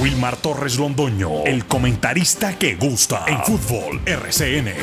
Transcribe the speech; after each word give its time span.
Wilmar 0.00 0.36
Torres 0.36 0.78
Londoño, 0.78 1.44
el 1.46 1.64
comentarista 1.64 2.58
que 2.58 2.74
gusta 2.76 3.24
en 3.26 3.42
fútbol 3.44 4.02
RCN. 4.04 4.74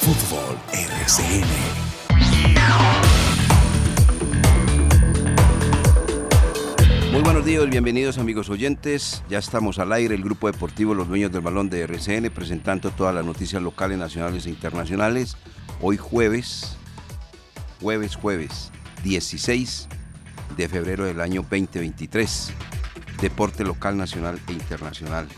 Fútbol 0.00 0.58
RCN. 0.72 1.44
Muy 7.12 7.22
buenos 7.22 7.44
días, 7.44 7.68
bienvenidos 7.68 8.16
amigos 8.16 8.48
oyentes. 8.48 9.22
Ya 9.28 9.38
estamos 9.38 9.78
al 9.78 9.92
aire, 9.92 10.14
el 10.14 10.24
grupo 10.24 10.50
deportivo 10.50 10.94
Los 10.94 11.08
Dueños 11.08 11.30
del 11.32 11.42
Balón 11.42 11.68
de 11.68 11.82
RCN, 11.82 12.30
presentando 12.30 12.90
todas 12.90 13.14
las 13.14 13.26
noticias 13.26 13.60
locales, 13.60 13.98
nacionales 13.98 14.46
e 14.46 14.50
internacionales. 14.50 15.36
Hoy 15.82 15.98
jueves, 15.98 16.77
jueves, 17.80 18.16
jueves, 18.16 18.70
16 19.04 19.88
de 20.56 20.68
febrero 20.68 21.04
del 21.04 21.20
año 21.20 21.42
2023. 21.42 22.52
Deporte 23.20 23.64
local, 23.64 23.96
nacional 23.96 24.40
e 24.48 24.52
internacional. 24.52 25.28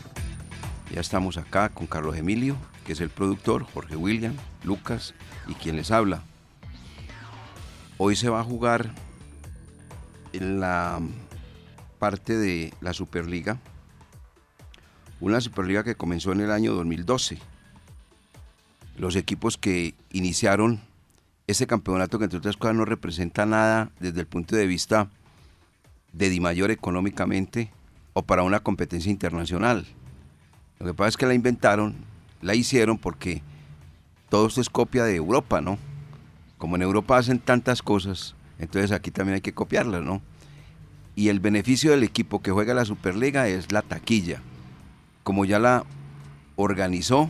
Ya 0.93 1.01
estamos 1.01 1.37
acá 1.37 1.69
con 1.69 1.87
Carlos 1.87 2.17
Emilio, 2.17 2.55
que 2.85 2.93
es 2.93 3.01
el 3.01 3.09
productor, 3.09 3.63
Jorge 3.63 3.95
William, 3.95 4.35
Lucas 4.63 5.13
y 5.47 5.53
quien 5.53 5.75
les 5.75 5.91
habla. 5.91 6.23
Hoy 7.97 8.15
se 8.15 8.29
va 8.29 8.41
a 8.41 8.43
jugar 8.43 8.91
en 10.33 10.59
la 10.59 10.99
parte 11.99 12.37
de 12.37 12.73
la 12.81 12.93
Superliga, 12.93 13.57
una 15.19 15.39
Superliga 15.39 15.83
que 15.83 15.95
comenzó 15.95 16.31
en 16.31 16.41
el 16.41 16.51
año 16.51 16.73
2012. 16.73 17.37
Los 18.97 19.15
equipos 19.15 19.57
que 19.57 19.93
iniciaron 20.11 20.81
ese 21.51 21.67
campeonato, 21.67 22.17
que 22.17 22.25
entre 22.25 22.39
otras 22.39 22.57
cosas 22.57 22.75
no 22.75 22.85
representa 22.85 23.45
nada 23.45 23.91
desde 23.99 24.21
el 24.21 24.27
punto 24.27 24.55
de 24.55 24.67
vista 24.67 25.09
de 26.13 26.29
Di 26.29 26.39
Mayor 26.39 26.71
económicamente 26.71 27.71
o 28.13 28.23
para 28.23 28.43
una 28.43 28.59
competencia 28.59 29.11
internacional. 29.11 29.85
Lo 30.79 30.87
que 30.87 30.93
pasa 30.93 31.09
es 31.09 31.17
que 31.17 31.25
la 31.25 31.33
inventaron, 31.33 31.95
la 32.41 32.55
hicieron 32.55 32.97
porque 32.97 33.41
todo 34.29 34.47
esto 34.47 34.61
es 34.61 34.69
copia 34.69 35.03
de 35.03 35.15
Europa, 35.15 35.61
¿no? 35.61 35.77
Como 36.57 36.75
en 36.75 36.81
Europa 36.81 37.17
hacen 37.17 37.39
tantas 37.39 37.81
cosas, 37.81 38.35
entonces 38.59 38.91
aquí 38.91 39.11
también 39.11 39.35
hay 39.35 39.41
que 39.41 39.53
copiarlas, 39.53 40.01
¿no? 40.01 40.21
y 41.15 41.29
el 41.29 41.39
beneficio 41.39 41.91
del 41.91 42.03
equipo 42.03 42.41
que 42.41 42.51
juega 42.51 42.73
la 42.73 42.85
Superliga 42.85 43.47
es 43.47 43.71
la 43.71 43.81
taquilla. 43.81 44.41
Como 45.23 45.45
ya 45.45 45.59
la 45.59 45.85
organizó 46.55 47.29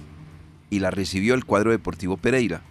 y 0.70 0.80
la 0.80 0.92
recibió 0.92 1.34
el 1.34 1.46
cuadro 1.46 1.72
Deportivo 1.72 2.18
Pereira, 2.18 2.62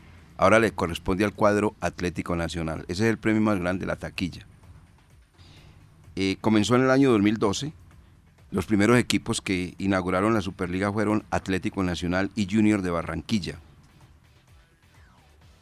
ahora 0.40 0.58
le 0.58 0.72
corresponde 0.72 1.22
al 1.22 1.34
cuadro 1.34 1.76
Atlético 1.80 2.34
Nacional. 2.34 2.86
Ese 2.88 3.04
es 3.04 3.10
el 3.10 3.18
premio 3.18 3.42
más 3.42 3.58
grande, 3.58 3.84
la 3.84 3.96
taquilla. 3.96 4.46
Eh, 6.16 6.38
comenzó 6.40 6.76
en 6.76 6.82
el 6.82 6.90
año 6.90 7.10
2012. 7.10 7.74
Los 8.50 8.64
primeros 8.64 8.96
equipos 8.98 9.42
que 9.42 9.74
inauguraron 9.76 10.32
la 10.32 10.40
Superliga 10.40 10.90
fueron 10.90 11.24
Atlético 11.30 11.82
Nacional 11.82 12.30
y 12.36 12.48
Junior 12.50 12.80
de 12.80 12.88
Barranquilla. 12.88 13.58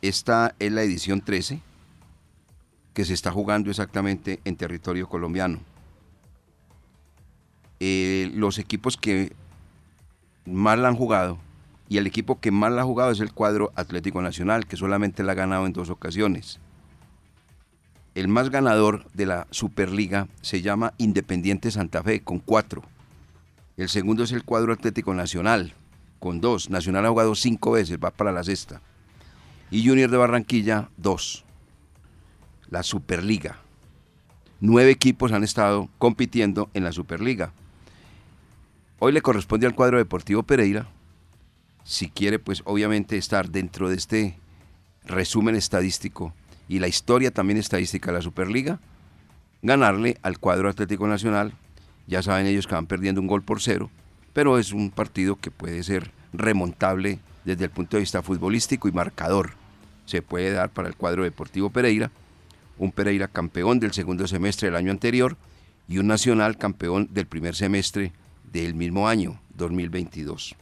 Esta 0.00 0.54
es 0.60 0.70
la 0.70 0.84
edición 0.84 1.22
13 1.22 1.60
que 2.94 3.04
se 3.04 3.14
está 3.14 3.32
jugando 3.32 3.70
exactamente 3.70 4.38
en 4.44 4.54
territorio 4.54 5.08
colombiano. 5.08 5.58
Eh, 7.80 8.30
los 8.32 8.58
equipos 8.58 8.96
que 8.96 9.32
más 10.46 10.78
la 10.78 10.86
han 10.86 10.96
jugado 10.96 11.40
y 11.88 11.98
el 11.98 12.06
equipo 12.06 12.40
que 12.40 12.50
más 12.50 12.72
la 12.72 12.82
ha 12.82 12.84
jugado 12.84 13.10
es 13.10 13.20
el 13.20 13.32
cuadro 13.32 13.72
Atlético 13.74 14.20
Nacional, 14.22 14.66
que 14.66 14.76
solamente 14.76 15.22
la 15.22 15.32
ha 15.32 15.36
ganado 15.36 15.66
en 15.66 15.72
dos 15.72 15.90
ocasiones. 15.90 16.60
El 18.14 18.28
más 18.28 18.50
ganador 18.50 19.10
de 19.12 19.26
la 19.26 19.46
Superliga 19.50 20.28
se 20.40 20.60
llama 20.60 20.94
Independiente 20.98 21.70
Santa 21.70 22.02
Fe, 22.02 22.20
con 22.20 22.40
cuatro. 22.40 22.82
El 23.76 23.88
segundo 23.88 24.24
es 24.24 24.32
el 24.32 24.44
cuadro 24.44 24.72
Atlético 24.72 25.14
Nacional, 25.14 25.74
con 26.18 26.40
dos. 26.40 26.68
Nacional 26.68 27.06
ha 27.06 27.10
jugado 27.10 27.34
cinco 27.34 27.72
veces, 27.72 27.98
va 28.02 28.10
para 28.10 28.32
la 28.32 28.44
sexta. 28.44 28.80
Y 29.70 29.86
Junior 29.86 30.10
de 30.10 30.16
Barranquilla, 30.16 30.88
dos 30.96 31.44
la 32.70 32.82
Superliga. 32.82 33.56
Nueve 34.60 34.90
equipos 34.90 35.32
han 35.32 35.44
estado 35.44 35.88
compitiendo 35.98 36.68
en 36.74 36.84
la 36.84 36.92
Superliga. 36.92 37.52
Hoy 38.98 39.12
le 39.12 39.22
corresponde 39.22 39.66
al 39.66 39.74
cuadro 39.74 39.98
deportivo 39.98 40.42
Pereira, 40.42 40.88
si 41.88 42.10
quiere 42.10 42.38
pues 42.38 42.60
obviamente 42.66 43.16
estar 43.16 43.48
dentro 43.48 43.88
de 43.88 43.96
este 43.96 44.38
resumen 45.06 45.56
estadístico 45.56 46.34
y 46.68 46.80
la 46.80 46.86
historia 46.86 47.30
también 47.30 47.58
estadística 47.58 48.10
de 48.10 48.18
la 48.18 48.22
Superliga, 48.22 48.78
ganarle 49.62 50.18
al 50.20 50.38
cuadro 50.38 50.68
Atlético 50.68 51.08
Nacional. 51.08 51.54
Ya 52.06 52.22
saben 52.22 52.46
ellos 52.46 52.66
que 52.66 52.74
van 52.74 52.86
perdiendo 52.86 53.22
un 53.22 53.26
gol 53.26 53.42
por 53.42 53.62
cero, 53.62 53.88
pero 54.34 54.58
es 54.58 54.74
un 54.74 54.90
partido 54.90 55.36
que 55.36 55.50
puede 55.50 55.82
ser 55.82 56.10
remontable 56.34 57.20
desde 57.46 57.64
el 57.64 57.70
punto 57.70 57.96
de 57.96 58.02
vista 58.02 58.22
futbolístico 58.22 58.86
y 58.86 58.92
marcador. 58.92 59.52
Se 60.04 60.20
puede 60.20 60.50
dar 60.50 60.68
para 60.68 60.88
el 60.88 60.94
cuadro 60.94 61.24
deportivo 61.24 61.70
Pereira 61.70 62.10
un 62.76 62.92
Pereira 62.92 63.28
campeón 63.28 63.80
del 63.80 63.94
segundo 63.94 64.26
semestre 64.28 64.68
del 64.68 64.76
año 64.76 64.90
anterior 64.90 65.38
y 65.88 65.96
un 65.96 66.06
Nacional 66.06 66.58
campeón 66.58 67.08
del 67.10 67.26
primer 67.26 67.56
semestre 67.56 68.12
del 68.52 68.74
mismo 68.74 69.08
año, 69.08 69.40
2022. 69.56 70.54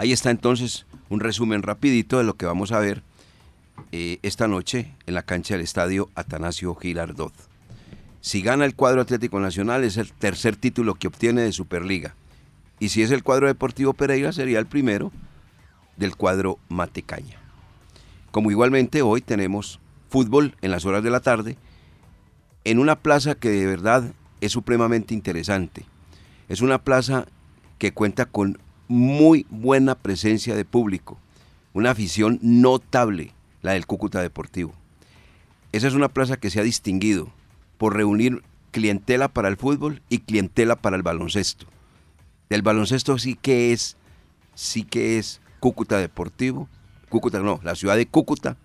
Ahí 0.00 0.12
está 0.12 0.30
entonces 0.30 0.86
un 1.10 1.20
resumen 1.20 1.62
rapidito 1.62 2.16
de 2.16 2.24
lo 2.24 2.32
que 2.32 2.46
vamos 2.46 2.72
a 2.72 2.78
ver 2.78 3.02
eh, 3.92 4.18
esta 4.22 4.48
noche 4.48 4.94
en 5.04 5.12
la 5.12 5.24
cancha 5.24 5.52
del 5.52 5.62
estadio 5.62 6.08
Atanasio 6.14 6.74
Girardot. 6.74 7.34
Si 8.22 8.40
gana 8.40 8.64
el 8.64 8.74
cuadro 8.74 9.02
Atlético 9.02 9.40
Nacional 9.40 9.84
es 9.84 9.98
el 9.98 10.10
tercer 10.10 10.56
título 10.56 10.94
que 10.94 11.06
obtiene 11.06 11.42
de 11.42 11.52
Superliga. 11.52 12.14
Y 12.78 12.88
si 12.88 13.02
es 13.02 13.10
el 13.10 13.22
cuadro 13.22 13.46
Deportivo 13.46 13.92
Pereira 13.92 14.32
sería 14.32 14.58
el 14.58 14.64
primero 14.64 15.12
del 15.98 16.16
cuadro 16.16 16.58
Matecaña. 16.70 17.36
Como 18.30 18.50
igualmente 18.50 19.02
hoy 19.02 19.20
tenemos 19.20 19.80
fútbol 20.08 20.56
en 20.62 20.70
las 20.70 20.86
horas 20.86 21.02
de 21.02 21.10
la 21.10 21.20
tarde, 21.20 21.58
en 22.64 22.78
una 22.78 22.96
plaza 22.96 23.34
que 23.34 23.50
de 23.50 23.66
verdad 23.66 24.14
es 24.40 24.52
supremamente 24.52 25.12
interesante. 25.12 25.84
Es 26.48 26.62
una 26.62 26.78
plaza 26.78 27.26
que 27.76 27.92
cuenta 27.92 28.24
con 28.24 28.58
muy 28.90 29.46
buena 29.50 29.94
presencia 29.94 30.56
de 30.56 30.64
público, 30.64 31.16
una 31.74 31.92
afición 31.92 32.40
notable, 32.42 33.32
la 33.62 33.74
del 33.74 33.86
Cúcuta 33.86 34.20
Deportivo. 34.20 34.74
Esa 35.70 35.86
es 35.86 35.94
una 35.94 36.08
plaza 36.08 36.38
que 36.38 36.50
se 36.50 36.58
ha 36.58 36.64
distinguido 36.64 37.28
por 37.78 37.94
reunir 37.94 38.42
clientela 38.72 39.28
para 39.28 39.46
el 39.46 39.56
fútbol 39.56 40.02
y 40.08 40.18
clientela 40.18 40.74
para 40.74 40.96
el 40.96 41.04
baloncesto. 41.04 41.66
Del 42.48 42.62
baloncesto 42.62 43.16
sí 43.16 43.36
que 43.36 43.72
es, 43.72 43.96
sí 44.56 44.82
que 44.82 45.18
es 45.18 45.40
Cúcuta 45.60 45.98
Deportivo, 45.98 46.68
Cúcuta 47.08 47.38
no, 47.38 47.60
la 47.62 47.76
ciudad 47.76 47.94
de 47.96 48.08
Cúcuta, 48.08 48.56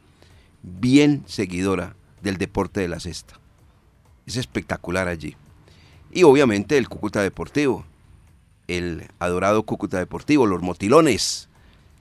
bien 0.64 1.24
seguidora 1.28 1.96
del 2.24 2.38
deporte 2.38 2.82
de 2.82 2.88
la 2.88 3.00
cesta. 3.00 3.40
Es 4.26 4.38
espectacular 4.38 5.08
allí. 5.08 5.36
Y 6.12 6.24
obviamente 6.24 6.80
el 6.80 6.90
Cúcuta 6.90 7.22
Deportivo, 7.22 7.86
el 8.68 9.08
adorado 9.20 9.64
Cúcuta 9.64 9.98
Deportivo, 9.98 10.46
los 10.46 10.62
motilones, 10.62 11.50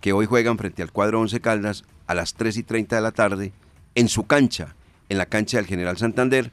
que 0.00 0.12
hoy 0.12 0.26
juegan 0.26 0.58
frente 0.58 0.82
al 0.82 0.92
cuadro 0.92 1.20
Once 1.20 1.40
Caldas 1.40 1.84
a 2.06 2.14
las 2.14 2.34
3 2.34 2.56
y 2.58 2.62
30 2.62 2.96
de 2.96 3.02
la 3.02 3.12
tarde 3.12 3.52
en 3.94 4.08
su 4.08 4.26
cancha, 4.26 4.74
en 5.08 5.18
la 5.18 5.26
cancha 5.26 5.58
del 5.58 5.66
General 5.66 5.96
Santander, 5.96 6.50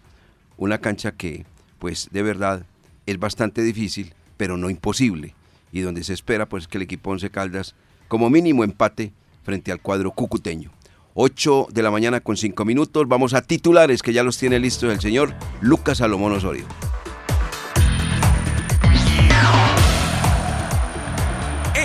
una 0.57 0.79
cancha 0.79 1.11
que, 1.13 1.45
pues 1.79 2.09
de 2.11 2.23
verdad, 2.23 2.65
es 3.05 3.19
bastante 3.19 3.61
difícil, 3.61 4.13
pero 4.37 4.57
no 4.57 4.69
imposible, 4.69 5.35
y 5.71 5.81
donde 5.81 6.03
se 6.03 6.13
espera 6.13 6.47
pues 6.47 6.67
que 6.67 6.77
el 6.77 6.83
equipo 6.83 7.11
Once 7.11 7.29
Caldas, 7.29 7.75
como 8.07 8.29
mínimo 8.29 8.63
empate 8.63 9.13
frente 9.43 9.71
al 9.71 9.81
cuadro 9.81 10.11
cucuteño. 10.11 10.71
8 11.13 11.67
de 11.71 11.83
la 11.83 11.91
mañana 11.91 12.21
con 12.21 12.37
5 12.37 12.63
minutos. 12.63 13.07
Vamos 13.07 13.33
a 13.33 13.41
titulares 13.41 14.01
que 14.01 14.13
ya 14.13 14.23
los 14.23 14.37
tiene 14.37 14.59
listos 14.59 14.93
el 14.93 15.01
señor 15.01 15.33
Lucas 15.59 15.97
Salomón 15.97 16.31
Osorio. 16.31 16.65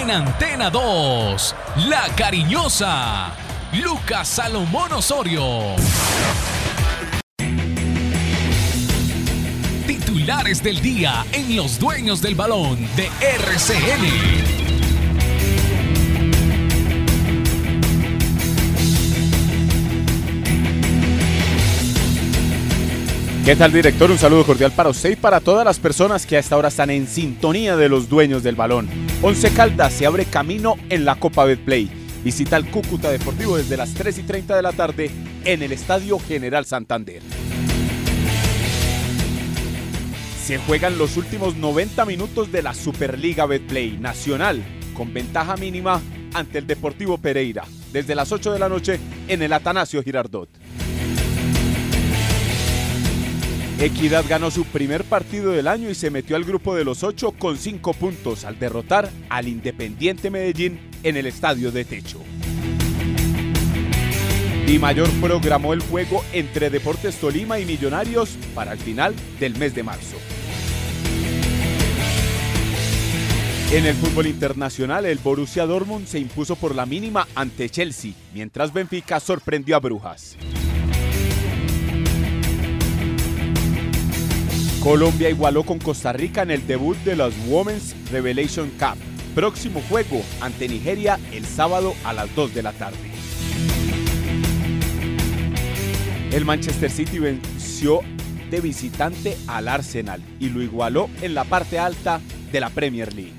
En 0.07 0.13
Antena 0.13 0.71
2, 0.71 1.55
La 1.89 2.07
Cariñosa, 2.17 3.33
Lucas 3.83 4.29
Salomón 4.29 4.93
Osorio. 4.93 5.43
Titulares 9.85 10.63
del 10.63 10.81
día 10.81 11.27
en 11.33 11.57
Los 11.57 11.81
Dueños 11.81 12.23
del 12.23 12.37
Balón 12.37 12.79
de 12.95 13.11
RCN. 13.21 14.67
¿Qué 23.45 23.57
tal, 23.57 23.73
director? 23.73 24.09
Un 24.09 24.19
saludo 24.19 24.47
cordial 24.47 24.71
para 24.71 24.91
usted 24.91 25.11
y 25.11 25.17
para 25.17 25.41
todas 25.41 25.65
las 25.65 25.81
personas 25.81 26.27
que 26.27 26.37
a 26.37 26.39
esta 26.39 26.57
hora 26.57 26.69
están 26.69 26.91
en 26.91 27.09
sintonía 27.09 27.75
de 27.75 27.89
los 27.89 28.09
dueños 28.09 28.45
del 28.45 28.55
balón. 28.55 29.06
Once 29.23 29.51
Caldas 29.51 29.95
se 29.95 30.07
abre 30.07 30.27
camino 30.27 30.77
en 30.91 31.07
la 31.07 31.15
Copa 31.15 31.45
Betplay. 31.45 31.91
Visita 32.23 32.57
el 32.59 32.71
Cúcuta 32.71 33.11
Deportivo 33.11 33.57
desde 33.57 33.77
las 33.77 33.95
3 33.95 34.19
y 34.19 34.23
30 34.23 34.57
de 34.57 34.63
la 34.63 34.73
tarde 34.73 35.11
en 35.45 35.63
el 35.63 35.73
Estadio 35.73 36.19
General 36.19 36.67
Santander. 36.67 37.23
Se 40.45 40.59
juegan 40.59 40.99
los 40.99 41.17
últimos 41.17 41.57
90 41.57 42.05
minutos 42.05 42.53
de 42.53 42.63
la 42.63 42.75
Superliga 42.75 43.47
Betplay 43.47 43.97
Nacional 43.99 44.63
con 44.95 45.13
ventaja 45.15 45.57
mínima 45.57 46.01
ante 46.35 46.59
el 46.59 46.67
Deportivo 46.67 47.17
Pereira 47.19 47.65
desde 47.93 48.15
las 48.15 48.31
8 48.31 48.53
de 48.53 48.59
la 48.59 48.69
noche 48.69 49.01
en 49.29 49.41
el 49.41 49.53
Atanasio 49.53 50.03
Girardot. 50.03 50.51
Equidad 53.79 54.25
ganó 54.27 54.51
su 54.51 54.65
primer 54.65 55.05
partido 55.05 55.53
del 55.53 55.69
año 55.69 55.91
y 55.91 55.95
se 55.95 56.11
metió 56.11 56.37
al 56.37 56.45
grupo 56.45 56.75
de 56.75 56.83
los 56.83 57.03
ocho 57.03 57.33
con 57.33 57.59
cinco 57.59 57.93
puntos 57.93 58.47
al 58.47 58.59
derrotar 58.59 59.11
al 59.29 59.49
Independiente 59.49 60.31
Medellín 60.31 60.81
en 61.03 61.19
el 61.19 61.27
estadio 61.27 61.71
de 61.71 61.85
techo. 61.85 62.19
Di 64.67 64.79
Mayor 64.79 65.11
programó 65.21 65.75
el 65.75 65.83
juego 65.83 66.25
entre 66.33 66.71
Deportes 66.71 67.17
Tolima 67.17 67.59
y 67.59 67.67
Millonarios 67.67 68.39
para 68.55 68.73
el 68.73 68.79
final 68.79 69.15
del 69.39 69.59
mes 69.59 69.75
de 69.75 69.83
marzo. 69.83 70.17
En 73.73 73.85
el 73.85 73.95
fútbol 73.95 74.27
internacional, 74.27 75.05
el 75.05 75.19
Borussia 75.19 75.67
Dortmund 75.67 76.07
se 76.07 76.19
impuso 76.19 76.57
por 76.57 76.75
la 76.75 76.87
mínima 76.87 77.29
ante 77.35 77.69
Chelsea, 77.69 78.13
mientras 78.33 78.73
Benfica 78.73 79.21
sorprendió 79.21 79.77
a 79.77 79.81
Brujas. 79.81 80.37
Colombia 84.87 85.29
igualó 85.29 85.65
con 85.65 85.81
Costa 85.81 86.13
Rica 86.13 86.43
en 86.43 86.53
el 86.53 86.65
debut 86.65 86.97
de 86.99 87.17
las 87.17 87.35
Women's 87.49 87.97
Revelation 88.13 88.71
Cup. 88.79 88.97
Próximo 89.35 89.83
juego 89.89 90.23
ante 90.41 90.69
Nigeria 90.69 91.19
el 91.33 91.45
sábado 91.45 91.93
a 92.05 92.13
las 92.13 92.33
2 92.37 92.55
de 92.55 92.63
la 92.63 92.71
tarde. 92.71 92.97
El 96.31 96.45
Manchester 96.45 96.89
City 96.89 97.19
venció 97.19 97.99
de 98.49 98.61
visitante 98.61 99.37
al 99.49 99.67
Arsenal 99.67 100.23
y 100.39 100.51
lo 100.51 100.63
igualó 100.63 101.11
en 101.21 101.35
la 101.35 101.43
parte 101.43 101.81
alta 101.81 102.21
de 102.53 102.61
la 102.61 102.71
Premier 102.71 103.13
League. 103.13 103.35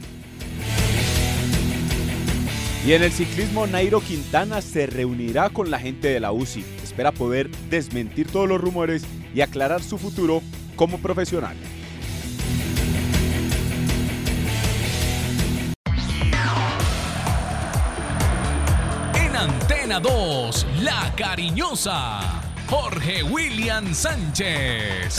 Y 2.85 2.91
en 2.91 3.03
el 3.03 3.11
ciclismo, 3.13 3.67
Nairo 3.67 4.01
Quintana 4.01 4.61
se 4.61 4.85
reunirá 4.85 5.49
con 5.49 5.71
la 5.71 5.79
gente 5.79 6.09
de 6.09 6.19
la 6.19 6.33
UCI. 6.33 6.65
Espera 6.83 7.13
poder 7.13 7.49
desmentir 7.69 8.27
todos 8.27 8.49
los 8.49 8.59
rumores 8.59 9.05
y 9.33 9.39
aclarar 9.39 9.81
su 9.81 9.97
futuro 9.97 10.41
como 10.77 10.99
profesional. 10.99 11.57
En 19.15 19.35
Antena 19.35 19.99
2, 19.99 20.67
La 20.83 21.13
Cariñosa, 21.17 22.21
Jorge 22.69 23.23
William 23.23 23.93
Sánchez. 23.93 25.15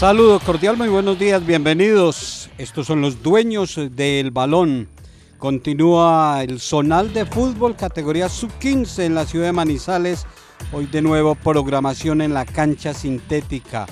Saludos 0.00 0.42
cordial, 0.42 0.76
muy 0.76 0.88
buenos 0.88 1.16
días, 1.16 1.46
bienvenidos. 1.46 2.50
Estos 2.58 2.88
son 2.88 3.02
los 3.02 3.22
dueños 3.22 3.78
del 3.92 4.32
balón. 4.32 4.88
Continúa 5.38 6.42
el 6.42 6.60
zonal 6.60 7.12
de 7.12 7.26
fútbol 7.26 7.76
categoría 7.76 8.28
sub-15 8.28 9.04
en 9.04 9.14
la 9.14 9.26
ciudad 9.26 9.46
de 9.46 9.52
Manizales. 9.52 10.26
Hoy 10.70 10.86
de 10.86 11.02
nuevo 11.02 11.34
programación 11.34 12.20
en 12.20 12.34
la 12.34 12.44
cancha 12.44 12.94
sintética. 12.94 13.86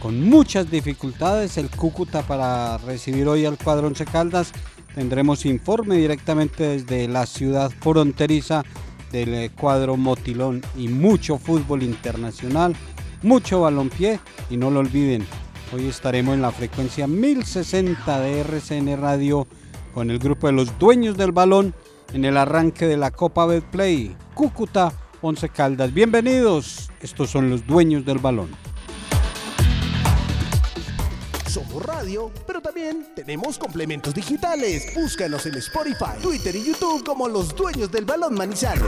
Con 0.00 0.28
muchas 0.28 0.70
dificultades 0.70 1.56
el 1.56 1.70
Cúcuta 1.70 2.22
para 2.22 2.78
recibir 2.78 3.26
hoy 3.28 3.46
al 3.46 3.56
cuadro 3.56 3.86
Once 3.86 4.04
Caldas. 4.04 4.52
Tendremos 4.94 5.46
informe 5.46 5.96
directamente 5.96 6.64
desde 6.64 7.08
la 7.08 7.26
ciudad 7.26 7.70
fronteriza 7.80 8.64
del 9.10 9.34
eh, 9.34 9.50
cuadro 9.50 9.96
Motilón 9.96 10.62
y 10.76 10.88
mucho 10.88 11.38
fútbol 11.38 11.82
internacional, 11.82 12.74
mucho 13.22 13.60
balompié 13.60 14.20
y 14.50 14.56
no 14.56 14.70
lo 14.70 14.80
olviden, 14.80 15.26
hoy 15.72 15.86
estaremos 15.86 16.34
en 16.34 16.42
la 16.42 16.50
frecuencia 16.50 17.06
1060 17.06 18.20
de 18.20 18.40
RCN 18.40 19.00
Radio 19.00 19.46
con 19.94 20.10
el 20.10 20.18
grupo 20.18 20.46
de 20.46 20.54
los 20.54 20.78
dueños 20.78 21.16
del 21.16 21.32
balón 21.32 21.74
en 22.12 22.24
el 22.24 22.36
arranque 22.36 22.86
de 22.86 22.96
la 22.96 23.10
Copa 23.10 23.46
Betplay, 23.46 24.16
Cúcuta 24.34 24.92
Once 25.24 25.48
Caldas. 25.48 25.94
Bienvenidos, 25.94 26.90
estos 27.00 27.30
son 27.30 27.48
los 27.48 27.64
dueños 27.64 28.04
del 28.04 28.18
balón. 28.18 28.50
Somos 31.46 31.86
radio, 31.86 32.32
pero 32.44 32.60
también 32.60 33.06
tenemos 33.14 33.56
complementos 33.56 34.12
digitales. 34.14 34.92
Búscanos 34.96 35.46
en 35.46 35.54
Spotify, 35.54 36.20
Twitter 36.20 36.56
y 36.56 36.64
YouTube 36.64 37.04
como 37.04 37.28
los 37.28 37.54
dueños 37.54 37.92
del 37.92 38.04
balón 38.04 38.34
Manizales. 38.34 38.82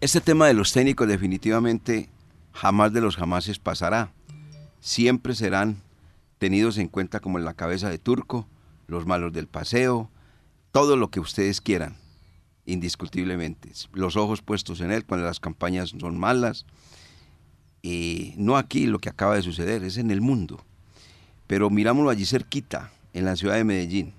Este 0.00 0.20
tema 0.20 0.48
de 0.48 0.54
los 0.54 0.72
técnicos 0.72 1.06
definitivamente 1.06 2.08
jamás 2.52 2.92
de 2.92 3.00
los 3.00 3.16
jamases 3.16 3.60
pasará. 3.60 4.12
Siempre 4.80 5.36
serán 5.36 5.76
tenidos 6.38 6.78
en 6.78 6.88
cuenta 6.88 7.20
como 7.20 7.38
en 7.38 7.44
la 7.44 7.54
cabeza 7.54 7.88
de 7.90 7.98
Turco, 7.98 8.48
los 8.88 9.06
malos 9.06 9.32
del 9.32 9.46
paseo, 9.46 10.10
todo 10.72 10.96
lo 10.96 11.10
que 11.10 11.20
ustedes 11.20 11.60
quieran, 11.60 11.96
indiscutiblemente. 12.72 13.70
Los 13.92 14.16
ojos 14.16 14.42
puestos 14.42 14.80
en 14.80 14.90
él 14.90 15.04
cuando 15.04 15.26
las 15.26 15.40
campañas 15.40 15.94
son 15.98 16.18
malas. 16.18 16.66
Y 17.82 18.34
no 18.36 18.56
aquí 18.56 18.86
lo 18.86 18.98
que 18.98 19.08
acaba 19.08 19.36
de 19.36 19.42
suceder, 19.42 19.84
es 19.84 19.96
en 19.96 20.10
el 20.10 20.20
mundo. 20.20 20.64
Pero 21.46 21.70
mirámoslo 21.70 22.10
allí 22.10 22.26
cerquita, 22.26 22.92
en 23.12 23.24
la 23.24 23.36
ciudad 23.36 23.56
de 23.56 23.64
Medellín. 23.64 24.12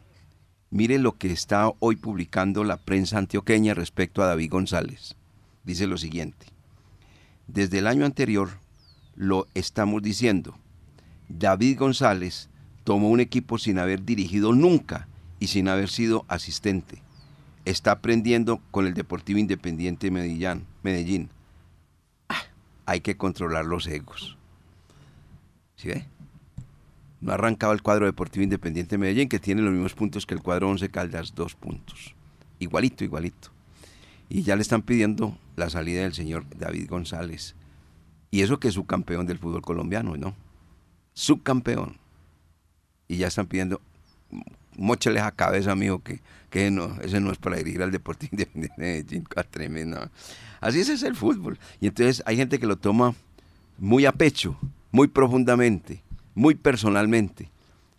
Miren 0.70 1.04
lo 1.04 1.18
que 1.18 1.32
está 1.32 1.72
hoy 1.80 1.96
publicando 1.96 2.64
la 2.64 2.78
prensa 2.78 3.18
antioqueña 3.18 3.74
respecto 3.74 4.24
a 4.24 4.28
David 4.28 4.52
González. 4.52 5.16
Dice 5.64 5.86
lo 5.86 5.98
siguiente. 5.98 6.48
Desde 7.48 7.80
el 7.80 7.88
año 7.88 8.06
anterior 8.06 8.50
lo 9.16 9.48
estamos 9.54 10.02
diciendo. 10.02 10.56
David 11.28 11.78
González 11.78 12.50
tomó 12.84 13.10
un 13.10 13.20
equipo 13.20 13.58
sin 13.58 13.80
haber 13.80 14.04
dirigido 14.04 14.54
nunca 14.54 15.08
y 15.40 15.48
sin 15.48 15.68
haber 15.68 15.90
sido 15.90 16.26
asistente. 16.28 17.02
Está 17.66 17.92
aprendiendo 17.92 18.62
con 18.72 18.88
el 18.88 18.94
Deportivo 18.94 19.40
Independiente 19.40 20.10
Medellín. 20.10 20.66
Medellín. 20.84 21.30
Ah, 22.28 22.44
hay 22.86 23.02
que 23.02 23.18
controlar 23.18 23.66
los 23.66 23.88
egos. 23.88 24.38
¿Sí 25.76 25.88
ve? 25.88 26.06
No 27.22 27.32
ha 27.32 27.36
arrancado 27.36 27.74
el 27.74 27.84
cuadro 27.84 28.08
Deportivo 28.08 28.44
Independiente 28.44 28.98
Medellín, 28.98 29.30
que 29.30 29.40
tiene 29.40 29.62
los 29.62 29.72
mismos 29.72 29.94
puntos 29.94 30.26
que 30.26 30.34
el 30.34 30.42
cuadro 30.42 30.70
11 30.70 30.90
Caldas, 30.90 31.36
dos 31.36 31.54
puntos. 31.56 32.16
Igualito, 32.58 33.04
igualito. 33.04 33.50
Y 34.28 34.42
ya 34.42 34.56
le 34.56 34.64
están 34.64 34.82
pidiendo 34.82 35.38
la 35.56 35.70
salida 35.70 36.02
del 36.02 36.14
señor 36.14 36.46
David 36.58 36.90
González. 36.90 37.56
Y 38.32 38.42
eso 38.42 38.60
que 38.60 38.70
es 38.70 38.74
subcampeón 38.74 39.28
del 39.28 39.38
fútbol 39.38 39.62
colombiano, 39.62 40.16
¿no? 40.18 40.36
Subcampeón. 41.14 41.98
Y 43.08 43.18
ya 43.18 43.28
están 43.28 43.46
pidiendo, 43.46 43.82
mochales 44.78 45.22
a 45.22 45.32
cabeza, 45.32 45.74
amigo, 45.74 46.02
que, 46.02 46.22
que 46.52 46.70
no, 46.70 46.98
ese 47.02 47.22
no 47.22 47.32
es 47.32 47.38
para 47.38 47.56
dirigir 47.56 47.82
al 47.82 47.92
Deportivo 47.92 48.30
Independiente 48.34 48.76
de 48.78 48.88
Medellín, 48.88 49.28
tremendo. 49.50 50.12
Así 50.60 50.82
es, 50.82 50.90
es 50.90 51.02
el 51.02 51.16
fútbol. 51.16 51.58
Y 51.80 51.88
entonces 51.88 52.22
hay 52.28 52.36
gente 52.36 52.60
que 52.60 52.68
lo 52.68 52.76
toma 52.76 53.16
muy 53.80 54.06
a 54.06 54.12
pecho, 54.12 54.60
muy 54.92 55.08
profundamente, 55.08 56.04
muy 56.36 56.54
personalmente. 56.54 57.50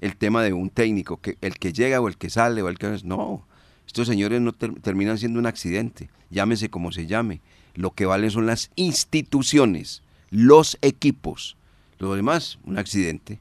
El 0.00 0.16
tema 0.16 0.42
de 0.42 0.52
un 0.52 0.68
técnico, 0.68 1.20
que 1.20 1.38
el 1.40 1.58
que 1.58 1.72
llega 1.72 2.00
o 2.00 2.08
el 2.08 2.18
que 2.18 2.28
sale 2.28 2.62
o 2.62 2.68
el 2.68 2.78
que 2.78 3.00
no. 3.04 3.44
Estos 3.86 4.06
señores 4.06 4.40
no 4.40 4.52
ter 4.52 4.74
terminan 4.80 5.18
siendo 5.18 5.38
un 5.38 5.46
accidente, 5.46 6.10
llámese 6.30 6.68
como 6.68 6.92
se 6.92 7.06
llame. 7.06 7.40
Lo 7.74 7.92
que 7.92 8.04
valen 8.04 8.30
son 8.30 8.46
las 8.46 8.70
instituciones, 8.76 10.02
los 10.30 10.76
equipos. 10.82 11.56
Lo 11.98 12.14
demás, 12.14 12.58
un 12.64 12.78
accidente. 12.78 13.38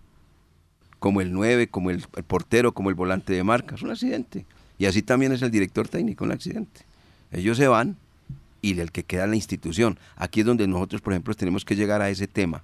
Como 0.99 1.19
el 1.19 1.33
9, 1.33 1.67
como 1.67 1.89
el, 1.89 2.05
el 2.15 2.23
portero, 2.23 2.73
como 2.73 2.89
el 2.89 2.95
volante 2.95 3.33
de 3.33 3.43
marca, 3.43 3.75
es 3.75 3.81
un 3.81 3.91
accidente. 3.91 4.45
Y 4.81 4.87
así 4.87 5.03
también 5.03 5.31
es 5.31 5.43
el 5.43 5.51
director 5.51 5.87
técnico, 5.87 6.23
un 6.23 6.31
accidente. 6.31 6.81
Ellos 7.31 7.57
se 7.57 7.67
van 7.67 7.97
y 8.63 8.79
el 8.79 8.91
que 8.91 9.03
queda 9.03 9.25
en 9.25 9.29
la 9.29 9.35
institución. 9.35 9.99
Aquí 10.15 10.39
es 10.39 10.45
donde 10.47 10.67
nosotros, 10.67 11.01
por 11.01 11.13
ejemplo, 11.13 11.35
tenemos 11.35 11.65
que 11.65 11.75
llegar 11.75 12.01
a 12.01 12.09
ese 12.09 12.25
tema, 12.25 12.63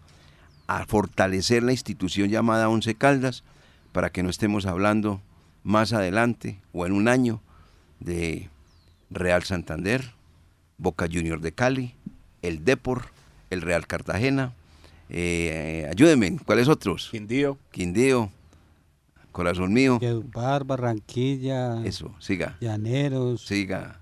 a 0.66 0.84
fortalecer 0.88 1.62
la 1.62 1.74
institución 1.74 2.30
llamada 2.30 2.70
Once 2.70 2.96
Caldas, 2.96 3.44
para 3.92 4.10
que 4.10 4.24
no 4.24 4.32
estemos 4.32 4.66
hablando 4.66 5.22
más 5.64 5.94
adelante 5.94 6.58
o 6.74 6.88
en 6.88 6.94
un 6.94 7.08
año 7.08 7.40
de 8.00 8.50
Real 9.12 9.44
Santander, 9.44 10.04
Boca 10.80 11.06
Junior 11.06 11.40
de 11.40 11.52
Cali, 11.52 11.94
el 12.42 12.66
Depor, 12.66 13.10
el 13.52 13.62
Real 13.62 13.86
Cartagena. 13.86 14.54
Eh, 15.12 15.88
ayúdenme, 15.92 16.40
¿cuáles 16.44 16.68
otros? 16.68 17.10
Quindío. 17.12 17.60
Quindío, 17.70 18.32
Corazón 19.38 19.72
Mío. 19.72 20.00
Valledupar, 20.00 20.64
Barranquilla. 20.64 21.86
Eso, 21.86 22.12
siga. 22.18 22.58
Llaneros. 22.60 23.46
Siga. 23.46 24.00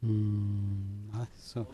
Mm, 0.00 1.10
ah, 1.12 1.26
eso. 1.36 1.66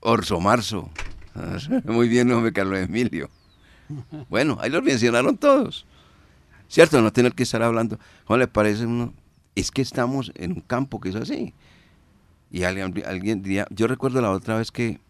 Orso 0.00 0.38
Marzo. 0.38 0.90
Muy 1.86 2.10
bien, 2.10 2.30
hombre, 2.30 2.52
Carlos 2.52 2.80
Emilio. 2.80 3.30
Bueno, 4.28 4.58
ahí 4.60 4.68
los 4.68 4.82
mencionaron 4.82 5.38
todos. 5.38 5.86
¿Cierto? 6.68 7.00
No 7.00 7.10
tener 7.10 7.32
que 7.32 7.44
estar 7.44 7.62
hablando. 7.62 7.98
¿Cómo 8.26 8.36
le 8.36 8.46
parece 8.46 8.84
uno? 8.84 9.14
Es 9.54 9.70
que 9.70 9.80
estamos 9.80 10.30
en 10.34 10.52
un 10.52 10.60
campo 10.60 11.00
que 11.00 11.08
es 11.08 11.14
así. 11.14 11.54
Y 12.50 12.64
alguien, 12.64 13.02
alguien 13.06 13.42
diría, 13.42 13.66
yo 13.70 13.86
recuerdo 13.86 14.20
la 14.20 14.30
otra 14.30 14.58
vez 14.58 14.70
que, 14.70 15.00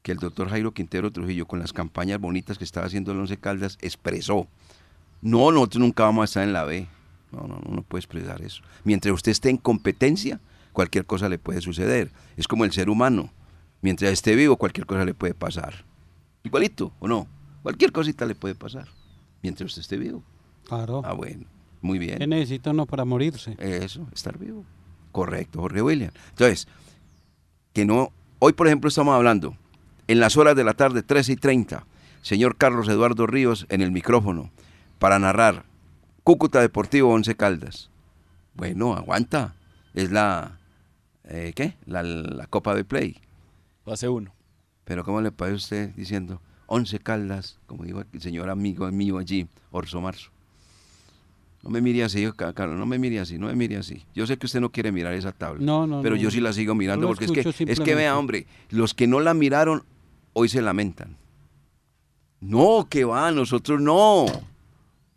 que 0.00 0.12
el 0.12 0.18
doctor 0.18 0.48
Jairo 0.48 0.72
Quintero 0.72 1.12
Trujillo, 1.12 1.46
con 1.46 1.58
las 1.58 1.74
campañas 1.74 2.18
bonitas 2.20 2.56
que 2.56 2.64
estaba 2.64 2.86
haciendo 2.86 3.12
el 3.12 3.18
Once 3.18 3.36
Caldas, 3.36 3.76
expresó, 3.82 4.48
no, 5.26 5.50
nosotros 5.50 5.80
nunca 5.80 6.04
vamos 6.04 6.22
a 6.22 6.24
estar 6.26 6.44
en 6.44 6.52
la 6.52 6.62
B. 6.62 6.86
No, 7.32 7.48
no, 7.48 7.60
no, 7.66 7.74
no 7.74 7.82
puede 7.82 7.98
expresar 7.98 8.42
eso. 8.42 8.62
Mientras 8.84 9.12
usted 9.12 9.32
esté 9.32 9.50
en 9.50 9.56
competencia, 9.56 10.38
cualquier 10.72 11.04
cosa 11.04 11.28
le 11.28 11.36
puede 11.36 11.60
suceder. 11.60 12.12
Es 12.36 12.46
como 12.46 12.64
el 12.64 12.70
ser 12.70 12.88
humano. 12.88 13.32
Mientras 13.82 14.12
esté 14.12 14.36
vivo, 14.36 14.56
cualquier 14.56 14.86
cosa 14.86 15.04
le 15.04 15.14
puede 15.14 15.34
pasar. 15.34 15.84
Igualito, 16.44 16.92
¿o 17.00 17.08
no? 17.08 17.26
Cualquier 17.64 17.90
cosita 17.90 18.24
le 18.24 18.36
puede 18.36 18.54
pasar. 18.54 18.86
Mientras 19.42 19.66
usted 19.66 19.80
esté 19.80 19.96
vivo. 19.96 20.22
Claro. 20.64 21.02
Ah, 21.04 21.12
bueno. 21.12 21.44
Muy 21.80 21.98
bien. 21.98 22.18
¿Qué 22.18 22.26
necesita 22.28 22.70
uno 22.70 22.86
para 22.86 23.04
morirse? 23.04 23.56
Eso, 23.58 24.06
estar 24.14 24.38
vivo. 24.38 24.64
Correcto, 25.10 25.60
Jorge 25.60 25.82
William. 25.82 26.12
Entonces, 26.30 26.68
que 27.72 27.84
no. 27.84 28.12
Hoy, 28.38 28.52
por 28.52 28.68
ejemplo, 28.68 28.86
estamos 28.86 29.12
hablando 29.12 29.56
en 30.06 30.20
las 30.20 30.36
horas 30.36 30.54
de 30.54 30.62
la 30.62 30.74
tarde, 30.74 31.02
13 31.02 31.32
y 31.32 31.36
30, 31.36 31.84
señor 32.22 32.56
Carlos 32.56 32.86
Eduardo 32.88 33.26
Ríos 33.26 33.66
en 33.70 33.82
el 33.82 33.90
micrófono 33.90 34.52
para 34.98 35.18
narrar 35.18 35.64
Cúcuta 36.24 36.60
Deportivo 36.60 37.12
Once 37.12 37.34
Caldas. 37.36 37.90
Bueno, 38.54 38.94
aguanta. 38.94 39.54
Es 39.94 40.10
la. 40.10 40.58
eh, 41.24 41.52
¿Qué? 41.54 41.74
La, 41.86 42.02
la 42.02 42.46
Copa 42.46 42.74
de 42.74 42.84
Play. 42.84 43.18
Fase 43.84 44.08
1. 44.08 44.32
Pero, 44.84 45.04
¿cómo 45.04 45.20
le 45.20 45.30
parece 45.32 45.56
usted 45.56 45.90
diciendo 45.94 46.40
Once 46.66 46.98
Caldas, 46.98 47.58
como 47.66 47.84
dijo 47.84 48.02
el 48.12 48.20
señor 48.20 48.50
amigo 48.50 48.90
mío 48.90 49.18
allí, 49.18 49.46
Orso 49.70 50.00
Marzo? 50.00 50.30
No 51.62 51.70
me 51.70 51.80
mire 51.80 52.04
así, 52.04 52.30
Ca- 52.36 52.52
Carlos, 52.52 52.78
no 52.78 52.86
me 52.86 52.98
mire 52.98 53.18
así, 53.18 53.38
no 53.38 53.46
me 53.48 53.54
mire 53.56 53.76
así. 53.76 54.04
Yo 54.14 54.26
sé 54.26 54.36
que 54.36 54.46
usted 54.46 54.60
no 54.60 54.70
quiere 54.70 54.92
mirar 54.92 55.14
esa 55.14 55.32
tabla. 55.32 55.64
No, 55.64 55.86
no, 55.86 56.00
Pero 56.02 56.14
no. 56.14 56.20
yo 56.22 56.30
sí 56.30 56.40
la 56.40 56.52
sigo 56.52 56.74
mirando 56.76 57.08
porque 57.08 57.24
es 57.24 57.32
que, 57.32 57.40
es 57.72 57.80
que 57.80 57.94
vea, 57.96 58.16
hombre, 58.16 58.46
los 58.70 58.94
que 58.94 59.06
no 59.08 59.18
la 59.20 59.34
miraron 59.34 59.82
hoy 60.32 60.48
se 60.48 60.62
lamentan. 60.62 61.16
No, 62.40 62.86
que 62.88 63.04
va, 63.04 63.32
nosotros 63.32 63.80
no. 63.80 64.26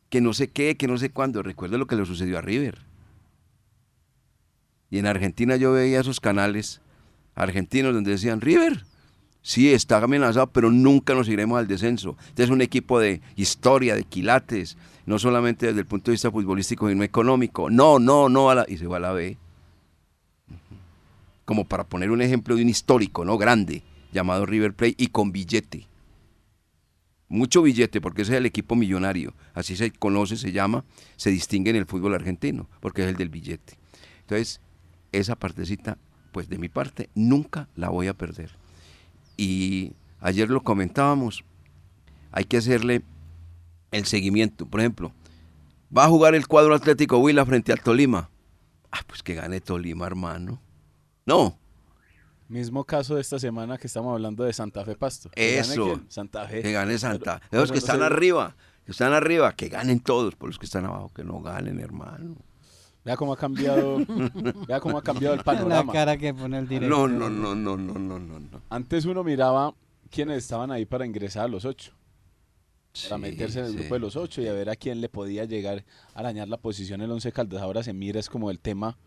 Que 0.09 0.21
no 0.21 0.33
sé 0.33 0.49
qué, 0.49 0.75
que 0.75 0.87
no 0.87 0.97
sé 0.97 1.09
cuándo. 1.11 1.43
Recuerda 1.43 1.77
lo 1.77 1.85
que 1.87 1.95
le 1.95 2.05
sucedió 2.05 2.37
a 2.37 2.41
River. 2.41 2.79
Y 4.89 4.97
en 4.97 5.05
Argentina 5.05 5.55
yo 5.55 5.71
veía 5.73 5.99
esos 5.99 6.19
canales 6.19 6.81
argentinos 7.35 7.93
donde 7.93 8.11
decían, 8.11 8.41
River, 8.41 8.85
sí, 9.43 9.71
está 9.71 9.97
amenazado, 9.97 10.47
pero 10.47 10.71
nunca 10.71 11.13
nos 11.13 11.29
iremos 11.29 11.59
al 11.59 11.67
descenso. 11.67 12.17
Este 12.29 12.43
es 12.43 12.49
un 12.49 12.61
equipo 12.61 12.99
de 12.99 13.21
historia, 13.35 13.95
de 13.95 14.03
quilates, 14.03 14.77
no 15.05 15.19
solamente 15.19 15.67
desde 15.67 15.81
el 15.81 15.85
punto 15.85 16.09
de 16.09 16.13
vista 16.15 16.31
futbolístico, 16.31 16.89
sino 16.89 17.03
económico. 17.03 17.69
No, 17.69 17.99
no, 17.99 18.29
no, 18.29 18.49
a 18.49 18.55
la- 18.55 18.65
y 18.67 18.77
se 18.77 18.87
va 18.87 18.97
a 18.97 19.01
la 19.01 19.11
B. 19.11 19.37
Como 21.45 21.65
para 21.65 21.83
poner 21.83 22.11
un 22.11 22.21
ejemplo 22.21 22.55
de 22.55 22.63
un 22.63 22.69
histórico, 22.69 23.25
¿no? 23.25 23.37
Grande, 23.37 23.83
llamado 24.11 24.45
River 24.45 24.73
Plate 24.73 24.95
y 24.97 25.07
con 25.07 25.31
billete. 25.31 25.85
Mucho 27.29 27.61
billete, 27.61 28.01
porque 28.01 28.23
ese 28.23 28.33
es 28.33 28.37
el 28.39 28.47
equipo 28.47 28.75
millonario. 28.75 29.35
Así 29.53 29.75
se 29.75 29.91
conoce, 29.91 30.35
se 30.35 30.51
llama, 30.51 30.83
se 31.15 31.29
distingue 31.29 31.69
en 31.69 31.75
el 31.75 31.85
fútbol 31.85 32.15
argentino, 32.15 32.67
porque 32.79 33.03
es 33.03 33.07
el 33.07 33.15
del 33.15 33.29
billete. 33.29 33.77
Entonces, 34.21 34.61
esa 35.11 35.35
partecita, 35.35 35.97
pues 36.31 36.49
de 36.49 36.57
mi 36.57 36.69
parte, 36.69 37.09
nunca 37.13 37.69
la 37.75 37.89
voy 37.89 38.07
a 38.07 38.15
perder. 38.15 38.51
Y 39.37 39.93
ayer 40.19 40.49
lo 40.49 40.63
comentábamos, 40.63 41.45
hay 42.31 42.45
que 42.45 42.57
hacerle 42.57 43.03
el 43.91 44.05
seguimiento. 44.05 44.65
Por 44.65 44.79
ejemplo, 44.79 45.13
va 45.95 46.05
a 46.05 46.09
jugar 46.09 46.35
el 46.35 46.47
cuadro 46.47 46.73
Atlético 46.73 47.19
Huila 47.19 47.45
frente 47.45 47.71
al 47.71 47.81
Tolima. 47.81 48.29
Ah, 48.91 49.01
pues 49.05 49.21
que 49.21 49.35
gane 49.35 49.61
Tolima, 49.61 50.07
hermano. 50.07 50.61
No, 51.25 51.59
Mismo 52.49 52.83
caso 52.83 53.15
de 53.15 53.21
esta 53.21 53.37
semana 53.39 53.77
que 53.77 53.87
estamos 53.87 54.11
hablando 54.11 54.43
de 54.43 54.51
Santa 54.53 54.83
Fe 54.83 54.95
Pasto. 54.95 55.29
¿Que 55.29 55.55
gane 55.57 55.59
Eso. 55.73 55.85
quién? 55.85 56.05
Santa 56.09 56.47
Fe. 56.47 56.61
que 56.63 56.71
gane 56.71 56.97
Santa. 56.97 57.39
Pero- 57.49 57.61
Los 57.61 57.71
que 57.71 57.77
están 57.77 58.01
arriba, 58.01 58.55
que 58.85 58.91
están 58.91 59.13
arriba, 59.13 59.55
que 59.55 59.69
ganen 59.69 59.99
todos, 59.99 60.35
por 60.35 60.49
los 60.49 60.57
que 60.57 60.65
están 60.65 60.85
abajo, 60.85 61.11
que 61.13 61.23
no 61.23 61.39
ganen, 61.41 61.79
hermano. 61.79 62.35
Vea 63.05 63.15
cómo 63.15 63.33
ha 63.33 63.37
cambiado, 63.37 63.97
vea 64.67 64.79
cómo 64.79 64.97
ha 64.97 65.03
cambiado 65.03 65.35
el 65.35 65.39
La 65.39 65.43
panorama. 65.43 65.93
cara 65.93 66.17
que 66.17 66.33
pone 66.33 66.57
el 66.57 66.67
director. 66.67 67.09
No, 67.09 67.29
no, 67.29 67.29
no, 67.29 67.55
no, 67.55 67.77
no, 67.77 67.93
no, 67.99 68.19
no, 68.19 68.39
no. 68.39 68.61
Antes 68.69 69.05
uno 69.05 69.23
miraba 69.23 69.73
quiénes 70.09 70.39
estaban 70.39 70.71
ahí 70.71 70.85
para 70.85 71.05
ingresar 71.05 71.45
a 71.45 71.47
los 71.47 71.65
ocho. 71.65 71.93
Para 73.03 73.15
Sí, 73.17 73.21
meterse 73.21 73.59
en 73.59 73.65
el 73.65 73.71
sí. 73.73 73.77
grupo 73.77 73.93
de 73.93 73.99
los 73.99 74.15
ocho 74.15 74.41
y 74.41 74.47
a 74.47 74.53
ver 74.53 74.69
a 74.71 74.75
quién 74.75 74.99
le 75.01 75.07
podía 75.09 75.45
llegar 75.45 75.85
a 76.15 76.19
arañar 76.19 76.47
la 76.49 76.57
posición 76.57 76.99
el 77.01 77.11
Once 77.11 77.31
Caldas. 77.31 77.61
Ahora 77.61 77.83
se 77.83 77.93
mira 77.93 78.19
es 78.19 78.27
como 78.27 78.49
el 78.49 78.59
tema, 78.59 78.97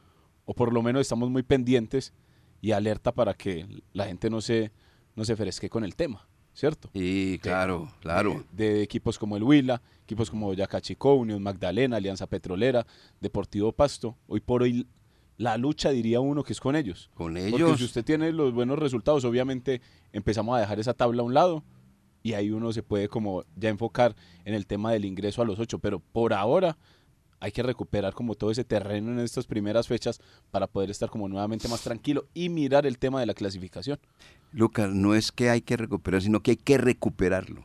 o 0.45 0.55
por 0.55 0.73
lo 0.73 0.81
menos 0.83 1.01
estamos 1.03 1.29
muy 1.29 1.43
pendientes 1.43 2.13
y 2.63 2.71
alerta 2.73 3.13
para 3.13 3.35
que 3.35 3.67
la 3.93 4.07
gente 4.07 4.31
no 4.31 4.41
se, 4.41 4.73
no 5.15 5.25
se 5.25 5.37
fresque 5.37 5.69
con 5.69 5.85
el 5.85 5.95
tema, 5.97 6.27
¿cierto? 6.55 6.89
Sí, 6.95 7.39
claro, 7.43 7.91
claro. 8.01 8.45
De, 8.53 8.77
de 8.77 8.83
equipos 8.83 9.19
como 9.19 9.37
el 9.37 9.43
Huila, 9.43 9.83
equipos 10.05 10.31
como 10.31 10.47
Boyacá 10.47 10.81
Chico, 10.81 11.13
Unión 11.15 11.43
Magdalena, 11.43 11.97
Alianza 11.97 12.27
Petrolera, 12.27 12.87
Deportivo 13.21 13.73
Pasto. 13.73 14.17
Hoy 14.29 14.41
por 14.41 14.63
hoy 14.63 14.87
la 15.37 15.59
lucha 15.59 15.91
diría 15.91 16.21
uno 16.21 16.45
que 16.45 16.53
es 16.53 16.61
con 16.61 16.77
ellos. 16.77 17.11
Con 17.15 17.35
Porque 17.35 17.49
ellos. 17.49 17.79
si 17.79 17.85
usted 17.85 18.05
tiene 18.05 18.31
los 18.33 18.55
buenos 18.55 18.79
resultados, 18.79 19.25
obviamente 19.25 19.83
empezamos 20.13 20.57
a 20.57 20.61
dejar 20.61 20.79
esa 20.79 20.95
tabla 20.95 21.23
a 21.23 21.25
un 21.25 21.35
lado 21.35 21.65
y 22.23 22.35
ahí 22.35 22.53
uno 22.53 22.73
se 22.73 22.85
puede 22.85 23.09
como 23.09 23.45
ya 23.57 23.69
enfocar 23.69 24.15
en 24.45 24.55
el 24.55 24.67
tema 24.67 24.93
del 24.93 25.05
ingreso 25.05 25.43
a 25.43 25.45
los 25.45 25.59
ocho. 25.59 25.81
Pero 25.81 25.99
por 25.99 26.33
ahora 26.33 26.79
hay 27.43 27.51
que 27.51 27.63
recuperar 27.65 28.15
como 28.15 28.37
todo 28.37 28.53
ese 28.53 28.63
terreno 28.63 29.11
en 29.11 29.19
estas 29.19 29.47
primeras 29.47 29.89
fechas 29.89 30.21
para 30.53 30.69
poder 30.69 30.91
estar 30.91 31.11
como 31.11 31.29
nuevamente 31.29 31.67
más 31.67 31.83
tranquilo 31.83 32.29
y 32.35 32.49
mirar 32.49 32.87
el 32.87 32.99
tema 32.99 33.19
de 33.19 33.27
la 33.27 33.35
clasificación. 33.35 33.99
Lucas, 34.53 34.91
no 34.95 35.17
es 35.17 35.33
que 35.33 35.51
hay 35.51 35.61
que 35.61 35.77
recuperar, 35.77 36.23
sino 36.23 36.41
que 36.41 36.53
hay 36.53 36.57
que 36.57 36.79
recuperarlo. 36.79 37.65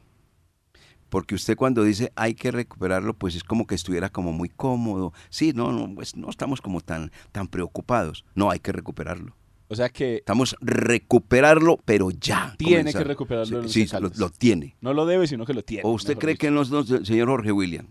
Porque 1.10 1.36
usted 1.36 1.56
cuando 1.56 1.84
dice 1.84 2.12
hay 2.16 2.34
que 2.34 2.50
recuperarlo, 2.50 3.14
pues 3.14 3.36
es 3.36 3.44
como 3.44 3.68
que 3.68 3.76
estuviera 3.76 4.10
como 4.10 4.32
muy 4.32 4.50
cómodo. 4.50 5.14
Sí, 5.30 5.54
no, 5.54 5.72
no, 5.72 5.94
pues 5.94 6.16
no 6.16 6.30
estamos 6.32 6.60
como 6.60 6.82
tan, 6.82 7.12
tan 7.32 7.48
preocupados. 7.48 8.26
No, 8.34 8.50
hay 8.50 8.60
que 8.60 8.72
recuperarlo. 8.72 9.36
O 9.70 9.76
sea 9.76 9.90
que 9.90 10.16
Estamos 10.16 10.56
recuperarlo, 10.60 11.78
pero 11.86 12.10
ya. 12.10 12.56
Tiene 12.58 12.78
comenzar. 12.78 13.04
que 13.04 13.08
recuperarlo 13.10 13.68
Sí, 13.68 13.88
sí, 13.88 13.96
lo, 14.00 14.30
tiene. 14.32 14.76
no 14.82 14.94
lo 14.94 15.06
debe, 15.06 15.28
sino 15.28 15.46
que 15.46 15.54
lo 15.54 15.64
tiene. 15.64 15.84
¿O 15.86 15.92
usted 15.92 16.18
cree 16.18 16.36
que 16.36 16.50
no, 16.50 16.64
no, 16.64 16.84
señor 16.84 17.28
Jorge 17.28 17.52
William, 17.52 17.88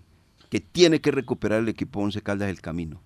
que 0.50 0.60
tiene 0.60 1.00
que 1.00 1.10
recuperar 1.10 1.60
el 1.60 1.68
equipo 1.68 2.00
Once 2.00 2.20
Caldas 2.22 2.50
el 2.50 2.60
camino? 2.60 3.00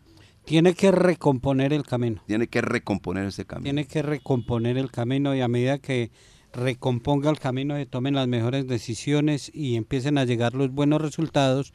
Tiene 0.45 0.75
que 0.75 0.91
recomponer 0.91 1.73
el 1.73 1.85
camino. 1.85 2.23
Tiene 2.27 2.49
que 2.49 2.61
recomponer 2.61 3.27
ese 3.27 3.45
camino. 3.45 3.65
Tiene 3.65 3.87
que 3.87 4.03
recomponer 4.03 4.79
el 4.79 4.91
camino 4.91 5.35
y 5.35 5.41
a 5.41 5.49
medida 5.49 5.79
que 5.79 6.11
recomponga 6.53 7.31
el 7.31 7.39
camino 7.39 7.77
se 7.77 7.87
tomen 7.87 8.15
las 8.15 8.27
mejores 8.27 8.67
decisiones 8.67 9.51
y 9.55 9.77
empiecen 9.77 10.19
a 10.19 10.25
llegar 10.25 10.55
los 10.55 10.71
buenos 10.73 11.01
resultados, 11.01 11.73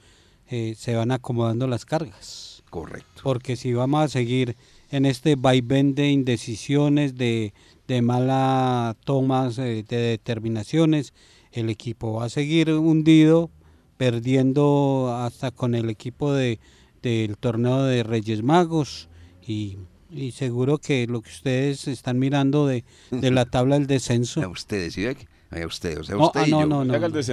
eh, 0.49 0.75
se 0.77 0.95
van 0.95 1.11
acomodando 1.11 1.67
las 1.67 1.85
cargas. 1.85 2.63
Correcto. 2.69 3.21
Porque 3.23 3.55
si 3.55 3.73
vamos 3.73 4.01
a 4.03 4.07
seguir 4.09 4.57
en 4.91 5.05
este 5.05 5.35
vaivén 5.35 5.95
de 5.95 6.09
indecisiones, 6.09 7.15
de, 7.15 7.53
de 7.87 8.01
mala 8.01 8.95
tomas 9.05 9.57
eh, 9.57 9.85
de 9.87 9.97
determinaciones, 9.97 11.13
el 11.51 11.69
equipo 11.69 12.13
va 12.13 12.25
a 12.25 12.29
seguir 12.29 12.71
hundido, 12.71 13.49
perdiendo 13.97 15.15
hasta 15.19 15.51
con 15.51 15.75
el 15.75 15.89
equipo 15.89 16.33
de, 16.33 16.59
del 17.01 17.37
torneo 17.37 17.83
de 17.83 18.03
Reyes 18.03 18.43
Magos 18.43 19.09
y, 19.45 19.77
y 20.11 20.31
seguro 20.31 20.77
que 20.77 21.07
lo 21.07 21.21
que 21.21 21.29
ustedes 21.29 21.87
están 21.87 22.19
mirando 22.19 22.67
de, 22.67 22.83
de 23.11 23.31
la 23.31 23.45
tabla 23.45 23.75
del 23.75 23.87
descenso. 23.87 24.41
A 24.41 24.47
ustedes, 24.47 24.93
¿sí 24.93 25.03
ve? 25.05 25.17
A 25.51 25.65
usted, 25.65 25.99
o 25.99 26.03
sea, 26.03 26.15
No, 26.15 26.25
usted 26.25 26.41
ah, 26.41 26.47
y 26.47 26.51
no, 26.51 26.61
yo. 26.61 26.67
no, 26.67 26.83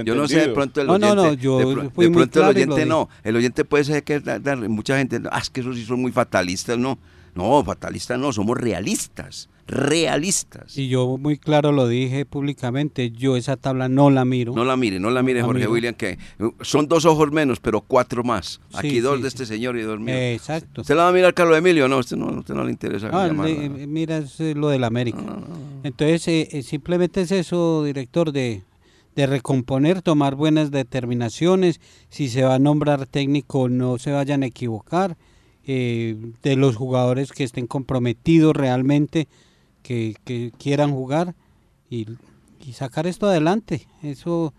Yo 0.03 0.15
no 0.15 0.27
sé, 0.27 0.47
de 0.47 0.53
pronto 0.53 0.81
el 0.81 0.89
oyente, 0.89 1.07
no, 1.07 1.15
no, 1.15 1.33
yo 1.33 1.57
de, 1.59 1.73
pro- 1.73 1.91
fui 1.91 2.05
de 2.05 2.09
muy 2.09 2.17
pronto 2.21 2.23
el 2.23 2.29
claro 2.45 2.49
oyente 2.57 2.85
no, 2.85 3.09
el 3.23 3.35
oyente 3.35 3.65
puede 3.65 3.83
ser 3.83 4.03
que 4.03 4.19
da- 4.19 4.39
da- 4.39 4.55
mucha 4.55 4.97
gente, 4.97 5.19
ah, 5.31 5.39
es 5.39 5.49
que 5.49 5.61
esos 5.61 5.75
sí 5.75 5.83
son 5.83 5.99
muy 6.01 6.11
fatalistas, 6.11 6.77
no, 6.77 6.99
no, 7.35 7.63
fatalistas 7.65 8.17
no, 8.19 8.31
somos 8.31 8.55
realistas, 8.57 9.49
realistas. 9.67 10.77
Y 10.77 10.87
yo 10.89 11.17
muy 11.17 11.37
claro 11.37 11.71
lo 11.71 11.87
dije 11.87 12.25
públicamente, 12.25 13.11
yo 13.11 13.35
esa 13.37 13.57
tabla 13.57 13.89
no 13.89 14.09
la 14.09 14.25
miro. 14.25 14.53
No 14.55 14.65
la 14.65 14.75
mire, 14.77 14.99
no 14.99 15.09
la 15.09 15.23
mire 15.23 15.41
Jorge 15.41 15.59
miro. 15.61 15.71
William, 15.71 15.93
que 15.95 16.17
uh, 16.39 16.51
son 16.61 16.87
dos 16.87 17.05
ojos 17.05 17.31
menos, 17.31 17.59
pero 17.59 17.81
cuatro 17.81 18.23
más. 18.23 18.59
Sí, 18.69 18.77
Aquí 18.77 18.99
dos 18.99 19.17
sí, 19.17 19.23
de 19.23 19.29
sí. 19.29 19.33
este 19.35 19.45
señor 19.45 19.77
y 19.77 19.81
dos 19.81 19.99
míos. 19.99 20.17
Exacto. 20.19 20.81
¿Usted 20.81 20.95
la 20.95 21.03
va 21.03 21.09
a 21.09 21.13
mirar 21.13 21.33
Carlos 21.33 21.57
Emilio? 21.57 21.87
No, 21.87 21.97
usted 21.97 22.17
no, 22.17 22.27
usted 22.39 22.53
no 22.53 22.63
le 22.63 22.71
interesa. 22.71 23.09
Ah, 23.11 23.27
llamarla. 23.27 23.53
le- 23.53 23.87
mira, 23.87 24.17
es 24.17 24.39
eh, 24.39 24.53
lo 24.55 24.69
del 24.69 24.83
América. 24.83 25.21
No, 25.21 25.33
no, 25.35 25.47
no. 25.47 25.55
Entonces, 25.83 26.27
eh, 26.27 26.47
eh, 26.51 26.63
simplemente 26.63 27.21
es 27.21 27.31
eso, 27.31 27.83
director, 27.83 28.31
de, 28.31 28.63
de 29.15 29.27
recomponer, 29.27 30.01
tomar 30.01 30.35
buenas 30.35 30.71
determinaciones. 30.71 31.79
Si 32.09 32.29
se 32.29 32.43
va 32.43 32.55
a 32.55 32.59
nombrar 32.59 33.05
técnico, 33.07 33.69
no 33.69 33.97
se 33.97 34.11
vayan 34.11 34.43
a 34.43 34.47
equivocar. 34.47 35.17
eh, 35.65 36.17
de 36.43 36.57
los 36.57 36.75
jugadores 36.75 37.31
que 37.31 37.45
estén 37.45 37.67
comprometidos 37.67 38.53
realmente, 38.53 39.29
que, 39.83 40.15
que 40.25 40.51
quieran 40.57 40.91
jugar 40.91 41.35
y, 41.89 42.07
y 42.65 42.73
sacar 42.73 43.05
esto 43.05 43.27
adelante. 43.27 43.87
Eso 44.01 44.53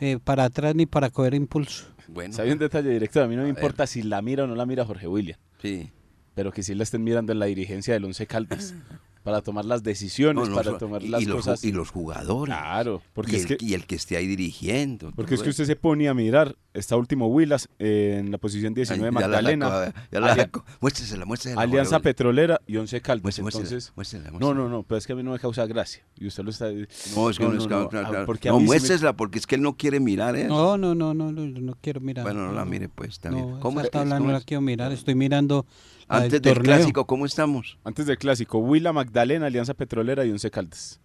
eh, 0.00 0.18
para 0.22 0.44
atrás 0.44 0.74
ni 0.74 0.86
para 0.86 1.10
coger 1.10 1.34
impulso. 1.34 1.84
Bueno, 2.08 2.34
¿Sabe 2.34 2.52
un 2.52 2.58
detalle 2.58 2.90
directo? 2.90 3.22
A 3.22 3.28
mí 3.28 3.36
no 3.36 3.42
me 3.42 3.52
ver. 3.52 3.56
importa 3.56 3.86
si 3.86 4.02
la 4.02 4.20
mira 4.22 4.44
o 4.44 4.46
no 4.48 4.56
la 4.56 4.66
mira 4.66 4.84
Jorge 4.84 5.06
William, 5.06 5.38
sí. 5.62 5.90
pero 6.34 6.50
que 6.50 6.62
sí 6.64 6.74
la 6.74 6.82
estén 6.82 7.04
mirando 7.04 7.32
en 7.32 7.38
la 7.38 7.46
dirigencia 7.46 7.94
del 7.94 8.04
Once 8.04 8.26
Caldas. 8.26 8.74
para 9.22 9.42
tomar 9.42 9.64
las 9.64 9.82
decisiones, 9.82 10.44
No, 10.48 10.50
no, 10.50 10.56
para 10.56 10.78
tomar 10.78 11.02
y- 11.02 11.08
las 11.08 11.22
y 11.22 11.26
los, 11.26 11.36
cosas. 11.36 11.62
y 11.64 11.72
los 11.72 11.90
jugadores. 11.90 12.54
Claro, 12.54 13.02
porque 13.12 13.32
y, 13.32 13.36
es 13.36 13.50
el, 13.50 13.56
que 13.58 13.64
y 13.64 13.74
el 13.74 13.86
que 13.86 13.94
esté 13.96 14.16
ahí 14.16 14.26
dirigiendo. 14.26 15.12
Porque 15.14 15.34
es 15.34 15.42
que 15.42 15.50
usted 15.50 15.64
se 15.66 15.76
pone 15.76 16.08
a 16.08 16.14
mirar, 16.14 16.56
está 16.74 16.96
último 16.96 17.26
Willas 17.28 17.68
eh, 17.78 18.16
en 18.20 18.30
la 18.30 18.38
posición 18.38 18.72
19 18.74 19.08
Ay, 19.08 19.12
ya 19.14 19.20
la 19.28 19.28
Magdalena, 19.28 19.68
sacó, 19.70 19.98
ya 20.10 20.20
la 20.20 20.32
Ali- 20.32 20.40
sacó. 20.42 20.64
Muéstresela, 20.80 21.24
muéstresela. 21.26 21.60
Alianza 21.62 21.96
Jorge, 21.96 22.04
Petrolera 22.04 22.60
y 22.66 22.76
Once 22.78 23.00
Caldas. 23.00 23.22
Muéstrela, 23.24 23.48
Entonces, 23.50 23.92
muéstrela, 23.94 24.30
no, 24.30 24.54
no, 24.54 24.68
no, 24.68 24.82
pero 24.84 24.98
es 24.98 25.06
que 25.06 25.12
a 25.12 25.16
mí 25.16 25.22
no 25.22 25.32
me 25.32 25.38
causa 25.38 25.66
gracia. 25.66 26.02
Y 26.16 26.26
usted 26.26 26.42
lo 26.44 26.50
está 26.50 26.66
No, 27.14 27.28
es 27.30 27.38
que 27.38 27.44
no, 27.44 27.52
es 27.52 27.64
que- 27.64 27.68
no, 27.68 27.88
claro, 27.88 28.06
ah, 28.06 28.10
claro. 28.10 28.26
porque 28.26 28.48
a 28.48 28.52
No, 28.52 28.58
mí 28.58 28.64
sí 28.64 28.70
me- 28.70 28.76
muéstresela 28.78 29.12
porque 29.16 29.38
es 29.38 29.46
que 29.46 29.54
él 29.56 29.62
no 29.62 29.76
quiere 29.76 30.00
mirar 30.00 30.34
eso. 30.36 30.48
No, 30.48 30.78
no, 30.78 30.94
no, 30.94 31.12
no, 31.14 31.30
no, 31.32 31.46
no 31.46 31.76
quiero 31.80 32.00
mirar. 32.00 32.24
Bueno, 32.24 32.46
no 32.46 32.52
la 32.52 32.64
mire 32.64 32.88
pues 32.88 33.20
también. 33.20 33.50
No, 33.50 33.60
¿Cómo 33.60 33.80
es? 33.80 33.90
tabla 33.90 34.16
¿Cómo 34.16 34.26
no 34.28 34.32
la 34.32 34.38
es? 34.38 34.44
quiero 34.44 34.60
mirar, 34.62 34.92
estoy 34.92 35.14
mirando 35.14 35.66
Antes 36.10 36.42
del 36.42 36.54
torneo. 36.54 36.76
clásico, 36.76 37.06
¿cómo 37.06 37.26
estamos? 37.26 37.78
Antes 37.84 38.06
del 38.06 38.18
clásico, 38.18 38.58
Huila, 38.58 38.92
Magdalena, 38.92 39.46
Alianza 39.46 39.74
Petrolera 39.74 40.24
y 40.24 40.30
Once 40.30 40.50
Caldas. 40.50 41.00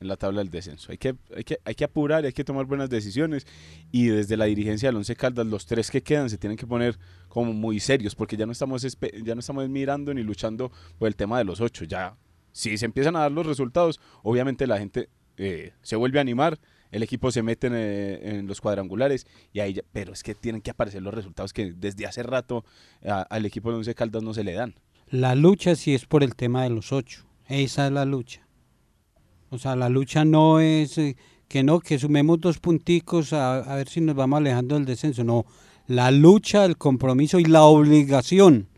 En 0.00 0.08
la 0.08 0.16
tabla 0.16 0.40
del 0.40 0.50
descenso. 0.50 0.92
Hay 0.92 0.98
que, 0.98 1.16
hay, 1.36 1.42
que, 1.42 1.58
hay 1.64 1.74
que 1.74 1.84
apurar, 1.84 2.24
hay 2.24 2.32
que 2.32 2.44
tomar 2.44 2.66
buenas 2.66 2.88
decisiones. 2.88 3.46
Y 3.90 4.06
desde 4.06 4.36
la 4.36 4.44
dirigencia 4.44 4.88
del 4.88 4.96
Once 4.96 5.14
Caldas, 5.16 5.46
los 5.46 5.66
tres 5.66 5.90
que 5.90 6.02
quedan 6.02 6.30
se 6.30 6.38
tienen 6.38 6.56
que 6.56 6.66
poner 6.66 6.98
como 7.28 7.52
muy 7.52 7.80
serios, 7.80 8.14
porque 8.14 8.36
ya 8.36 8.46
no 8.46 8.52
estamos, 8.52 8.82
ya 8.82 9.34
no 9.34 9.40
estamos 9.40 9.68
mirando 9.68 10.14
ni 10.14 10.22
luchando 10.22 10.70
por 10.98 11.08
el 11.08 11.16
tema 11.16 11.38
de 11.38 11.44
los 11.44 11.60
ocho. 11.60 11.84
Ya, 11.84 12.16
si 12.52 12.78
se 12.78 12.86
empiezan 12.86 13.16
a 13.16 13.20
dar 13.20 13.32
los 13.32 13.46
resultados, 13.46 14.00
obviamente 14.22 14.66
la 14.66 14.78
gente 14.78 15.08
eh, 15.36 15.72
se 15.82 15.96
vuelve 15.96 16.18
a 16.18 16.22
animar, 16.22 16.58
el 16.90 17.02
equipo 17.02 17.30
se 17.30 17.42
mete 17.42 17.66
en, 17.68 17.74
eh, 17.76 18.38
en 18.38 18.46
los 18.46 18.60
cuadrangulares, 18.60 19.26
y 19.52 19.60
ahí 19.60 19.74
ya- 19.74 19.82
pero 19.92 20.12
es 20.12 20.22
que 20.22 20.34
tienen 20.34 20.60
que 20.62 20.70
aparecer 20.70 21.02
los 21.02 21.14
resultados 21.14 21.52
que 21.52 21.72
desde 21.72 22.06
hace 22.06 22.22
rato 22.22 22.64
al 23.04 23.44
equipo 23.46 23.70
de 23.70 23.76
Once 23.78 23.94
Caldas 23.94 24.22
no 24.22 24.34
se 24.34 24.44
le 24.44 24.52
dan. 24.54 24.74
La 25.10 25.34
lucha 25.34 25.74
sí 25.74 25.94
es 25.94 26.04
por 26.06 26.22
el 26.22 26.34
tema 26.34 26.62
de 26.64 26.70
los 26.70 26.92
ocho. 26.92 27.24
Esa 27.48 27.86
es 27.86 27.92
la 27.92 28.04
lucha. 28.04 28.46
O 29.50 29.58
sea, 29.58 29.74
la 29.76 29.88
lucha 29.88 30.24
no 30.26 30.60
es 30.60 30.98
eh, 30.98 31.16
que 31.48 31.62
no, 31.62 31.80
que 31.80 31.98
sumemos 31.98 32.38
dos 32.40 32.58
punticos 32.58 33.32
a, 33.32 33.60
a 33.60 33.76
ver 33.76 33.88
si 33.88 34.02
nos 34.02 34.14
vamos 34.14 34.36
alejando 34.38 34.74
del 34.74 34.84
descenso. 34.84 35.24
No, 35.24 35.46
la 35.86 36.10
lucha, 36.10 36.66
el 36.66 36.76
compromiso 36.76 37.38
y 37.38 37.44
la 37.46 37.62
obligación. 37.62 38.68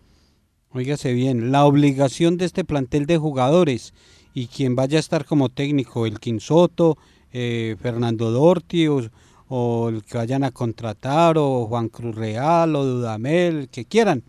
Óigase 0.73 1.13
bien, 1.13 1.51
la 1.51 1.65
obligación 1.65 2.37
de 2.37 2.45
este 2.45 2.65
plantel 2.65 3.07
de 3.07 3.19
jugadores 3.19 3.93
y 4.33 4.47
quien 4.47 4.77
vaya 4.77 4.99
a 4.99 5.01
estar 5.01 5.25
como 5.25 5.49
técnico, 5.49 6.07
el 6.07 6.21
Quinsoto, 6.21 6.97
eh, 7.33 7.77
Fernando 7.81 8.31
Dorti 8.31 8.87
o, 8.89 9.89
el 9.89 10.05
que 10.05 10.19
vayan 10.19 10.45
a 10.45 10.51
contratar 10.51 11.37
o 11.39 11.67
Juan 11.67 11.89
Cruz 11.89 12.15
Real 12.15 12.77
o 12.77 12.85
Dudamel, 12.85 13.57
el 13.57 13.69
que 13.69 13.85
quieran 13.85 14.23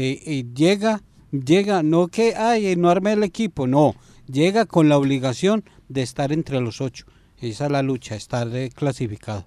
eh, 0.00 0.22
eh, 0.26 0.44
llega, 0.54 1.02
llega, 1.32 1.82
no 1.82 2.06
que, 2.08 2.36
ay, 2.36 2.76
no 2.76 2.88
arme 2.88 3.14
el 3.14 3.24
equipo, 3.24 3.66
no, 3.66 3.96
llega 4.30 4.64
con 4.64 4.88
la 4.88 4.96
obligación 4.96 5.64
de 5.88 6.02
estar 6.02 6.32
entre 6.32 6.60
los 6.60 6.80
ocho. 6.80 7.06
Esa 7.40 7.66
es 7.66 7.72
la 7.72 7.82
lucha, 7.82 8.14
estar 8.14 8.48
eh, 8.54 8.70
clasificado. 8.74 9.44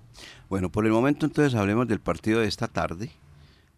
Bueno, 0.49 0.69
por 0.69 0.85
el 0.85 0.91
momento 0.91 1.25
entonces 1.25 1.55
hablemos 1.55 1.87
del 1.87 2.01
partido 2.01 2.41
de 2.41 2.47
esta 2.47 2.67
tarde, 2.67 3.11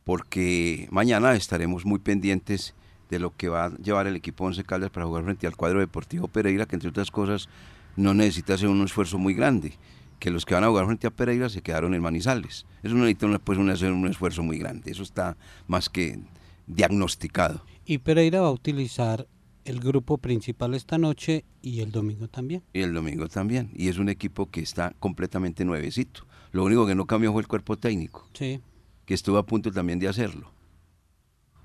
porque 0.04 0.88
mañana 0.90 1.36
estaremos 1.36 1.86
muy 1.86 2.00
pendientes 2.00 2.74
de 3.12 3.20
lo 3.20 3.36
que 3.36 3.50
va 3.50 3.66
a 3.66 3.78
llevar 3.78 4.08
el 4.08 4.16
equipo 4.16 4.46
Once 4.46 4.64
Caldas 4.64 4.90
para 4.90 5.06
jugar 5.06 5.24
frente 5.24 5.46
al 5.46 5.56
cuadro 5.56 5.80
deportivo 5.80 6.28
Pereira, 6.28 6.66
que 6.66 6.76
entre 6.76 6.90
otras 6.90 7.12
cosas 7.12 7.50
no 7.96 8.14
necesita 8.14 8.54
hacer 8.56 8.68
un 8.70 8.84
esfuerzo 8.84 9.18
muy 9.18 9.34
grande, 9.34 9.74
que 10.20 10.32
los 10.32 10.46
que 10.46 10.54
van 10.54 10.64
a 10.64 10.68
jugar 10.70 10.86
frente 10.86 11.08
a 11.08 11.12
Pereira 11.12 11.50
se 11.50 11.62
quedaron 11.62 11.94
en 11.94 12.02
Manizales. 12.02 12.66
Eso 12.82 12.96
no 12.96 13.02
necesita 13.06 13.40
pues, 13.40 13.58
un- 13.60 13.70
hacer 13.70 13.92
un 13.92 14.08
esfuerzo 14.08 14.42
muy 14.44 14.58
grande, 14.58 14.92
eso 14.92 15.04
está 15.04 15.38
más 15.68 15.90
que 15.90 16.20
diagnosticado. 16.68 17.64
Y 17.86 17.98
Pereira 18.00 18.42
va 18.42 18.48
a 18.48 18.52
utilizar 18.52 19.28
el 19.66 19.80
grupo 19.80 20.18
principal 20.18 20.74
esta 20.74 20.98
noche 20.98 21.46
y 21.62 21.82
el 21.82 21.92
domingo 21.92 22.28
también. 22.28 22.64
Y 22.74 22.82
el 22.82 22.94
domingo 22.94 23.28
también. 23.28 23.70
Y 23.76 23.88
es 23.90 23.98
un 23.98 24.10
equipo 24.10 24.50
que 24.50 24.62
está 24.62 24.94
completamente 25.00 25.64
nuevecito. 25.66 26.26
Lo 26.52 26.64
único 26.66 26.86
que 26.86 26.96
no 26.96 27.06
cambió 27.06 27.32
fue 27.32 27.42
el 27.42 27.48
cuerpo 27.48 27.78
técnico, 27.78 28.28
Sí, 28.34 28.60
que 29.06 29.14
estuvo 29.14 29.38
a 29.38 29.46
punto 29.46 29.72
también 29.72 30.00
de 30.00 30.08
hacerlo. 30.08 30.52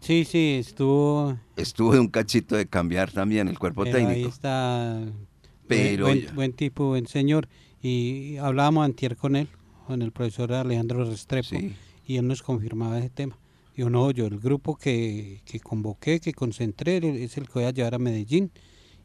sí, 0.00 0.24
sí, 0.24 0.56
estuvo... 0.60 1.36
Estuvo 1.56 1.92
de 1.92 2.00
un 2.00 2.08
cachito 2.08 2.56
de 2.56 2.66
cambiar 2.66 3.10
también 3.10 3.48
el 3.48 3.58
cuerpo 3.58 3.82
pero 3.84 3.96
Ahí 3.98 4.04
técnico. 4.06 4.28
está 4.28 5.00
Pero 5.68 6.06
buen, 6.06 6.26
buen 6.34 6.52
tipo, 6.52 6.86
buen 6.88 7.06
señor. 7.06 7.48
Y 7.82 8.36
hablábamos 8.38 8.84
antier 8.84 9.16
con 9.16 9.36
él, 9.36 9.48
con 9.86 10.02
el 10.02 10.10
profesor 10.12 10.52
Alejandro 10.52 11.04
Restrepo, 11.04 11.48
Sí. 11.50 11.74
y 12.06 12.16
él 12.16 12.26
nos 12.26 12.42
confirmaba 12.42 12.98
ese 12.98 13.10
tema. 13.10 13.38
Yo 13.76 13.88
no, 13.90 14.10
yo 14.10 14.26
el 14.26 14.38
grupo 14.40 14.76
que, 14.76 15.40
que 15.44 15.60
convoqué, 15.60 16.18
que 16.18 16.32
concentré, 16.32 16.96
es 17.22 17.36
el 17.36 17.46
que 17.46 17.52
voy 17.54 17.64
a 17.64 17.70
llevar 17.70 17.94
a 17.94 17.98
Medellín. 17.98 18.50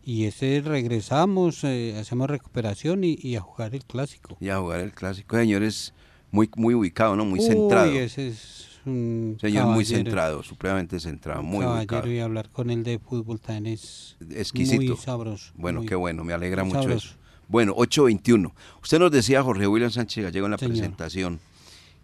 Y 0.04 0.26
ese 0.26 0.62
regresamos, 0.66 1.64
eh, 1.64 1.96
hacemos 2.00 2.30
recuperación 2.30 3.04
y, 3.04 3.18
y 3.22 3.36
a 3.36 3.42
jugar 3.42 3.74
el 3.76 3.86
clásico. 3.86 4.36
Y 4.42 4.50
a 4.50 4.58
jugar 4.60 4.80
el 4.82 4.92
clásico. 4.92 5.38
Señor 5.38 5.64
es 5.64 5.94
muy, 6.32 6.50
muy 6.58 6.74
ubicado, 6.74 7.16
¿no? 7.16 7.24
Muy 7.24 7.40
Uy, 7.40 7.46
centrado. 7.46 7.92
ese 7.92 8.28
es 8.30 8.73
un 8.86 9.38
Señor 9.40 9.68
muy 9.68 9.86
centrado, 9.86 10.44
supremamente 10.44 11.00
centrado, 11.00 11.42
un 11.42 11.48
muy 11.48 11.66
ubicado. 11.66 12.12
y 12.12 12.20
hablar 12.20 12.50
con 12.50 12.70
él 12.70 12.84
de 12.84 13.00
fútbol 13.00 13.40
también 13.40 13.68
es 13.74 14.18
Exquisito. 14.32 14.82
muy 14.82 14.98
sabroso. 14.98 15.52
Bueno, 15.56 15.80
muy- 15.80 15.88
qué 15.88 15.96
bueno, 15.96 16.24
me 16.24 16.34
alegra 16.34 16.64
mucho 16.64 16.82
sabroso. 16.84 17.08
eso. 17.10 17.18
Bueno, 17.48 17.74
8.21. 17.76 18.54
Usted 18.82 19.00
nos 19.00 19.12
decía, 19.12 19.44
Jorge 19.44 19.68
William 19.68 19.92
Sánchez 19.92 20.24
Gallego, 20.24 20.46
en 20.48 20.52
la 20.52 20.58
Señor. 20.58 20.74
presentación, 20.76 21.40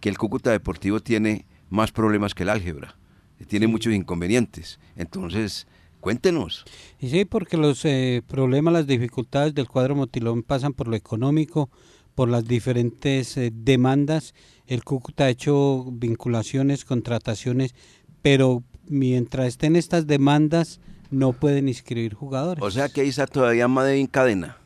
que 0.00 0.08
el 0.08 0.18
Cúcuta 0.18 0.50
Deportivo 0.50 1.00
tiene 1.00 1.44
más 1.70 1.92
problemas 1.92 2.34
que 2.34 2.42
el 2.44 2.50
álgebra, 2.50 2.96
que 3.38 3.44
tiene 3.46 3.66
muchos 3.66 3.92
inconvenientes. 3.92 4.78
Entonces, 4.96 5.66
cuéntenos. 6.00 6.64
Y 7.00 7.08
sí, 7.10 7.24
porque 7.24 7.56
los 7.56 7.84
eh, 7.84 8.22
problemas, 8.26 8.72
las 8.72 8.86
dificultades 8.86 9.54
del 9.54 9.68
cuadro 9.68 9.94
motilón 9.96 10.42
pasan 10.42 10.72
por 10.72 10.88
lo 10.88 10.96
económico, 10.96 11.70
por 12.14 12.28
las 12.28 12.44
diferentes 12.46 13.36
eh, 13.36 13.50
demandas. 13.52 14.34
El 14.70 14.84
Cúcuta 14.84 15.24
ha 15.24 15.28
hecho 15.28 15.84
vinculaciones, 15.90 16.86
contrataciones, 16.86 17.74
pero 18.22 18.62
mientras 18.86 19.48
estén 19.48 19.76
estas 19.76 20.06
demandas 20.06 20.80
no 21.10 21.32
pueden 21.32 21.68
inscribir 21.68 22.14
jugadores. 22.14 22.64
O 22.64 22.70
sea 22.70 22.88
que 22.88 23.02
ahí 23.02 23.08
está 23.08 23.26
todavía 23.26 23.66
en 23.66 24.06
cadena. 24.06 24.56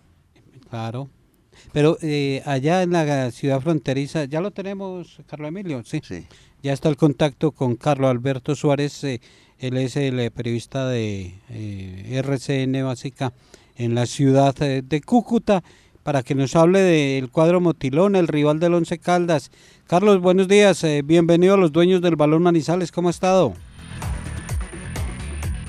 Claro. 0.71 1.09
Pero 1.73 1.99
eh, 2.03 2.43
allá 2.45 2.83
en 2.83 2.93
la 2.93 3.31
ciudad 3.31 3.61
fronteriza, 3.61 4.27
ya 4.27 4.41
lo 4.41 4.51
tenemos, 4.51 5.21
Carlos 5.27 5.49
Emilio, 5.49 5.83
sí. 5.85 6.01
Sí. 6.05 6.27
Ya 6.63 6.73
está 6.73 6.89
el 6.89 6.97
contacto 6.97 7.53
con 7.53 7.75
Carlos 7.75 8.11
Alberto 8.11 8.55
Suárez, 8.55 9.03
eh, 9.05 9.21
él 9.59 9.77
es 9.79 9.97
el 9.97 10.21
eh, 10.21 10.31
periodista 10.31 10.89
de 10.89 11.35
eh, 11.49 12.23
RCN 12.23 12.85
Básica 12.85 13.33
en 13.77 13.95
la 13.95 14.07
ciudad 14.07 14.55
eh, 14.63 14.83
de 14.83 15.01
Cúcuta, 15.01 15.63
para 16.05 16.23
que 16.23 16.37
nos 16.37 16.55
hable 16.55 16.81
del 16.81 17.31
cuadro 17.31 17.61
Motilón, 17.61 18.15
el 18.15 18.29
rival 18.29 18.61
del 18.61 18.75
Once 18.75 18.99
Caldas. 18.99 19.51
Carlos, 19.89 20.21
buenos 20.21 20.47
días, 20.47 20.85
eh, 20.85 21.03
bienvenido 21.03 21.55
a 21.55 21.57
los 21.57 21.73
dueños 21.73 22.01
del 22.03 22.15
balón 22.15 22.43
Manizales, 22.43 22.93
¿cómo 22.93 23.09
ha 23.09 23.11
estado? 23.11 23.55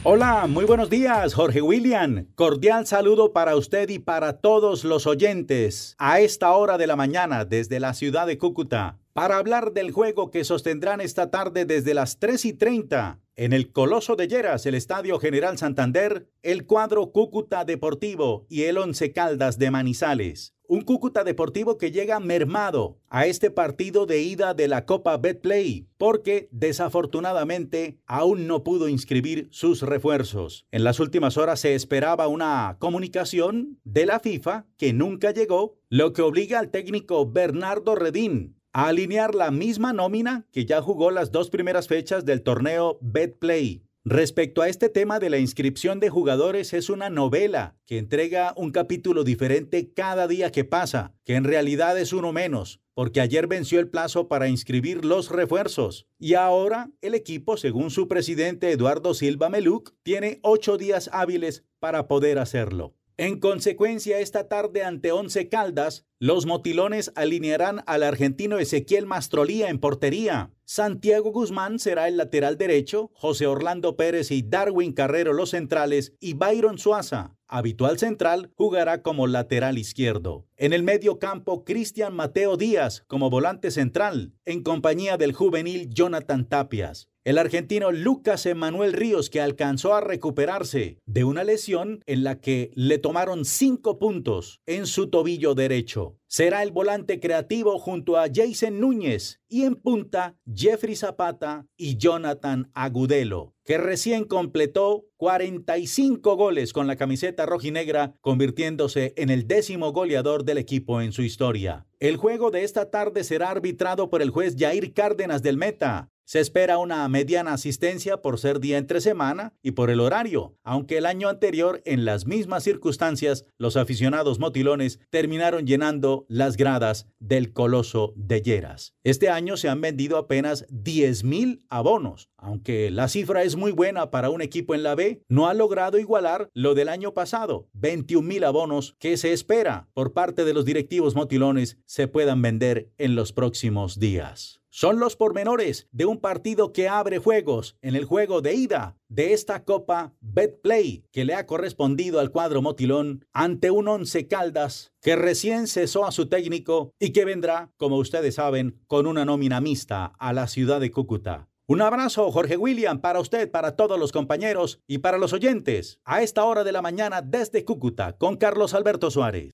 Hola, 0.04 0.46
muy 0.48 0.66
buenos 0.66 0.92
días, 0.92 1.34
Jorge 1.34 1.64
William. 1.64 2.28
Cordial 2.36 2.86
saludo 2.86 3.34
para 3.34 3.56
usted 3.56 3.90
y 3.90 3.98
para 3.98 4.34
todos 4.34 4.84
los 4.84 5.08
oyentes 5.08 5.96
a 5.98 6.20
esta 6.20 6.52
hora 6.52 6.78
de 6.78 6.86
la 6.86 6.96
mañana 6.96 7.44
desde 7.46 7.80
la 7.80 7.96
ciudad 7.96 8.28
de 8.28 8.38
Cúcuta 8.38 9.00
para 9.16 9.38
hablar 9.38 9.72
del 9.72 9.94
juego 9.94 10.30
que 10.30 10.44
sostendrán 10.44 11.00
esta 11.00 11.32
tarde 11.32 11.64
desde 11.64 11.94
las 11.94 12.20
3 12.20 12.44
y 12.44 12.52
30 12.52 13.22
en 13.38 13.54
el 13.54 13.72
Coloso 13.72 14.18
de 14.18 14.28
Lleras, 14.28 14.66
el 14.66 14.76
Estadio 14.76 15.20
General 15.20 15.58
Santander, 15.58 16.28
el 16.44 16.66
cuadro 16.66 17.14
Cúcuta 17.14 17.64
Deportivo 17.64 18.46
y 18.50 18.64
el 18.64 18.78
Once 18.78 19.14
Caldas 19.14 19.58
de 19.58 19.72
Manizales. 19.72 20.54
Un 20.68 20.82
Cúcuta 20.82 21.24
Deportivo 21.24 21.78
que 21.78 21.92
llega 21.92 22.20
mermado 22.20 23.00
a 23.08 23.26
este 23.26 23.52
partido 23.52 24.06
de 24.06 24.22
ida 24.22 24.54
de 24.54 24.68
la 24.68 24.86
Copa 24.86 25.16
Betplay, 25.16 25.88
porque 25.98 26.50
desafortunadamente 26.52 28.00
aún 28.08 28.48
no 28.48 28.66
pudo 28.66 28.90
inscribir 28.90 29.48
sus 29.52 29.82
refuerzos. 29.82 30.68
En 30.72 30.84
las 30.84 31.00
últimas 31.00 31.38
horas 31.38 31.62
se 31.62 31.74
esperaba 31.74 32.28
una 32.28 32.76
comunicación 32.80 33.80
de 33.86 34.08
la 34.08 34.20
FIFA 34.20 34.66
que 34.76 34.92
nunca 34.92 35.32
llegó, 35.32 35.78
lo 35.88 36.12
que 36.12 36.22
obliga 36.22 36.60
al 36.60 36.70
técnico 36.70 37.32
Bernardo 37.32 37.96
Redín 37.96 38.55
a 38.76 38.90
alinear 38.90 39.36
la 39.36 39.52
misma 39.52 39.94
nómina 39.94 40.48
que 40.52 40.66
ya 40.66 40.82
jugó 40.82 41.10
las 41.10 41.32
dos 41.32 41.50
primeras 41.50 41.88
fechas 41.88 42.26
del 42.26 42.42
torneo 42.42 42.98
Betplay. 43.00 43.86
Respecto 44.04 44.62
a 44.62 44.68
este 44.68 44.90
tema 44.90 45.18
de 45.18 45.30
la 45.30 45.38
inscripción 45.38 46.02
de 46.02 46.10
jugadores 46.10 46.74
es 46.74 46.90
una 46.90 47.10
novela 47.10 47.78
que 47.86 47.98
entrega 47.98 48.54
un 48.58 48.72
capítulo 48.72 49.24
diferente 49.24 49.94
cada 49.94 50.28
día 50.28 50.52
que 50.52 50.66
pasa, 50.66 51.16
que 51.24 51.36
en 51.36 51.46
realidad 51.46 51.98
es 51.98 52.12
uno 52.12 52.34
menos, 52.34 52.82
porque 52.94 53.22
ayer 53.22 53.48
venció 53.48 53.80
el 53.80 53.90
plazo 53.90 54.28
para 54.28 54.50
inscribir 54.50 55.06
los 55.06 55.32
refuerzos. 55.32 56.06
Y 56.20 56.34
ahora 56.34 56.92
el 57.00 57.16
equipo, 57.16 57.56
según 57.56 57.92
su 57.92 58.10
presidente 58.10 58.72
Eduardo 58.72 59.14
Silva 59.14 59.50
Meluc, 59.50 59.94
tiene 60.04 60.40
ocho 60.44 60.78
días 60.78 61.10
hábiles 61.14 61.64
para 61.80 62.10
poder 62.10 62.40
hacerlo. 62.40 62.94
En 63.18 63.40
consecuencia, 63.40 64.20
esta 64.20 64.50
tarde 64.50 64.84
ante 64.84 65.14
Once 65.14 65.48
Caldas, 65.48 66.06
los 66.20 66.46
motilones 66.46 67.14
alinearán 67.16 67.82
al 67.88 68.04
argentino 68.04 68.60
Ezequiel 68.60 69.06
Mastrolía 69.06 69.70
en 69.70 69.80
portería. 69.80 70.52
Santiago 70.66 71.32
Guzmán 71.32 71.80
será 71.80 72.10
el 72.10 72.18
lateral 72.18 72.58
derecho, 72.58 73.12
José 73.14 73.48
Orlando 73.48 73.96
Pérez 73.96 74.32
y 74.32 74.42
Darwin 74.42 74.92
Carrero 74.92 75.32
los 75.32 75.52
centrales 75.52 76.14
y 76.20 76.34
Byron 76.34 76.78
Suaza, 76.78 77.38
habitual 77.48 78.00
central, 78.00 78.52
jugará 78.56 79.02
como 79.02 79.28
lateral 79.28 79.78
izquierdo. 79.78 80.46
En 80.58 80.74
el 80.74 80.84
medio 80.84 81.18
campo, 81.18 81.64
Cristian 81.64 82.14
Mateo 82.14 82.58
Díaz 82.58 83.06
como 83.08 83.30
volante 83.30 83.72
central, 83.72 84.34
en 84.44 84.62
compañía 84.62 85.16
del 85.16 85.32
juvenil 85.32 85.88
Jonathan 85.90 86.50
Tapias. 86.50 87.10
El 87.26 87.40
argentino 87.40 87.92
Lucas 87.92 88.46
Emanuel 88.46 88.94
Ríos, 88.94 89.32
que 89.32 89.42
alcanzó 89.42 89.96
a 89.96 90.02
recuperarse 90.02 91.00
de 91.08 91.24
una 91.24 91.44
lesión 91.44 92.04
en 92.06 92.24
la 92.24 92.40
que 92.40 92.70
le 92.76 93.00
tomaron 93.00 93.46
cinco 93.46 93.98
puntos 93.98 94.62
en 94.68 94.86
su 94.86 95.10
tobillo 95.10 95.56
derecho. 95.56 96.20
Será 96.28 96.62
el 96.62 96.72
volante 96.72 97.20
creativo 97.20 97.80
junto 97.80 98.18
a 98.18 98.28
Jason 98.32 98.80
Núñez 98.80 99.42
y 99.50 99.64
en 99.64 99.74
punta 99.74 100.38
Jeffrey 100.54 100.96
Zapata 100.96 101.66
y 101.76 101.98
Jonathan 101.98 102.70
Agudelo, 102.76 103.56
que 103.64 103.80
recién 103.80 104.26
completó 104.26 105.08
45 105.18 106.36
goles 106.36 106.74
con 106.74 106.86
la 106.86 106.96
camiseta 106.96 107.48
rojinegra, 107.48 108.14
convirtiéndose 108.22 109.14
en 109.18 109.32
el 109.32 109.48
décimo 109.48 109.94
goleador 109.94 110.46
del 110.46 110.60
equipo 110.60 111.02
en 111.02 111.12
su 111.12 111.24
historia. 111.24 111.88
El 112.00 112.18
juego 112.18 112.52
de 112.52 112.64
esta 112.64 112.92
tarde 112.92 113.24
será 113.24 113.50
arbitrado 113.50 114.12
por 114.12 114.22
el 114.22 114.30
juez 114.30 114.56
Jair 114.60 114.94
Cárdenas 114.94 115.42
del 115.42 115.58
Meta, 115.58 116.12
se 116.26 116.40
espera 116.40 116.80
una 116.80 117.08
mediana 117.08 117.54
asistencia 117.54 118.22
por 118.22 118.40
ser 118.40 118.60
día 118.60 118.78
entre 118.78 119.00
semana 119.00 119.54
y 119.62 119.72
por 119.72 119.90
el 119.90 120.00
horario, 120.00 120.58
aunque 120.64 120.98
el 120.98 121.06
año 121.06 121.30
anterior, 121.30 121.82
en 121.86 122.04
las 122.04 122.26
mismas 122.26 122.64
circunstancias, 122.64 123.46
los 123.58 123.78
aficionados 123.78 124.40
motilones 124.40 125.00
terminaron 125.10 125.66
llenando 125.66 126.26
las 126.28 126.58
gradas 126.58 127.08
del 127.20 127.54
Coloso 127.54 128.14
de 128.16 128.42
Lleras. 128.42 128.96
Este 129.04 129.30
año 129.30 129.56
se 129.56 129.70
han 129.70 129.82
vendido 129.82 130.18
apenas 130.18 130.68
10.000 130.68 131.66
abonos, 131.70 132.30
aunque 132.38 132.90
la 132.92 133.08
cifra 133.08 133.44
es 133.44 133.56
muy 133.56 133.72
buena 133.72 134.12
para 134.12 134.30
un 134.30 134.42
equipo 134.42 134.76
en 134.76 134.84
la 134.84 134.96
B, 134.96 135.24
no 135.30 135.48
ha 135.48 135.54
logrado 135.54 136.00
igualar 136.00 136.50
lo 136.54 136.74
del 136.74 136.90
año 136.90 137.14
pasado, 137.14 137.70
21.000 137.76 138.46
abonos 138.46 138.96
que 139.00 139.18
se 139.18 139.32
espera 139.32 139.90
por 139.94 140.14
parte 140.14 140.44
de 140.44 140.54
los 140.54 140.66
directivos 140.66 141.16
motilones 141.16 141.78
se 141.86 142.08
puedan 142.08 142.42
vender 142.42 142.92
en 142.98 143.16
los 143.16 143.32
próximos 143.32 144.00
días. 144.00 144.65
Son 144.78 145.00
los 145.00 145.16
pormenores 145.16 145.88
de 145.94 146.06
un 146.06 146.20
partido 146.20 146.74
que 146.74 146.90
abre 146.90 147.18
juegos 147.18 147.78
en 147.82 147.96
el 147.96 148.04
juego 148.04 148.42
de 148.42 148.56
ida 148.56 148.98
de 149.08 149.32
esta 149.32 149.64
Copa 149.64 150.16
Betplay 150.20 151.06
que 151.14 151.24
le 151.24 151.34
ha 151.34 151.46
correspondido 151.46 152.20
al 152.20 152.30
cuadro 152.30 152.62
Motilón 152.62 153.24
ante 153.32 153.72
un 153.72 153.88
Once 153.88 154.28
Caldas 154.28 154.92
que 155.02 155.16
recién 155.16 155.68
cesó 155.68 156.06
a 156.06 156.12
su 156.12 156.28
técnico 156.28 156.92
y 157.00 157.12
que 157.12 157.24
vendrá, 157.24 157.72
como 157.78 157.96
ustedes 157.96 158.36
saben, 158.36 158.82
con 158.88 159.08
una 159.08 159.24
nómina 159.24 159.62
mixta 159.62 160.08
a 160.20 160.34
la 160.34 160.46
ciudad 160.46 160.82
de 160.82 160.92
Cúcuta. 160.92 161.48
Un 161.68 161.82
abrazo, 161.82 162.30
Jorge 162.30 162.58
William, 162.58 163.00
para 163.00 163.22
usted, 163.22 163.50
para 163.50 163.78
todos 163.78 163.98
los 163.98 164.12
compañeros 164.12 164.82
y 164.88 164.98
para 164.98 165.18
los 165.18 165.32
oyentes. 165.32 166.02
A 166.04 166.22
esta 166.22 166.44
hora 166.44 166.66
de 166.66 166.74
la 166.74 166.82
mañana 166.82 167.22
desde 167.22 167.64
Cúcuta, 167.64 168.18
con 168.18 168.36
Carlos 168.36 168.74
Alberto 168.74 169.10
Suárez. 169.10 169.52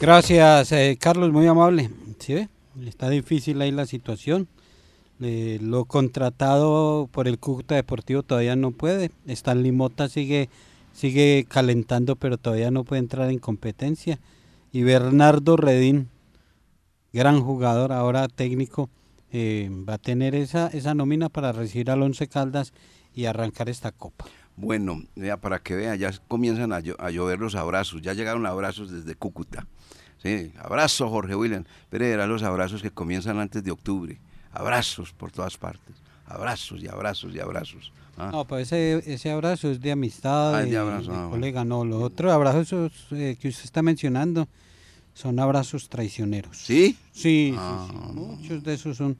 Gracias, 0.00 0.72
eh, 0.72 0.98
Carlos, 1.00 1.30
muy 1.30 1.46
amable. 1.46 1.88
¿Sí? 2.18 2.48
Está 2.84 3.08
difícil 3.08 3.60
ahí 3.62 3.70
la 3.70 3.86
situación. 3.86 4.48
Eh, 5.20 5.58
lo 5.62 5.86
contratado 5.86 7.08
por 7.10 7.26
el 7.26 7.38
Cúcuta 7.38 7.74
Deportivo 7.74 8.22
todavía 8.22 8.56
no 8.56 8.72
puede. 8.72 9.10
Stan 9.26 9.62
Limota 9.62 10.08
sigue, 10.08 10.50
sigue 10.92 11.46
calentando, 11.48 12.16
pero 12.16 12.36
todavía 12.36 12.70
no 12.70 12.84
puede 12.84 13.00
entrar 13.00 13.30
en 13.30 13.38
competencia. 13.38 14.18
Y 14.72 14.82
Bernardo 14.82 15.56
Redín, 15.56 16.08
gran 17.12 17.40
jugador, 17.40 17.92
ahora 17.92 18.28
técnico, 18.28 18.90
eh, 19.32 19.70
va 19.88 19.94
a 19.94 19.98
tener 19.98 20.34
esa, 20.34 20.68
esa 20.68 20.94
nómina 20.94 21.28
para 21.30 21.52
recibir 21.52 21.90
al 21.90 22.02
Once 22.02 22.26
Caldas 22.26 22.74
y 23.14 23.24
arrancar 23.24 23.70
esta 23.70 23.92
copa. 23.92 24.26
Bueno, 24.56 25.02
ya 25.14 25.38
para 25.38 25.60
que 25.60 25.74
vean, 25.74 25.98
ya 25.98 26.12
comienzan 26.28 26.72
a, 26.72 26.76
a 26.76 27.10
llover 27.10 27.38
los 27.38 27.54
abrazos. 27.54 28.02
Ya 28.02 28.12
llegaron 28.12 28.44
abrazos 28.44 28.90
desde 28.90 29.14
Cúcuta. 29.14 29.66
Sí, 30.22 30.52
abrazo 30.58 31.08
Jorge 31.08 31.34
William. 31.34 31.64
Pero 31.90 32.04
eran 32.04 32.28
los 32.28 32.42
abrazos 32.42 32.82
que 32.82 32.90
comienzan 32.90 33.38
antes 33.38 33.62
de 33.62 33.70
octubre. 33.70 34.18
Abrazos 34.52 35.12
por 35.12 35.30
todas 35.30 35.56
partes. 35.56 35.94
Abrazos 36.26 36.82
y 36.82 36.88
abrazos 36.88 37.34
y 37.34 37.38
abrazos. 37.40 37.92
¿ah? 38.16 38.30
No, 38.32 38.44
pues 38.46 38.72
ese, 38.72 39.02
ese 39.12 39.30
abrazo 39.30 39.70
es 39.70 39.80
de 39.80 39.92
amistad, 39.92 40.54
Ah, 40.56 40.62
de, 40.62 40.70
de 40.70 40.76
abrazo, 40.78 41.10
de 41.10 41.16
ah, 41.16 41.20
bueno. 41.20 41.30
colega. 41.30 41.64
No, 41.64 41.84
los 41.84 42.02
otros 42.02 42.32
abrazos 42.32 43.06
eh, 43.12 43.36
que 43.40 43.48
usted 43.48 43.64
está 43.64 43.82
mencionando 43.82 44.48
son 45.14 45.38
abrazos 45.38 45.88
traicioneros. 45.88 46.56
¿Sí? 46.58 46.96
Sí, 47.12 47.52
sí, 47.52 47.54
Ah. 47.56 47.86
sí. 47.90 47.96
Muchos 48.14 48.64
de 48.64 48.74
esos 48.74 48.96
son 48.96 49.16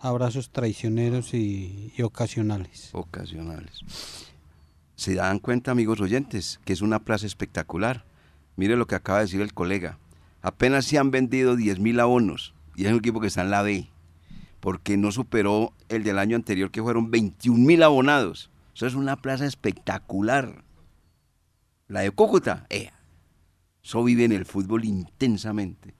abrazos 0.00 0.50
traicioneros 0.50 1.34
y, 1.34 1.92
y 1.96 2.02
ocasionales. 2.02 2.88
Ocasionales. 2.92 3.80
Se 4.96 5.14
dan 5.14 5.38
cuenta, 5.38 5.70
amigos 5.70 6.00
oyentes, 6.00 6.58
que 6.64 6.72
es 6.72 6.80
una 6.82 6.98
plaza 7.04 7.26
espectacular. 7.26 8.04
Mire 8.56 8.76
lo 8.76 8.86
que 8.86 8.96
acaba 8.96 9.18
de 9.18 9.26
decir 9.26 9.40
el 9.40 9.54
colega. 9.54 9.98
Apenas 10.42 10.84
se 10.84 10.98
han 10.98 11.10
vendido 11.10 11.56
10.000 11.56 12.00
abonos 12.00 12.54
y 12.76 12.84
es 12.84 12.92
un 12.92 12.98
equipo 12.98 13.20
que 13.20 13.26
está 13.26 13.42
en 13.42 13.50
la 13.50 13.62
B, 13.62 13.88
porque 14.60 14.96
no 14.96 15.10
superó 15.10 15.72
el 15.88 16.04
del 16.04 16.18
año 16.18 16.36
anterior 16.36 16.70
que 16.70 16.82
fueron 16.82 17.10
21.000 17.10 17.82
abonados. 17.82 18.50
Eso 18.74 18.86
es 18.86 18.94
una 18.94 19.16
plaza 19.16 19.46
espectacular. 19.46 20.62
La 21.88 22.00
de 22.00 22.10
Cúcuta, 22.12 22.66
eh, 22.70 22.90
eso 23.82 24.04
vive 24.04 24.24
en 24.24 24.32
el 24.32 24.44
fútbol 24.44 24.84
intensamente, 24.84 25.94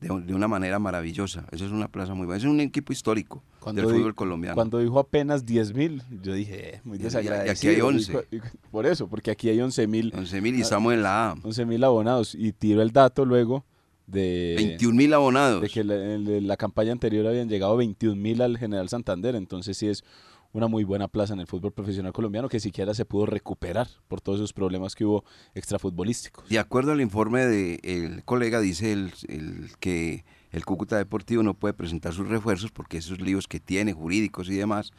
de, 0.00 0.08
de 0.20 0.34
una 0.34 0.46
manera 0.48 0.78
maravillosa. 0.78 1.44
Eso 1.50 1.66
es 1.66 1.72
una 1.72 1.88
plaza 1.88 2.14
muy 2.14 2.26
buena. 2.26 2.38
Es 2.38 2.44
un 2.44 2.60
equipo 2.60 2.92
histórico 2.92 3.42
del 3.72 3.84
fútbol 3.84 4.14
colombiano. 4.14 4.54
Cuando 4.54 4.78
dijo 4.78 4.98
apenas 4.98 5.44
10 5.44 5.74
mil, 5.74 6.02
yo 6.22 6.32
dije, 6.34 6.76
eh, 6.76 6.80
muy 6.84 6.98
Y- 6.98 7.02
y- 7.02 7.06
aquí 7.06 7.14
desagradecido. 7.16 7.72
hay 7.74 7.80
11. 7.80 8.12
Y 8.12 8.14
cu- 8.38 8.46
y- 8.46 8.68
Por 8.70 8.86
eso, 8.86 9.08
porque 9.08 9.30
aquí 9.32 9.48
hay 9.48 9.60
11 9.60 9.86
mil 9.86 10.12
11.000 10.14 10.56
y 10.56 10.60
estamos 10.60 10.92
en 10.94 11.02
la 11.02 11.30
A. 11.30 11.36
11 11.42 11.64
mil 11.66 11.82
abonados. 11.82 12.34
Y 12.34 12.52
tiro 12.52 12.80
el 12.82 12.92
dato 12.92 13.24
luego 13.24 13.64
de, 14.06 14.54
21 14.56 14.96
mil 14.96 15.12
abonados. 15.12 15.60
de 15.60 15.68
que 15.68 15.82
la, 15.84 15.94
en 16.14 16.46
la 16.46 16.56
campaña 16.56 16.92
anterior 16.92 17.26
habían 17.26 17.48
llegado 17.48 17.76
21 17.76 18.16
mil 18.20 18.40
al 18.40 18.56
General 18.56 18.88
Santander. 18.88 19.34
Entonces 19.34 19.76
sí 19.76 19.88
es 19.88 20.04
una 20.52 20.66
muy 20.66 20.84
buena 20.84 21.08
plaza 21.08 21.34
en 21.34 21.40
el 21.40 21.46
fútbol 21.46 21.72
profesional 21.72 22.12
colombiano 22.12 22.48
que 22.48 22.60
siquiera 22.60 22.94
se 22.94 23.04
pudo 23.04 23.26
recuperar 23.26 23.88
por 24.08 24.20
todos 24.20 24.38
esos 24.38 24.52
problemas 24.52 24.94
que 24.94 25.04
hubo 25.04 25.24
extrafutbolísticos. 25.54 26.48
De 26.48 26.58
acuerdo 26.58 26.92
al 26.92 27.00
informe 27.00 27.46
del 27.46 28.24
colega, 28.24 28.60
dice 28.60 28.92
el, 28.92 29.12
el 29.28 29.70
que 29.80 30.24
el 30.50 30.64
Cúcuta 30.64 30.96
Deportivo 30.96 31.42
no 31.42 31.54
puede 31.54 31.74
presentar 31.74 32.14
sus 32.14 32.28
refuerzos 32.28 32.70
porque 32.70 32.98
esos 32.98 33.20
líos 33.20 33.46
que 33.46 33.60
tiene, 33.60 33.92
jurídicos 33.92 34.48
y 34.48 34.56
demás, 34.56 34.92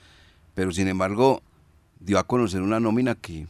pero 0.54 0.72
sin 0.72 0.88
embargo 0.88 1.42
dio 2.00 2.20
a 2.20 2.24
conocer 2.24 2.62
una 2.62 2.80
nómina 2.80 3.16
que, 3.16 3.48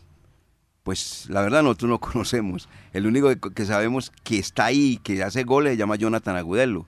pues 0.83 1.27
la 1.29 1.41
verdad 1.41 1.63
nosotros 1.63 1.89
no 1.89 1.99
conocemos. 1.99 2.69
El 2.93 3.07
único 3.07 3.35
que 3.35 3.65
sabemos 3.65 4.11
que 4.23 4.39
está 4.39 4.65
ahí, 4.65 4.99
que 5.03 5.21
hace 5.23 5.43
goles, 5.43 5.73
se 5.73 5.77
llama 5.77 5.95
Jonathan 5.95 6.35
Agudelo. 6.35 6.87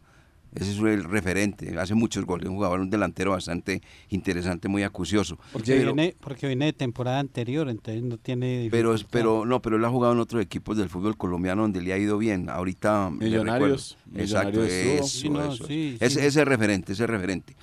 Ese 0.54 0.72
es 0.72 0.80
el 0.80 1.06
referente, 1.06 1.78
hace 1.80 1.96
muchos 1.96 2.26
goles, 2.26 2.50
un 2.50 2.56
jugador, 2.56 2.82
un 2.82 2.90
delantero 2.90 3.32
bastante 3.32 3.82
interesante, 4.10 4.68
muy 4.68 4.84
acucioso. 4.84 5.38
Porque, 5.54 5.78
Pero- 5.78 5.94
viene, 5.94 6.14
porque 6.20 6.48
viene 6.48 6.66
de 6.66 6.74
temporada 6.74 7.20
anterior, 7.20 7.70
entonces 7.70 8.04
no 8.04 8.18
tiene... 8.18 8.68
Pero, 8.70 8.94
pero 9.10 9.46
no, 9.46 9.62
pero 9.62 9.78
él 9.78 9.86
ha 9.86 9.90
jugado 9.90 10.14
en 10.14 10.20
otros 10.20 10.42
equipos 10.42 10.76
del 10.78 10.90
fútbol 10.90 11.16
colombiano 11.16 11.62
donde 11.62 11.82
le 11.82 11.94
ha 11.94 11.98
ido 11.98 12.18
bien. 12.18 12.50
Ahorita 12.50 13.10
Millonarios, 13.10 13.98
recuerdo. 14.12 14.24
Exacto, 14.24 14.64
eso, 14.66 15.04
Sí, 15.08 15.30
no, 15.30 15.54
eso. 15.54 15.66
sí, 15.66 15.98
ese, 16.02 16.20
sí. 16.20 16.26
ese 16.26 16.44
referente, 16.44 16.92
ese 16.94 17.08
referente. 17.08 17.56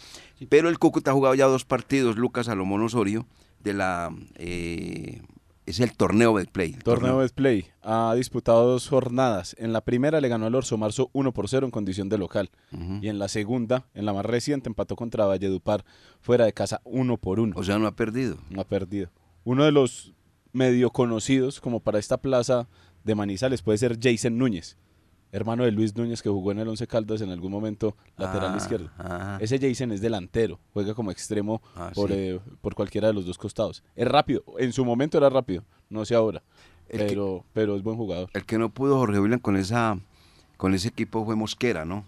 Pero 0.48 0.68
el 0.70 0.78
Cúcuta 0.78 1.10
ha 1.10 1.14
jugado 1.14 1.34
ya 1.34 1.44
dos 1.46 1.64
partidos, 1.66 2.16
Lucas 2.16 2.46
Salomón 2.46 2.82
Osorio, 2.82 3.26
de 3.62 3.74
la 3.74 4.10
eh, 4.36 5.20
es 5.68 5.80
el 5.80 5.92
torneo 5.96 6.34
Betplay. 6.34 6.72
el 6.74 6.82
Torneo 6.82 7.18
Betplay 7.18 7.66
ha 7.82 8.14
disputado 8.16 8.66
dos 8.66 8.88
jornadas. 8.88 9.54
En 9.58 9.72
la 9.72 9.82
primera 9.82 10.20
le 10.20 10.28
ganó 10.28 10.46
al 10.46 10.54
Orso 10.54 10.76
Marzo 10.76 11.10
1 11.12 11.32
por 11.32 11.48
0 11.48 11.66
en 11.66 11.70
condición 11.70 12.08
de 12.08 12.18
local. 12.18 12.50
Y 13.00 13.08
en 13.08 13.18
la 13.18 13.28
segunda, 13.28 13.86
en 13.94 14.06
la 14.06 14.12
más 14.12 14.24
reciente, 14.24 14.68
empató 14.68 14.96
contra 14.96 15.26
Valledupar 15.26 15.84
fuera 16.20 16.44
de 16.44 16.52
casa 16.52 16.80
1 16.84 17.16
por 17.18 17.40
1. 17.40 17.54
O 17.56 17.64
sea, 17.64 17.78
no 17.78 17.86
ha 17.86 17.96
perdido. 17.96 18.38
No 18.50 18.60
ha 18.60 18.64
perdido. 18.64 19.10
Uno 19.44 19.64
de 19.64 19.72
los 19.72 20.12
medio 20.52 20.90
conocidos 20.90 21.60
como 21.60 21.80
para 21.80 21.98
esta 21.98 22.18
plaza 22.18 22.68
de 23.04 23.14
Manizales 23.14 23.62
puede 23.62 23.78
ser 23.78 23.98
Jason 24.00 24.38
Núñez, 24.38 24.76
hermano 25.32 25.64
de 25.64 25.72
Luis 25.72 25.94
Núñez 25.96 26.22
que 26.22 26.28
jugó 26.30 26.52
en 26.52 26.58
el 26.60 26.68
Once 26.68 26.86
Caldas 26.86 27.20
en 27.20 27.30
algún 27.30 27.52
momento 27.52 27.96
lateral 28.16 28.52
Ah, 28.54 28.56
izquierdo. 28.56 28.90
ah. 28.98 29.38
Ese 29.40 29.58
Jason 29.58 29.92
es 29.92 30.00
delantero, 30.00 30.58
juega 30.72 30.94
como 30.94 31.10
extremo 31.10 31.60
Ah, 31.76 31.90
por, 31.94 32.08
sí. 32.10 32.14
eh, 32.16 32.40
por 32.60 32.74
cualquiera 32.74 33.08
de 33.08 33.14
los 33.14 33.26
dos 33.26 33.36
costados. 33.38 33.82
Es 33.94 34.06
rápido, 34.08 34.42
en 34.58 34.72
su 34.72 34.84
momento 34.84 35.18
era 35.18 35.28
rápido, 35.28 35.64
no 35.90 36.04
sé 36.04 36.14
ahora, 36.14 36.42
El 36.88 37.00
que- 37.00 37.06
pero, 37.06 37.44
pero 37.52 37.76
es 37.76 37.82
buen 37.82 37.96
jugador. 37.96 38.30
El 38.32 38.44
que 38.46 38.58
no 38.58 38.70
pudo 38.70 38.96
Jorge 38.98 39.20
William 39.20 39.40
con 39.40 39.56
esa 39.56 39.98
con 40.56 40.74
ese 40.74 40.88
equipo 40.88 41.24
fue 41.24 41.36
Mosquera, 41.36 41.84
¿no? 41.84 42.04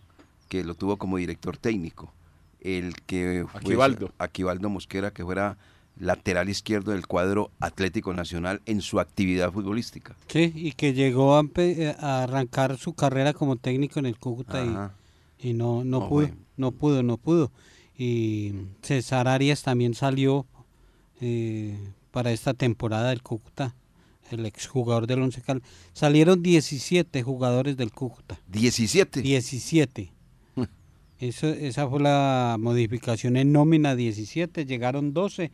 Que 0.48 0.64
lo 0.64 0.74
tuvo 0.74 0.96
como 0.96 1.18
director 1.18 1.56
técnico. 1.56 2.12
El 2.60 2.94
que 3.06 3.46
fue- 3.48 3.60
Aquivaldo. 3.60 4.12
Aquivaldo 4.18 4.68
Mosquera, 4.68 5.12
que 5.12 5.22
fuera 5.24 5.56
lateral 6.00 6.48
izquierdo 6.48 6.92
del 6.92 7.06
cuadro 7.06 7.50
Atlético 7.60 8.12
Nacional 8.12 8.60
en 8.66 8.80
su 8.80 8.98
actividad 8.98 9.52
futbolística. 9.52 10.16
Sí, 10.28 10.52
y 10.54 10.72
que 10.72 10.94
llegó 10.94 11.36
a, 11.36 11.44
eh, 11.56 11.94
a 11.98 12.24
arrancar 12.24 12.78
su 12.78 12.94
carrera 12.94 13.32
como 13.34 13.56
técnico 13.56 14.00
en 14.00 14.06
el 14.06 14.18
Cúcuta 14.18 14.64
y, 14.64 15.50
y 15.50 15.52
no, 15.52 15.84
no, 15.84 16.00
No 16.00 16.08
pudo, 16.08 16.30
no 16.56 16.72
pudo, 16.72 17.02
no 17.02 17.16
pudo. 17.18 17.52
Y 17.96 18.54
César 18.82 19.28
Arias 19.28 19.62
también 19.62 19.94
salió 19.94 20.46
eh, 21.20 21.78
para 22.10 22.32
esta 22.32 22.54
temporada 22.54 23.10
del 23.10 23.22
Cúcuta, 23.22 23.74
el 24.30 24.46
exjugador 24.46 25.06
del 25.06 25.20
Once 25.20 25.42
Caldas. 25.42 25.68
Salieron 25.92 26.42
17 26.42 27.22
jugadores 27.22 27.76
del 27.76 27.92
Cúcuta. 27.92 28.40
17. 28.48 29.20
17. 29.20 30.12
Eso, 31.20 31.48
esa 31.48 31.86
fue 31.88 32.00
la 32.00 32.56
modificación 32.58 33.36
en 33.36 33.52
nómina 33.52 33.94
17, 33.94 34.64
llegaron 34.64 35.12
12. 35.12 35.50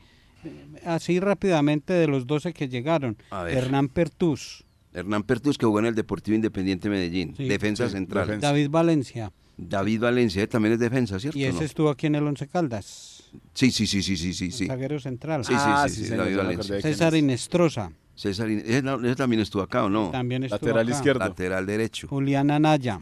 Así 0.85 1.20
rápidamente 1.20 1.92
de 1.92 2.06
los 2.06 2.26
12 2.26 2.52
que 2.52 2.68
llegaron. 2.68 3.16
Hernán 3.48 3.88
Pertús, 3.88 4.64
Hernán 4.92 5.24
Pertus, 5.24 5.59
que 5.59 5.66
jugó 5.66 5.78
en 5.80 5.87
el 5.87 5.94
Deportivo 5.94 6.35
Independiente 6.37 6.88
Medellín. 6.88 7.35
Sí. 7.37 7.46
defensa 7.48 7.87
Sí, 7.87 7.92
central. 7.92 8.26
defensa. 8.26 8.46
David 8.46 8.70
Valencia, 8.70 9.32
David 9.59 10.00
Valencia 10.00 10.46
también 10.48 10.74
es 10.74 10.78
defensa, 10.78 11.18
¿cierto? 11.20 11.38
y 11.38 11.44
ese 11.44 11.59
no? 11.59 11.64
estuvo 11.64 11.90
aquí 11.90 12.06
en 12.06 12.14
el 12.14 12.24
Once 12.26 12.46
Caldas, 12.46 13.24
Sí, 13.52 13.70
sí, 13.70 13.87
sí, 13.87 14.02
sí, 14.02 14.16
sí, 14.16 14.32
sí. 14.32 14.50
sí. 14.52 14.66
zaguero 14.66 14.98
central. 15.00 15.44
Sí, 15.44 15.52
sí, 15.52 15.59
Ah, 15.61 15.87
sí, 15.88 15.96
sí, 15.96 16.04
señor, 16.06 16.24
David 16.26 16.37
Valencia. 16.38 16.80
César 16.80 17.14
es. 17.14 17.20
Inestrosa, 17.20 17.92
César, 18.14 18.48
In- 18.50 18.62
ese, 18.64 18.82
también 19.16 19.42
estuvo 19.42 19.61
acá, 19.62 19.85
¿o 19.85 19.90
no? 19.90 20.11
también 20.11 20.44
estuvo 20.44 20.59
Lateral 20.68 20.87
acá. 20.88 20.96
izquierdo. 20.96 21.18
Lateral 21.20 21.66
derecho. 21.66 22.09
Julián 22.09 22.50
Anaya, 22.50 22.98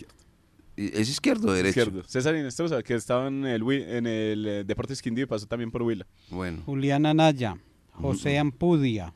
¿Es 0.76 1.08
izquierdo 1.08 1.48
o 1.48 1.52
derecho? 1.52 1.80
Izquierdo. 1.80 2.02
César 2.08 2.34
Inestrosa, 2.34 2.82
que 2.82 2.94
estaba 2.94 3.28
en 3.28 3.44
el, 3.46 3.62
en 3.70 4.06
el 4.06 4.46
eh, 4.46 4.64
Deportes 4.64 5.00
Quindío 5.00 5.24
y 5.24 5.26
pasó 5.26 5.46
también 5.46 5.70
por 5.70 5.82
Huila. 5.82 6.06
Bueno, 6.30 6.62
Julián 6.66 7.06
Anaya, 7.06 7.56
José 7.92 8.38
Ampudia, 8.38 9.14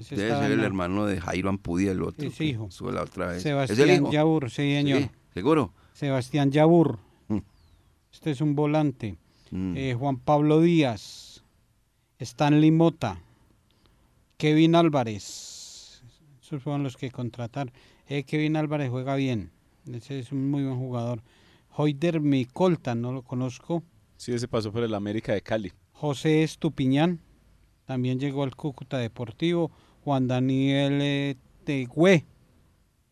ese 0.00 0.16
debe 0.16 0.30
ser 0.38 0.52
el 0.52 0.60
en- 0.60 0.64
hermano 0.64 1.04
de 1.06 1.20
Jairo 1.20 1.48
Ampudia, 1.50 1.92
el 1.92 2.02
otro. 2.02 2.26
Es 2.26 2.40
hijo. 2.40 2.68
Estuvo 2.68 2.90
la 2.90 3.02
otra 3.02 3.26
vez. 3.26 3.38
¿Es 3.38 3.46
el 3.46 3.50
Sebastián 3.66 3.90
hijo? 4.02 4.12
Yabur, 4.12 4.48
sí 4.50 4.56
señor, 4.56 5.00
Sí, 5.02 5.10
¿Seguro? 5.34 5.72
Sebastián 5.92 6.50
Yabur, 6.50 6.98
Mm. 7.28 7.38
este 8.12 8.30
es 8.30 8.40
un 8.40 8.54
volante. 8.54 9.16
Mm. 9.50 9.76
Eh, 9.76 9.94
Juan 9.98 10.16
Pablo 10.18 10.60
Díaz, 10.62 11.42
Stanley 12.18 12.70
Mota, 12.70 13.18
Kevin 14.38 14.74
Álvarez. 14.74 16.02
Esos 16.42 16.62
fueron 16.62 16.82
los 16.82 16.96
que 16.96 17.10
contrataron. 17.10 17.72
Eh, 18.08 18.24
Kevin 18.24 18.56
Álvarez 18.56 18.90
juega 18.90 19.14
bien. 19.16 19.50
Ese 19.92 20.18
es 20.18 20.32
un 20.32 20.50
muy 20.50 20.62
buen 20.62 20.78
jugador. 20.78 21.22
Hoider 21.70 22.20
Micolta, 22.20 22.94
no 22.94 23.12
lo 23.12 23.22
conozco. 23.22 23.82
Sí, 24.16 24.32
ese 24.32 24.48
pasó 24.48 24.72
por 24.72 24.82
el 24.82 24.94
América 24.94 25.32
de 25.32 25.42
Cali. 25.42 25.72
José 25.92 26.42
Estupiñán, 26.42 27.20
también 27.84 28.18
llegó 28.18 28.42
al 28.42 28.56
Cúcuta 28.56 28.98
Deportivo. 28.98 29.70
Juan 30.02 30.28
Daniel 30.28 30.98
eh, 31.00 31.36
Tegüe. 31.64 32.24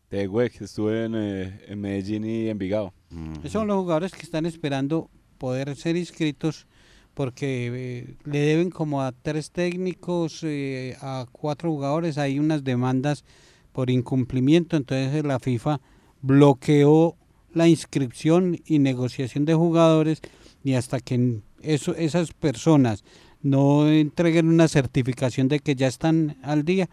De 0.09 0.27
Güey, 0.27 0.51
que 0.51 0.65
estuvo 0.65 0.91
en, 0.91 1.15
eh, 1.15 1.59
en 1.67 1.81
Medellín 1.81 2.23
y 2.23 2.47
Envigado. 2.47 2.93
Mm. 3.09 3.37
Esos 3.39 3.51
son 3.53 3.67
los 3.67 3.77
jugadores 3.77 4.13
que 4.13 4.21
están 4.21 4.45
esperando 4.45 5.09
poder 5.39 5.75
ser 5.75 5.97
inscritos 5.97 6.67
porque 7.13 7.71
eh, 7.73 8.15
le 8.23 8.39
deben 8.39 8.69
como 8.69 9.01
a 9.01 9.11
tres 9.11 9.51
técnicos, 9.51 10.39
eh, 10.43 10.97
a 11.01 11.25
cuatro 11.31 11.71
jugadores, 11.71 12.17
hay 12.17 12.39
unas 12.39 12.63
demandas 12.63 13.23
por 13.71 13.89
incumplimiento, 13.89 14.77
entonces 14.77 15.23
la 15.23 15.39
FIFA 15.39 15.79
bloqueó 16.23 17.15
la 17.53 17.67
inscripción 17.67 18.59
y 18.65 18.79
negociación 18.79 19.45
de 19.45 19.53
jugadores 19.53 20.21
y 20.63 20.73
hasta 20.73 20.99
que 20.99 21.41
eso, 21.61 21.93
esas 21.95 22.33
personas 22.33 23.03
no 23.43 23.87
entreguen 23.87 24.47
una 24.47 24.67
certificación 24.67 25.49
de 25.49 25.59
que 25.59 25.75
ya 25.75 25.87
están 25.87 26.37
al 26.41 26.63
día, 26.63 26.89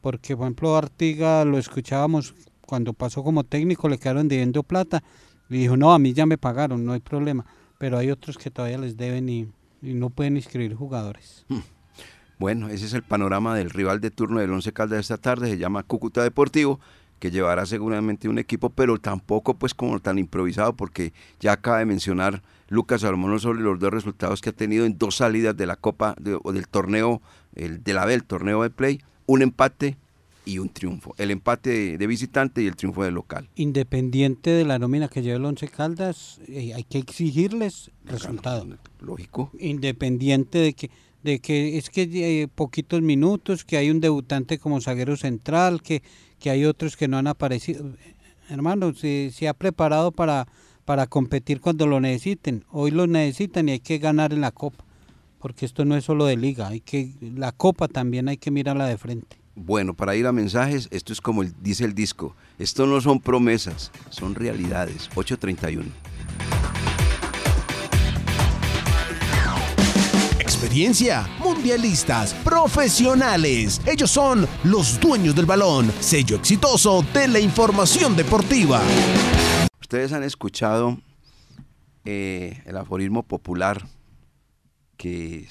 porque 0.00 0.36
por 0.36 0.44
ejemplo 0.44 0.76
Artiga 0.76 1.44
lo 1.44 1.58
escuchábamos 1.58 2.34
cuando 2.66 2.92
pasó 2.92 3.24
como 3.24 3.44
técnico, 3.44 3.88
le 3.88 3.98
quedaron 3.98 4.28
debiendo 4.28 4.62
plata 4.62 5.02
y 5.48 5.56
dijo, 5.56 5.76
no, 5.76 5.92
a 5.92 5.98
mí 5.98 6.12
ya 6.12 6.26
me 6.26 6.38
pagaron, 6.38 6.84
no 6.84 6.92
hay 6.92 7.00
problema, 7.00 7.46
pero 7.78 7.96
hay 7.96 8.10
otros 8.10 8.36
que 8.36 8.50
todavía 8.50 8.78
les 8.78 8.96
deben 8.96 9.28
y, 9.28 9.48
no 9.82 10.10
pueden 10.10 10.36
inscribir 10.36 10.74
jugadores. 10.74 11.46
Bueno, 12.38 12.68
ese 12.68 12.86
es 12.86 12.92
el 12.92 13.02
panorama 13.02 13.54
del 13.54 13.70
rival 13.70 14.00
de 14.00 14.10
turno 14.10 14.40
del 14.40 14.50
Once 14.50 14.72
Caldas 14.72 15.00
esta 15.00 15.16
tarde, 15.16 15.48
se 15.48 15.58
llama 15.58 15.84
Cúcuta 15.84 16.22
Deportivo, 16.22 16.80
que 17.18 17.30
llevará 17.30 17.66
seguramente 17.66 18.28
un 18.28 18.38
equipo, 18.38 18.70
pero 18.70 18.98
tampoco 18.98 19.54
pues 19.54 19.74
como 19.74 20.00
tan 20.00 20.18
improvisado, 20.18 20.74
porque 20.74 21.12
ya 21.40 21.52
acaba 21.52 21.78
de 21.78 21.86
mencionar 21.86 22.42
Lucas 22.68 23.00
Salomón 23.02 23.38
sobre 23.40 23.60
los 23.60 23.78
dos 23.78 23.90
resultados 23.92 24.40
que 24.40 24.50
ha 24.50 24.52
tenido 24.52 24.84
en 24.86 24.98
dos 24.98 25.16
salidas 25.16 25.56
de 25.56 25.66
la 25.66 25.76
Copa 25.76 26.14
de- 26.20 26.38
o 26.42 26.52
del 26.52 26.66
torneo, 26.68 27.22
el 27.54 27.82
de 27.82 27.94
la 27.94 28.04
B, 28.04 28.14
el 28.14 28.24
torneo 28.24 28.62
de 28.62 28.70
play, 28.70 29.00
un 29.26 29.42
empate 29.42 29.96
y 30.44 30.58
un 30.58 30.68
triunfo. 30.68 31.14
El 31.18 31.30
empate 31.32 31.70
de, 31.70 31.98
de 31.98 32.06
visitante 32.06 32.62
y 32.62 32.66
el 32.66 32.76
triunfo 32.76 33.02
de 33.02 33.10
local. 33.10 33.48
Independiente 33.56 34.50
de 34.50 34.64
la 34.64 34.78
nómina 34.78 35.08
que 35.08 35.22
lleva 35.22 35.36
el 35.36 35.44
Once 35.44 35.66
Caldas, 35.68 36.40
eh, 36.48 36.72
hay 36.74 36.84
que 36.84 36.98
exigirles 36.98 37.90
resultado. 38.04 38.66
Lógico. 39.00 39.50
Independiente 39.58 40.58
de 40.58 40.74
que 40.74 40.90
de 41.22 41.40
que 41.40 41.76
es 41.76 41.90
que 41.90 42.02
eh, 42.42 42.46
poquitos 42.46 43.02
minutos, 43.02 43.64
que 43.64 43.76
hay 43.76 43.90
un 43.90 44.00
debutante 44.00 44.58
como 44.58 44.80
zaguero 44.80 45.16
central, 45.16 45.82
que, 45.82 46.00
que 46.38 46.50
hay 46.50 46.64
otros 46.64 46.96
que 46.96 47.08
no 47.08 47.18
han 47.18 47.26
aparecido. 47.26 47.92
Hermano, 48.48 48.94
se, 48.94 49.30
se 49.32 49.48
ha 49.48 49.54
preparado 49.54 50.12
para, 50.12 50.46
para 50.84 51.06
competir 51.06 51.60
cuando 51.60 51.86
lo 51.86 52.00
necesiten. 52.00 52.64
Hoy 52.70 52.90
lo 52.90 53.06
necesitan 53.06 53.68
y 53.68 53.72
hay 53.72 53.80
que 53.80 53.98
ganar 53.98 54.32
en 54.32 54.40
la 54.40 54.52
Copa, 54.52 54.84
porque 55.40 55.66
esto 55.66 55.84
no 55.84 55.96
es 55.96 56.04
solo 56.04 56.26
de 56.26 56.36
liga, 56.36 56.68
hay 56.68 56.80
que 56.80 57.12
la 57.20 57.52
Copa 57.52 57.88
también 57.88 58.28
hay 58.28 58.36
que 58.36 58.50
mirarla 58.50 58.86
de 58.86 58.96
frente. 58.96 59.36
Bueno, 59.58 59.94
para 59.94 60.14
ir 60.14 60.26
a 60.26 60.32
mensajes, 60.32 60.86
esto 60.90 61.14
es 61.14 61.20
como 61.22 61.42
dice 61.42 61.84
el 61.86 61.94
disco. 61.94 62.36
Esto 62.58 62.86
no 62.86 63.00
son 63.00 63.20
promesas, 63.20 63.90
son 64.10 64.34
realidades. 64.34 65.08
831. 65.14 65.90
Experiencia, 70.56 71.28
mundialistas, 71.38 72.32
profesionales. 72.32 73.78
Ellos 73.86 74.10
son 74.10 74.48
los 74.64 74.98
dueños 74.98 75.36
del 75.36 75.44
balón, 75.44 75.92
sello 76.00 76.36
exitoso 76.36 77.04
de 77.12 77.28
la 77.28 77.38
información 77.38 78.16
deportiva. 78.16 78.80
Ustedes 79.78 80.14
han 80.14 80.22
escuchado 80.22 80.96
eh, 82.06 82.62
el 82.64 82.74
aforismo 82.78 83.22
popular 83.22 83.86
que 84.96 85.46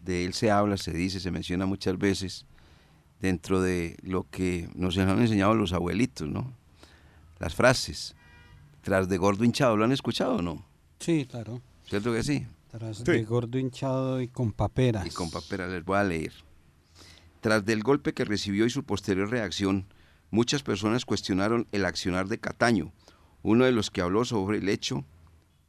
de 0.00 0.24
él 0.24 0.32
se 0.32 0.50
habla, 0.50 0.78
se 0.78 0.92
dice, 0.92 1.20
se 1.20 1.30
menciona 1.30 1.66
muchas 1.66 1.98
veces 1.98 2.46
dentro 3.20 3.60
de 3.60 3.98
lo 4.00 4.26
que 4.30 4.70
nos 4.74 4.96
han 4.96 5.20
enseñado 5.20 5.54
los 5.54 5.74
abuelitos, 5.74 6.26
¿no? 6.26 6.50
Las 7.40 7.54
frases. 7.54 8.16
Tras 8.80 9.06
de 9.06 9.18
gordo 9.18 9.44
hinchado, 9.44 9.76
¿lo 9.76 9.84
han 9.84 9.92
escuchado 9.92 10.36
o 10.36 10.42
no? 10.42 10.64
Sí, 10.98 11.26
claro. 11.30 11.60
¿Cierto 11.90 12.10
que 12.14 12.22
sí? 12.22 12.46
Tras 12.78 12.98
Sí. 12.98 13.04
de 13.04 13.24
gordo 13.24 13.58
hinchado 13.58 14.20
y 14.20 14.28
con 14.28 14.52
paperas. 14.52 15.06
Y 15.06 15.10
con 15.10 15.30
papel 15.30 15.70
les 15.70 15.84
voy 15.84 15.96
a 15.98 16.04
leer. 16.04 16.32
Tras 17.40 17.64
del 17.64 17.82
golpe 17.82 18.12
que 18.12 18.24
recibió 18.24 18.66
y 18.66 18.70
su 18.70 18.84
posterior 18.84 19.30
reacción, 19.30 19.86
muchas 20.30 20.62
personas 20.62 21.04
cuestionaron 21.04 21.66
el 21.72 21.84
accionar 21.86 22.28
de 22.28 22.38
Cataño, 22.38 22.92
uno 23.42 23.64
de 23.64 23.72
los 23.72 23.90
que 23.90 24.00
habló 24.02 24.24
sobre 24.24 24.58
el 24.58 24.68
hecho 24.68 25.04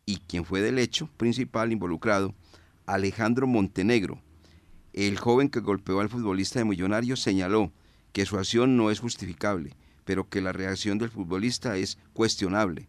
y 0.05 0.17
quien 0.17 0.43
fue 0.43 0.61
del 0.61 0.79
hecho 0.79 1.07
principal 1.17 1.71
involucrado, 1.71 2.33
Alejandro 2.85 3.47
Montenegro. 3.47 4.19
El 4.93 5.17
joven 5.17 5.49
que 5.49 5.59
golpeó 5.59 5.99
al 5.99 6.09
futbolista 6.09 6.59
de 6.59 6.65
Millonarios 6.65 7.21
señaló 7.21 7.71
que 8.13 8.25
su 8.25 8.37
acción 8.37 8.75
no 8.77 8.89
es 8.89 8.99
justificable, 8.99 9.75
pero 10.05 10.27
que 10.27 10.41
la 10.41 10.53
reacción 10.53 10.97
del 10.97 11.09
futbolista 11.09 11.77
es 11.77 11.99
cuestionable. 12.13 12.87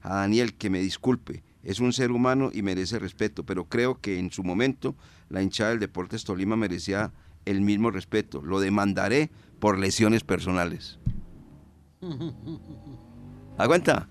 A 0.00 0.16
Daniel 0.16 0.54
que 0.54 0.68
me 0.70 0.80
disculpe, 0.80 1.42
es 1.64 1.80
un 1.80 1.92
ser 1.92 2.12
humano 2.12 2.50
y 2.52 2.62
merece 2.62 2.98
respeto, 2.98 3.44
pero 3.44 3.64
creo 3.64 4.00
que 4.00 4.18
en 4.18 4.30
su 4.30 4.44
momento 4.44 4.94
la 5.28 5.42
hinchada 5.42 5.70
del 5.70 5.80
Deportes 5.80 6.24
Tolima 6.24 6.56
merecía 6.56 7.12
el 7.44 7.60
mismo 7.60 7.90
respeto. 7.90 8.42
Lo 8.42 8.60
demandaré 8.60 9.30
por 9.58 9.78
lesiones 9.78 10.24
personales. 10.24 10.98
¿Aguanta? 13.58 14.08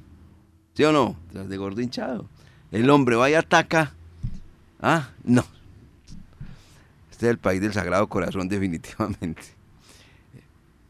¿Sí 0.74 0.84
o 0.84 0.92
no? 0.92 1.16
De 1.32 1.58
gordo 1.58 1.82
hinchado. 1.82 2.28
El 2.72 2.90
hombre 2.90 3.16
va 3.16 3.30
y 3.30 3.36
ataca. 3.36 3.94
Ah, 4.82 5.12
no. 5.24 5.46
Este 7.12 7.28
es 7.28 7.32
el 7.32 7.38
país 7.38 7.62
del 7.62 7.74
Sagrado 7.74 8.08
Corazón, 8.08 8.48
definitivamente. 8.50 9.44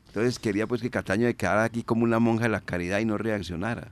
Entonces 0.07 0.39
quería 0.39 0.67
pues 0.67 0.81
que 0.81 0.89
Cataño 0.89 1.27
se 1.27 1.35
quedara 1.35 1.63
aquí 1.63 1.83
como 1.83 2.03
una 2.03 2.19
monja 2.19 2.43
de 2.43 2.49
la 2.49 2.61
caridad 2.61 2.99
y 2.99 3.05
no 3.05 3.17
reaccionara. 3.17 3.91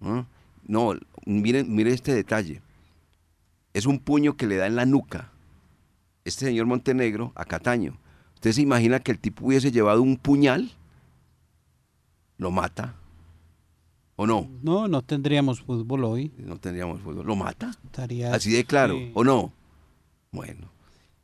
¿no? 0.00 0.26
No, 0.66 0.94
miren, 1.26 1.74
miren 1.74 1.94
este 1.94 2.14
detalle. 2.14 2.62
Es 3.74 3.86
un 3.86 3.98
puño 3.98 4.36
que 4.36 4.46
le 4.46 4.56
da 4.56 4.66
en 4.66 4.76
la 4.76 4.86
nuca 4.86 5.30
este 6.24 6.46
señor 6.46 6.66
Montenegro 6.66 7.32
a 7.34 7.44
Cataño. 7.44 7.98
¿Usted 8.34 8.52
se 8.52 8.62
imagina 8.62 9.00
que 9.00 9.12
el 9.12 9.18
tipo 9.18 9.46
hubiese 9.46 9.70
llevado 9.72 10.02
un 10.02 10.16
puñal? 10.16 10.70
Lo 12.36 12.50
mata. 12.50 12.94
¿O 14.16 14.26
no? 14.26 14.48
No, 14.62 14.88
no 14.88 15.02
tendríamos 15.02 15.60
fútbol 15.60 16.04
hoy. 16.04 16.32
No 16.38 16.58
tendríamos 16.58 17.00
fútbol. 17.00 17.26
¿Lo 17.26 17.36
mata? 17.36 17.70
Estaría 17.84 18.34
Así 18.34 18.50
de 18.50 18.64
claro. 18.64 18.94
sí. 18.96 19.10
¿O 19.14 19.24
no? 19.24 19.52
Bueno. 20.32 20.68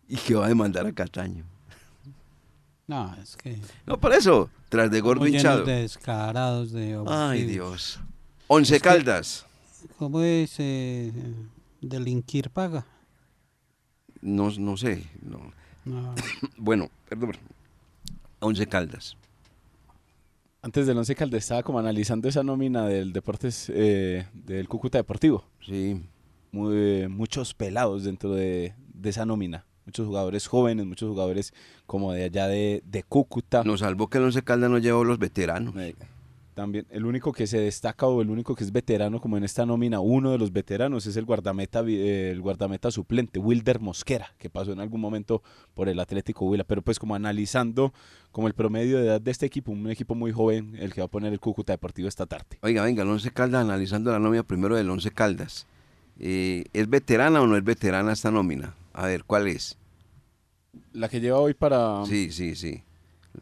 y 0.08 0.16
que 0.16 0.34
va 0.34 0.46
a 0.46 0.48
demandar 0.48 0.86
a 0.86 0.92
Cataño. 0.92 1.44
No, 2.86 3.14
es 3.22 3.36
que. 3.36 3.58
No, 3.86 3.98
por 3.98 4.12
eso, 4.12 4.50
tras 4.68 4.90
de 4.90 5.00
gordo 5.00 5.26
hinchado. 5.26 5.64
de 5.64 5.80
descarados, 5.82 6.70
de. 6.72 7.02
Ay. 7.08 7.44
Dios. 7.44 7.98
Once 8.46 8.76
Es 8.76 8.82
que- 8.82 8.88
Caldas. 8.88 9.46
¿Cómo 9.98 10.20
es? 10.20 10.56
Eh, 10.58 11.12
delinquir 11.80 12.50
paga. 12.50 12.86
No, 14.20 14.50
no 14.58 14.76
sé. 14.76 15.04
no. 15.22 15.52
No. 15.84 16.14
Bueno, 16.56 16.88
perdón. 17.08 17.32
Once 18.40 18.66
Caldas. 18.66 19.16
Antes 20.62 20.86
del 20.86 20.96
Once 20.96 21.14
Caldas 21.14 21.42
estaba 21.44 21.62
como 21.62 21.78
analizando 21.78 22.26
esa 22.28 22.42
nómina 22.42 22.86
del 22.86 23.12
Deportes, 23.12 23.70
eh, 23.74 24.26
del 24.32 24.66
Cúcuta 24.68 24.96
Deportivo. 24.98 25.44
Sí. 25.66 26.00
Muy- 26.52 27.06
muchos 27.08 27.52
pelados 27.52 28.04
dentro 28.04 28.32
de, 28.32 28.74
de 28.94 29.10
esa 29.10 29.26
nómina. 29.26 29.66
Muchos 29.84 30.06
jugadores 30.06 30.46
jóvenes, 30.46 30.86
muchos 30.86 31.10
jugadores 31.10 31.52
como 31.84 32.12
de 32.12 32.24
allá 32.24 32.48
de, 32.48 32.82
de 32.86 33.02
Cúcuta. 33.02 33.62
Nos 33.64 33.80
salvó 33.80 34.08
que 34.08 34.16
el 34.16 34.24
Once 34.24 34.42
Caldas 34.42 34.70
no 34.70 34.78
llevó 34.78 35.04
los 35.04 35.18
veteranos. 35.18 35.74
También 36.54 36.86
el 36.90 37.04
único 37.04 37.32
que 37.32 37.48
se 37.48 37.58
destaca 37.58 38.06
o 38.06 38.22
el 38.22 38.30
único 38.30 38.54
que 38.54 38.62
es 38.62 38.70
veterano 38.70 39.20
como 39.20 39.36
en 39.36 39.42
esta 39.42 39.66
nómina, 39.66 39.98
uno 39.98 40.30
de 40.30 40.38
los 40.38 40.52
veteranos 40.52 41.04
es 41.06 41.16
el 41.16 41.24
guardameta 41.24 41.82
eh, 41.86 42.30
el 42.30 42.40
guardameta 42.40 42.92
suplente 42.92 43.40
Wilder 43.40 43.80
Mosquera, 43.80 44.34
que 44.38 44.48
pasó 44.48 44.72
en 44.72 44.78
algún 44.78 45.00
momento 45.00 45.42
por 45.74 45.88
el 45.88 45.98
Atlético 45.98 46.46
Huila, 46.46 46.62
pero 46.62 46.80
pues 46.80 47.00
como 47.00 47.16
analizando 47.16 47.92
como 48.30 48.46
el 48.46 48.54
promedio 48.54 48.98
de 48.98 49.06
edad 49.06 49.20
de 49.20 49.32
este 49.32 49.46
equipo, 49.46 49.72
un 49.72 49.90
equipo 49.90 50.14
muy 50.14 50.30
joven 50.30 50.76
el 50.78 50.94
que 50.94 51.00
va 51.00 51.06
a 51.06 51.10
poner 51.10 51.32
el 51.32 51.40
Cúcuta 51.40 51.72
Deportivo 51.72 52.06
esta 52.06 52.26
tarde. 52.26 52.58
Oiga, 52.62 52.84
venga, 52.84 53.02
el 53.02 53.08
Once 53.08 53.30
Caldas, 53.32 53.62
analizando 53.62 54.12
la 54.12 54.20
nómina 54.20 54.44
primero 54.44 54.76
del 54.76 54.88
Once 54.88 55.10
Caldas. 55.10 55.66
Eh, 56.20 56.64
¿Es 56.72 56.88
veterana 56.88 57.42
o 57.42 57.48
no 57.48 57.56
es 57.56 57.64
veterana 57.64 58.12
esta 58.12 58.30
nómina? 58.30 58.74
A 58.92 59.06
ver, 59.06 59.24
¿cuál 59.24 59.48
es? 59.48 59.76
La 60.92 61.08
que 61.08 61.20
lleva 61.20 61.38
hoy 61.38 61.54
para 61.54 62.04
Sí, 62.06 62.30
sí, 62.30 62.54
sí. 62.54 62.82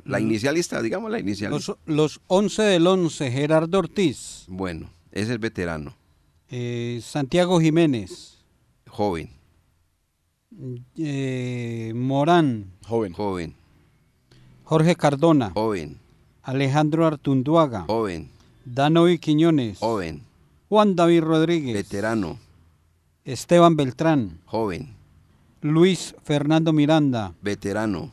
La 0.05 0.18
inicialista, 0.20 0.81
digamos 0.83 1.11
la 1.11 1.18
inicialista. 1.20 1.72
Los, 1.87 2.16
los 2.16 2.20
11 2.28 2.62
del 2.62 2.87
11, 2.87 3.31
Gerardo 3.31 3.78
Ortiz, 3.78 4.44
Bueno, 4.48 4.90
ese 5.11 5.24
es 5.24 5.31
el 5.31 5.38
veterano, 5.38 5.94
eh, 6.48 7.00
Santiago 7.02 7.61
Jiménez, 7.61 8.38
joven, 8.88 9.31
eh, 10.98 11.92
Morán, 11.94 12.72
joven. 12.87 13.12
joven, 13.12 13.55
Jorge 14.64 14.96
Cardona, 14.96 15.50
joven, 15.50 15.98
Alejandro 16.42 17.07
Artunduaga, 17.07 17.85
joven, 17.87 18.28
Danovi 18.64 19.18
Quiñones, 19.18 19.78
joven, 19.78 20.22
Juan 20.68 20.96
David 20.96 21.20
Rodríguez, 21.22 21.74
veterano, 21.74 22.38
Esteban 23.24 23.76
Beltrán, 23.76 24.38
joven, 24.46 24.94
Luis 25.61 26.14
Fernando 26.24 26.72
Miranda. 26.72 27.35
veterano. 27.42 28.11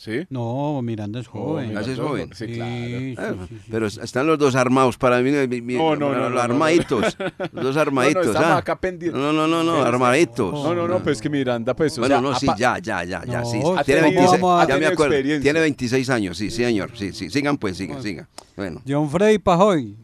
¿Sí? 0.00 0.26
No, 0.30 0.80
Miranda 0.80 1.20
es 1.20 1.26
joven. 1.28 1.68
Miranda 1.68 1.92
es 1.92 1.98
joven. 1.98 2.30
Sí, 2.34 2.46
claro. 2.46 2.72
sí, 2.72 3.16
sí, 3.50 3.58
sí, 3.58 3.70
pero 3.70 3.90
sí. 3.90 4.00
están 4.02 4.26
los 4.26 4.38
dos 4.38 4.54
armados 4.54 4.96
para 4.96 5.20
mí. 5.20 5.30
mi- 5.30 5.60
mi- 5.60 5.74
No, 5.74 5.94
no, 5.94 6.08
no, 6.08 6.20
los 6.20 6.30
no, 6.30 6.36
no, 6.36 6.40
armaditos. 6.40 7.18
Los 7.52 7.64
dos 7.64 7.76
armaditos. 7.76 8.28
estamos 8.28 8.48
ah. 8.48 8.56
acá 8.56 8.80
pendientes. 8.80 9.20
No, 9.20 9.30
no, 9.30 9.46
no, 9.46 9.62
no, 9.62 9.82
armaditos. 9.82 10.54
No, 10.54 10.74
no, 10.74 10.88
no, 10.88 11.02
pues 11.02 11.18
es 11.18 11.22
que 11.22 11.28
Miranda, 11.28 11.76
pues, 11.76 11.98
o 11.98 12.00
Bueno, 12.00 12.14
sea, 12.14 12.22
no, 12.22 12.34
sí, 12.34 12.46
ya, 12.56 12.78
ya, 12.78 13.04
ya, 13.04 13.26
ya, 13.26 13.40
No, 13.40 13.44
sí. 13.44 13.60
¿cómo 13.60 13.84
Tiene 13.84 14.00
vamos 14.00 14.14
26, 14.14 14.42
a- 14.42 14.66
ya 14.66 14.78
me 14.78 14.86
acuerdo. 14.86 15.14
experiencia. 15.14 15.42
Tiene 15.42 15.60
26 15.60 16.08
años, 16.08 16.38
sí, 16.38 16.50
sí, 16.50 16.64
señor. 16.64 16.92
Sí, 16.94 17.12
sí. 17.12 17.28
Sigan 17.28 17.58
pues, 17.58 17.76
sigan, 17.76 18.02
sigan. 18.02 18.26
Bueno. 18.56 18.80
John 18.88 19.10
Freddy 19.10 19.38
Pajoy. 19.38 19.96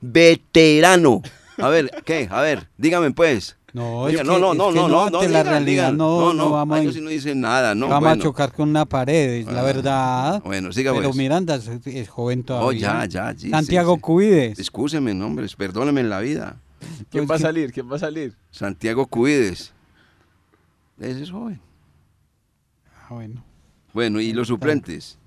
Veterano. 0.00 1.20
A 1.58 1.68
ver, 1.68 1.90
¿qué? 2.06 2.28
A 2.30 2.40
ver, 2.40 2.66
dígame 2.78 3.10
pues. 3.10 3.57
No, 3.74 4.08
es 4.08 4.14
no, 4.14 4.18
que- 4.34 4.40
no, 4.40 4.52
es 4.52 4.58
no, 4.58 4.68
que 4.70 4.74
no, 4.78 4.88
no, 4.88 5.00
ante 5.04 5.12
no, 5.12 5.20
la 5.20 5.26
digan, 5.28 5.46
realidad 5.46 5.84
digan. 5.88 5.96
no, 5.98 6.32
no, 6.32 6.50
vamos, 6.50 6.76
ah, 6.78 6.80
a, 6.80 6.84
yo 6.84 6.92
sí 6.92 7.00
no 7.02 7.10
dice 7.10 7.34
nada, 7.34 7.74
no. 7.74 7.88
vamos 7.88 8.06
a 8.06 8.10
bueno. 8.12 8.22
chocar 8.22 8.52
con 8.52 8.70
una 8.70 8.86
pared, 8.86 9.46
la 9.46 9.60
Ah, 9.60 9.62
verdad. 9.64 10.42
Bueno, 10.42 10.72
siga 10.72 10.92
Pero 10.92 11.08
pues. 11.08 11.16
Miranda 11.16 11.56
es, 11.56 11.68
es 11.86 12.08
joven 12.08 12.40
Oh, 12.40 12.44
todavía. 12.44 13.04
ya, 13.04 13.32
ya, 13.32 13.38
sí, 13.38 13.50
Santiago 13.50 13.92
sí, 13.94 13.96
sí. 13.98 14.02
Cuides. 14.02 14.58
Excúseme, 14.58 15.12
nombres, 15.12 15.54
perdóneme 15.54 16.00
en 16.00 16.08
la 16.08 16.20
vida. 16.20 16.56
¿quién 17.10 17.26
Pues 17.26 17.30
va 17.30 17.34
a 17.34 17.38
salir? 17.38 17.72
¿Quién 17.72 17.90
va 17.92 17.96
a 17.96 17.98
salir? 17.98 18.34
Santiago 18.50 19.06
Cuides. 19.06 19.72
Ese 20.98 21.22
es 21.24 21.30
joven. 21.30 21.60
Ah, 23.02 23.08
bueno. 23.14 23.44
Bueno, 23.92 24.20
y 24.20 24.32
los 24.32 24.48
suplentes. 24.48 25.18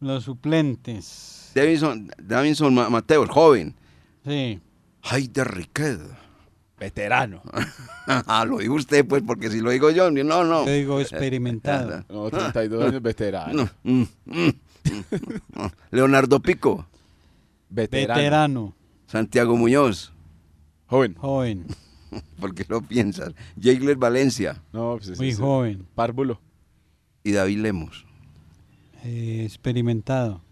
Los 0.00 0.24
suplentes. 0.24 1.50
Davinson, 1.54 2.10
Davinson 2.18 2.74
Ma- 2.74 2.88
Mateos, 2.90 3.28
joven. 3.30 3.74
Sí. 4.24 4.60
Haider 5.02 5.48
Riquet. 5.54 5.98
Veterano. 6.84 7.42
Ah, 8.06 8.44
lo 8.46 8.58
dijo 8.58 8.74
usted, 8.74 9.06
pues, 9.06 9.22
porque 9.26 9.50
si 9.50 9.62
lo 9.62 9.70
digo 9.70 9.90
yo, 9.90 10.10
no, 10.10 10.44
no. 10.44 10.66
Yo 10.66 10.70
digo 10.72 11.00
experimentado. 11.00 12.04
No, 12.10 12.28
32 12.28 12.84
años 12.88 13.00
veterano. 13.00 13.54
No, 13.54 13.70
mm, 13.82 14.02
mm, 14.26 14.48
mm. 14.48 15.66
Leonardo 15.90 16.38
Pico, 16.40 16.86
Veterano. 17.70 18.14
Veterano. 18.20 18.74
Santiago 19.06 19.56
Muñoz, 19.56 20.12
Joven. 20.86 21.14
Joven. 21.14 21.64
¿por 22.38 22.54
qué 22.54 22.66
lo 22.68 22.82
piensas? 22.82 23.32
Jagler 23.60 23.96
Valencia 23.96 24.60
No, 24.70 24.96
pues 24.98 25.08
ese 25.08 25.16
Muy 25.22 25.30
es 25.30 25.38
joven. 25.38 25.86
Párvulo. 25.94 26.38
y 27.22 27.32
David 27.32 27.58
Lemos. 27.60 28.04
eh, 29.02 29.44
experimentado. 29.46 30.42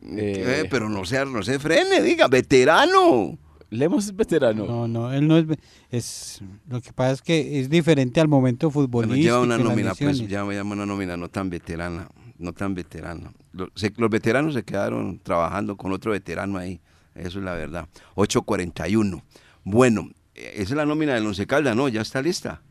Eh, 0.00 0.62
Eh, 0.62 0.68
pero 0.70 0.88
no 0.88 1.04
se, 1.04 1.26
no 1.26 1.42
se 1.42 1.58
frene, 1.58 2.00
diga, 2.02 2.28
veterano. 2.28 3.36
Lemos 3.70 4.06
es 4.06 4.14
veterano. 4.16 4.64
No, 4.66 4.86
no, 4.88 5.12
él 5.12 5.26
no 5.26 5.38
es, 5.38 5.46
es. 5.90 6.40
Lo 6.68 6.80
que 6.80 6.92
pasa 6.92 7.12
es 7.12 7.22
que 7.22 7.60
es 7.60 7.68
diferente 7.68 8.20
al 8.20 8.28
momento 8.28 8.70
Bueno, 8.70 8.88
futbolístico. 8.88 9.22
lleva 9.24 9.40
una 9.40 9.58
nómina, 9.58 9.94
pues, 9.94 10.18
ya 10.20 10.44
llama 10.44 10.74
una 10.74 10.86
nómina 10.86 11.16
no 11.16 11.28
tan 11.28 11.50
veterana, 11.50 12.08
no 12.38 12.52
tan 12.52 12.74
veterana. 12.74 13.32
Los, 13.52 13.70
se- 13.74 13.92
los 13.96 14.08
veteranos 14.10 14.54
se 14.54 14.62
quedaron 14.62 15.18
trabajando 15.18 15.76
con 15.76 15.92
otro 15.92 16.12
veterano 16.12 16.58
ahí, 16.58 16.80
eso 17.14 17.38
es 17.40 17.44
la 17.44 17.54
verdad. 17.54 17.88
8.41. 18.14 19.22
Bueno, 19.64 20.10
eh, 20.34 20.52
esa 20.54 20.62
es 20.62 20.70
la 20.76 20.86
nómina 20.86 21.14
del 21.14 21.26
Once 21.26 21.46
Caldas, 21.46 21.74
¿no? 21.74 21.88
Ya 21.88 22.02
está 22.02 22.22
lista. 22.22 22.62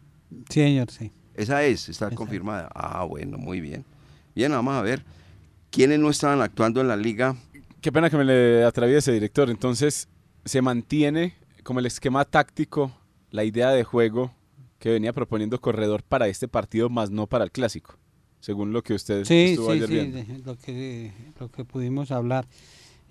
Sí, 0.49 0.61
señor, 0.61 0.89
sí. 0.91 1.11
Esa 1.33 1.63
es, 1.63 1.89
está 1.89 2.07
Esa. 2.07 2.15
confirmada. 2.15 2.69
Ah, 2.73 3.03
bueno, 3.03 3.37
muy 3.37 3.59
bien. 3.59 3.83
Bien, 4.33 4.51
vamos 4.51 4.73
a 4.75 4.81
ver. 4.81 5.03
¿Quiénes 5.71 5.99
no 5.99 6.09
estaban 6.09 6.41
actuando 6.41 6.79
en 6.79 6.87
la 6.87 6.95
liga? 6.95 7.35
Qué 7.81 7.91
pena 7.91 8.09
que 8.09 8.15
me 8.17 8.23
le 8.23 8.63
atraviese, 8.63 9.11
director. 9.11 9.49
Entonces, 9.49 10.07
se 10.45 10.61
mantiene 10.61 11.33
como 11.63 11.79
el 11.79 11.87
esquema 11.87 12.23
táctico, 12.25 12.91
la 13.31 13.43
idea 13.43 13.71
de 13.71 13.83
juego 13.83 14.31
que 14.79 14.89
venía 14.89 15.13
proponiendo 15.13 15.59
Corredor 15.59 16.03
para 16.03 16.27
este 16.27 16.47
partido, 16.47 16.89
más 16.89 17.09
no 17.09 17.27
para 17.27 17.43
el 17.43 17.51
clásico, 17.51 17.97
según 18.39 18.71
lo 18.71 18.83
que 18.83 18.93
usted 18.93 19.25
Sí, 19.25 19.47
estuvo 19.51 19.67
sí, 19.67 19.71
ayer 19.83 19.87
sí, 19.87 19.93
viendo. 19.93 20.51
lo 20.51 20.57
que, 20.57 21.11
lo 21.39 21.49
que 21.49 21.65
pudimos 21.65 22.11
hablar. 22.11 22.45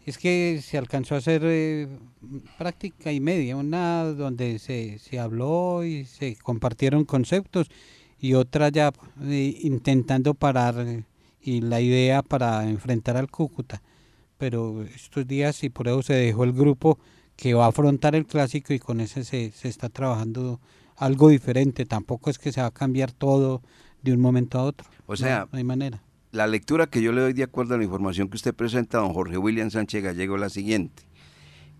Es 0.06 0.18
que 0.18 0.60
se 0.62 0.76
alcanzó 0.76 1.14
a 1.14 1.18
hacer 1.18 1.42
eh, 1.44 1.88
práctica 2.58 3.10
y 3.10 3.20
media, 3.20 3.56
una 3.56 4.04
donde 4.04 4.58
se, 4.58 4.98
se 4.98 5.18
habló 5.18 5.82
y 5.82 6.04
se 6.04 6.36
compartieron 6.36 7.04
conceptos 7.06 7.68
y 8.20 8.34
otra 8.34 8.68
ya 8.68 8.92
eh, 9.22 9.58
intentando 9.62 10.34
parar 10.34 10.74
eh, 10.78 11.04
y 11.40 11.62
la 11.62 11.80
idea 11.80 12.22
para 12.22 12.68
enfrentar 12.68 13.16
al 13.16 13.30
Cúcuta. 13.30 13.82
Pero 14.36 14.82
estos 14.82 15.26
días 15.26 15.64
y 15.64 15.70
por 15.70 15.88
eso 15.88 16.02
se 16.02 16.14
dejó 16.14 16.44
el 16.44 16.52
grupo 16.52 16.98
que 17.36 17.54
va 17.54 17.64
a 17.66 17.68
afrontar 17.68 18.14
el 18.14 18.26
clásico 18.26 18.72
y 18.72 18.78
con 18.78 19.00
ese 19.00 19.24
se, 19.24 19.50
se 19.52 19.68
está 19.68 19.88
trabajando 19.88 20.60
algo 20.96 21.28
diferente. 21.28 21.84
Tampoco 21.86 22.30
es 22.30 22.38
que 22.38 22.52
se 22.52 22.60
va 22.60 22.68
a 22.68 22.70
cambiar 22.72 23.12
todo 23.12 23.62
de 24.02 24.12
un 24.12 24.20
momento 24.20 24.58
a 24.58 24.62
otro. 24.64 24.88
O 25.06 25.12
No, 25.12 25.16
sea, 25.16 25.48
no 25.50 25.58
hay 25.58 25.64
manera. 25.64 26.02
La 26.30 26.46
lectura 26.46 26.86
que 26.88 27.00
yo 27.02 27.12
le 27.12 27.20
doy 27.20 27.32
de 27.32 27.42
acuerdo 27.44 27.74
a 27.74 27.78
la 27.78 27.84
información 27.84 28.28
que 28.28 28.36
usted 28.36 28.54
presenta, 28.54 28.98
don 28.98 29.12
Jorge 29.12 29.38
William 29.38 29.70
Sánchez 29.70 30.02
Gallego, 30.02 30.34
es 30.36 30.40
la 30.40 30.48
siguiente. 30.48 31.04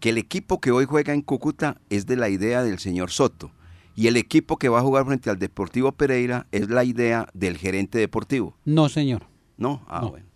Que 0.01 0.11
el 0.11 0.19
equipo 0.19 0.61
que 0.61 0.71
hoy 0.71 0.85
juega 0.85 1.13
en 1.13 1.23
Cúcuta 1.23 1.81
es 1.91 2.07
de 2.07 2.17
la 2.17 2.29
idea 2.29 2.63
del 2.63 2.79
señor 2.79 3.11
Soto. 3.11 3.51
Y 3.97 4.09
el 4.09 4.17
equipo 4.17 4.57
que 4.59 4.69
va 4.69 4.81
a 4.81 4.83
jugar 4.83 5.07
frente 5.07 5.31
al 5.31 5.39
Deportivo 5.39 5.93
Pereira 5.93 6.47
es 6.53 6.69
la 6.69 6.83
idea 6.85 7.29
del 7.33 7.57
gerente 7.57 7.99
deportivo. 7.99 8.57
No, 8.65 8.89
señor. 8.89 9.27
¿No? 9.57 9.85
Ah, 9.87 10.01
No. 10.03 10.11
bueno. 10.11 10.27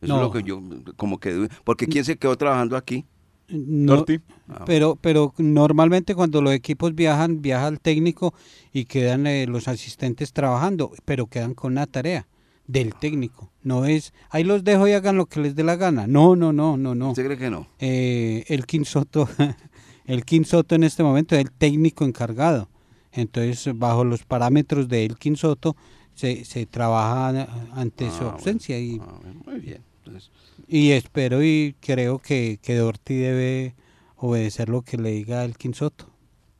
Eso 0.00 0.12
No. 0.12 0.16
es 0.16 0.22
lo 0.22 0.32
que 0.32 0.42
yo, 0.42 0.60
como 0.96 1.18
que... 1.18 1.48
Porque 1.64 1.86
¿quién 1.86 2.04
se 2.04 2.16
quedó 2.16 2.36
trabajando 2.36 2.76
aquí? 2.76 3.06
No. 3.48 4.04
Ah, 4.48 4.64
pero, 4.66 4.96
pero 5.00 5.34
normalmente 5.38 6.14
cuando 6.14 6.40
los 6.40 6.52
equipos 6.52 6.94
viajan, 6.94 7.42
viaja 7.42 7.68
el 7.68 7.80
técnico 7.80 8.34
y 8.72 8.86
quedan 8.86 9.26
eh, 9.26 9.46
los 9.46 9.68
asistentes 9.68 10.32
trabajando, 10.32 10.92
pero 11.04 11.26
quedan 11.26 11.54
con 11.54 11.72
una 11.72 11.86
tarea 11.86 12.26
del 12.66 12.94
técnico. 12.94 13.50
No 13.62 13.84
es, 13.84 14.14
ahí 14.30 14.44
los 14.44 14.64
dejo 14.64 14.88
y 14.88 14.92
hagan 14.92 15.16
lo 15.16 15.26
que 15.26 15.40
les 15.40 15.54
dé 15.54 15.62
la 15.64 15.76
gana. 15.76 16.06
No, 16.06 16.36
no, 16.36 16.52
no, 16.52 16.76
no, 16.76 16.94
no. 16.94 17.10
¿Usted 17.10 17.26
cree 17.26 17.38
que 17.38 17.50
no? 17.50 17.66
Eh, 17.78 18.44
el 18.48 18.64
Quinsoto, 18.66 19.28
el 20.06 20.24
Quinsoto 20.24 20.74
en 20.74 20.84
este 20.84 21.02
momento 21.02 21.34
es 21.34 21.42
el 21.42 21.50
técnico 21.52 22.04
encargado. 22.04 22.68
Entonces, 23.12 23.78
bajo 23.78 24.04
los 24.04 24.24
parámetros 24.24 24.88
de 24.88 25.04
El 25.04 25.16
Quinsoto, 25.18 25.76
se, 26.14 26.44
se 26.44 26.66
trabaja 26.66 27.46
ante 27.72 28.10
su 28.10 28.24
Ah, 28.24 28.32
ausencia 28.32 28.78
y 28.78 28.98
Ah, 29.00 29.18
bueno, 29.22 29.40
muy 29.44 29.60
bien. 29.60 29.82
Entonces, 29.98 30.30
Y 30.66 30.92
espero 30.92 31.42
y 31.42 31.76
creo 31.80 32.18
que, 32.18 32.58
que 32.62 32.76
Dorti 32.76 33.14
debe 33.14 33.74
obedecer 34.16 34.68
lo 34.68 34.82
que 34.82 34.96
le 34.96 35.10
diga 35.10 35.44
el 35.44 35.56
Quinsoto. 35.56 36.10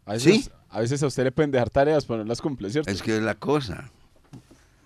A 0.07 0.17
eso, 0.17 0.31
¿Sí? 0.31 0.49
A 0.69 0.81
veces 0.81 1.03
a 1.03 1.07
usted 1.07 1.25
le 1.25 1.33
pueden 1.33 1.51
dejar 1.51 1.71
tareas, 1.71 2.05
pero 2.05 2.19
no 2.19 2.25
las 2.25 2.41
cumple, 2.41 2.69
¿cierto? 2.71 2.91
Es 2.91 3.01
que 3.03 3.17
es 3.17 3.23
la 3.23 3.37
cosa. 3.37 3.91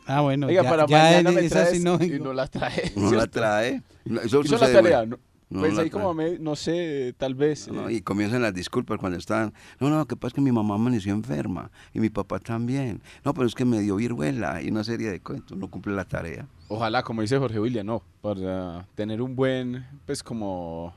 Ah, 0.07 0.21
bueno, 0.21 0.47
Oiga, 0.47 0.63
ya, 0.63 0.71
para 0.71 0.87
ya 0.87 0.99
mañana 1.03 1.33
me 1.33 1.49
traes 1.49 1.71
sí 1.71 1.81
no 1.81 2.03
y 2.03 2.19
no 2.19 2.33
la 2.33 2.47
trae. 2.47 2.93
No 2.97 3.13
la 3.13 3.27
trae. 3.27 3.83
Eso 4.25 4.41
Hizo 4.41 4.57
la 4.57 4.73
tarea. 4.73 4.99
bueno. 5.01 5.17
No, 5.17 5.19
No 5.51 5.61
pues 5.61 5.79
ahí 5.79 5.89
como, 5.89 6.13
me- 6.13 6.39
no 6.39 6.55
sé, 6.57 7.15
tal 7.17 7.35
vez. 7.35 7.69
No, 7.69 7.89
eh, 7.89 7.95
y 7.95 8.01
comienzan 8.03 8.43
las 8.43 8.53
disculpas 8.53 8.99
cuando 8.99 9.17
están. 9.17 9.55
No, 9.81 9.89
no, 9.89 10.07
que 10.07 10.15
pasa 10.15 10.29
es 10.29 10.35
que 10.35 10.41
mi 10.43 10.53
mamá 10.53 10.75
amaneció 10.75 11.13
enferma 11.15 11.71
y 11.95 12.01
mi 12.01 12.11
papá 12.11 12.39
también. 12.39 13.01
No, 13.25 13.33
pero 13.33 13.47
es 13.47 13.55
que 13.55 13.65
me 13.65 13.81
dio 13.81 13.97
viruela 13.97 14.61
y 14.61 14.69
una 14.71 14.85
serie 14.85 15.11
de 15.11 15.21
cuentos. 15.21 15.57
No 15.57 15.69
cumple 15.69 15.95
la 15.95 16.05
tarea. 16.05 16.47
Ojalá, 16.69 17.03
como 17.03 17.23
dice 17.23 17.39
Jorge 17.39 17.59
William, 17.59 17.87
no, 17.87 18.03
para 18.21 18.87
tener 18.95 19.23
un 19.23 19.35
buen, 19.35 19.87
pues 20.05 20.23
como, 20.23 20.93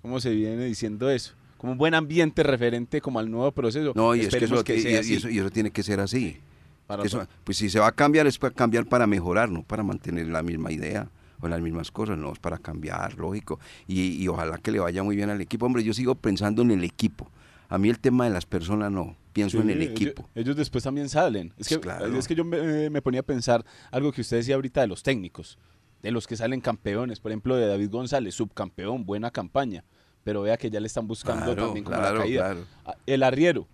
¿cómo 0.00 0.18
se 0.18 0.30
viene 0.30 0.64
diciendo 0.64 1.10
eso? 1.10 1.34
Como 1.58 1.72
un 1.72 1.78
buen 1.78 1.92
ambiente 1.94 2.42
referente 2.42 3.02
como 3.02 3.18
al 3.18 3.30
nuevo 3.30 3.52
proceso. 3.52 3.92
No, 3.94 4.14
y 4.14 4.20
es 4.20 4.30
que, 4.34 4.46
eso, 4.46 4.62
y- 4.66 4.80
sea 4.80 4.90
y 4.92 4.94
así 4.96 5.14
eso, 5.16 5.28
y 5.28 5.38
eso 5.40 5.50
tiene 5.50 5.70
que 5.70 5.82
ser 5.82 6.00
así. 6.00 6.38
para 6.86 7.04
Eso- 7.04 7.18
todo. 7.18 7.28
pues 7.44 7.58
si 7.58 7.68
se 7.68 7.78
va 7.78 7.88
a 7.88 7.92
cambiar 7.92 8.26
es 8.26 8.38
para 8.38 8.54
cambiar 8.54 8.86
para 8.86 9.06
mejorar, 9.06 9.50
no 9.50 9.62
para 9.62 9.82
mantener 9.82 10.26
la 10.28 10.42
misma 10.42 10.72
idea 10.72 11.06
o 11.40 11.48
las 11.48 11.60
mismas 11.60 11.90
cosas, 11.90 12.18
no 12.18 12.32
es 12.32 12.38
para 12.38 12.58
cambiar, 12.58 13.14
lógico. 13.14 13.58
Y, 13.86 14.22
y 14.22 14.28
ojalá 14.28 14.58
que 14.58 14.70
le 14.70 14.78
vaya 14.80 15.02
muy 15.02 15.16
bien 15.16 15.30
al 15.30 15.40
equipo. 15.40 15.66
Hombre, 15.66 15.82
yo 15.84 15.92
sigo 15.94 16.14
pensando 16.14 16.62
en 16.62 16.70
el 16.70 16.84
equipo. 16.84 17.30
A 17.68 17.78
mí 17.78 17.88
el 17.88 17.98
tema 18.00 18.24
de 18.24 18.30
las 18.30 18.46
personas 18.46 18.90
no, 18.90 19.16
pienso 19.32 19.60
en 19.60 19.70
el 19.70 19.80
equipo. 19.82 20.28
Ellos, 20.34 20.56
después 20.56 20.82
también 20.84 21.08
salen. 21.08 21.52
Es 21.56 21.68
que, 21.68 21.78
Claro. 21.78 22.06
es 22.18 22.26
que 22.26 22.34
yo 22.34 22.44
me, 22.44 22.90
me 22.90 23.00
ponía 23.00 23.20
a 23.20 23.22
pensar 23.22 23.64
algo 23.92 24.10
que 24.12 24.22
usted 24.22 24.38
decía 24.38 24.56
ahorita 24.56 24.80
de 24.80 24.88
los 24.88 25.02
técnicos, 25.04 25.56
de 26.02 26.10
los 26.10 26.26
que 26.26 26.36
salen 26.36 26.60
campeones. 26.60 27.20
Por 27.20 27.30
ejemplo, 27.30 27.54
de 27.56 27.66
David 27.68 27.90
González, 27.90 28.34
subcampeón, 28.34 29.04
buena 29.04 29.30
campaña. 29.30 29.84
Pero 30.24 30.42
vea 30.42 30.56
que 30.56 30.68
ya 30.68 30.80
le 30.80 30.88
están 30.88 31.06
buscando 31.06 31.44
Claro, 31.46 31.66
también 31.66 31.84
como 31.84 31.96
claro, 31.96 32.16
la 32.16 32.20
caída. 32.22 32.40
claro. 32.50 32.66
Ah, 32.84 32.94
El 33.06 33.22
arriero, 33.22 33.68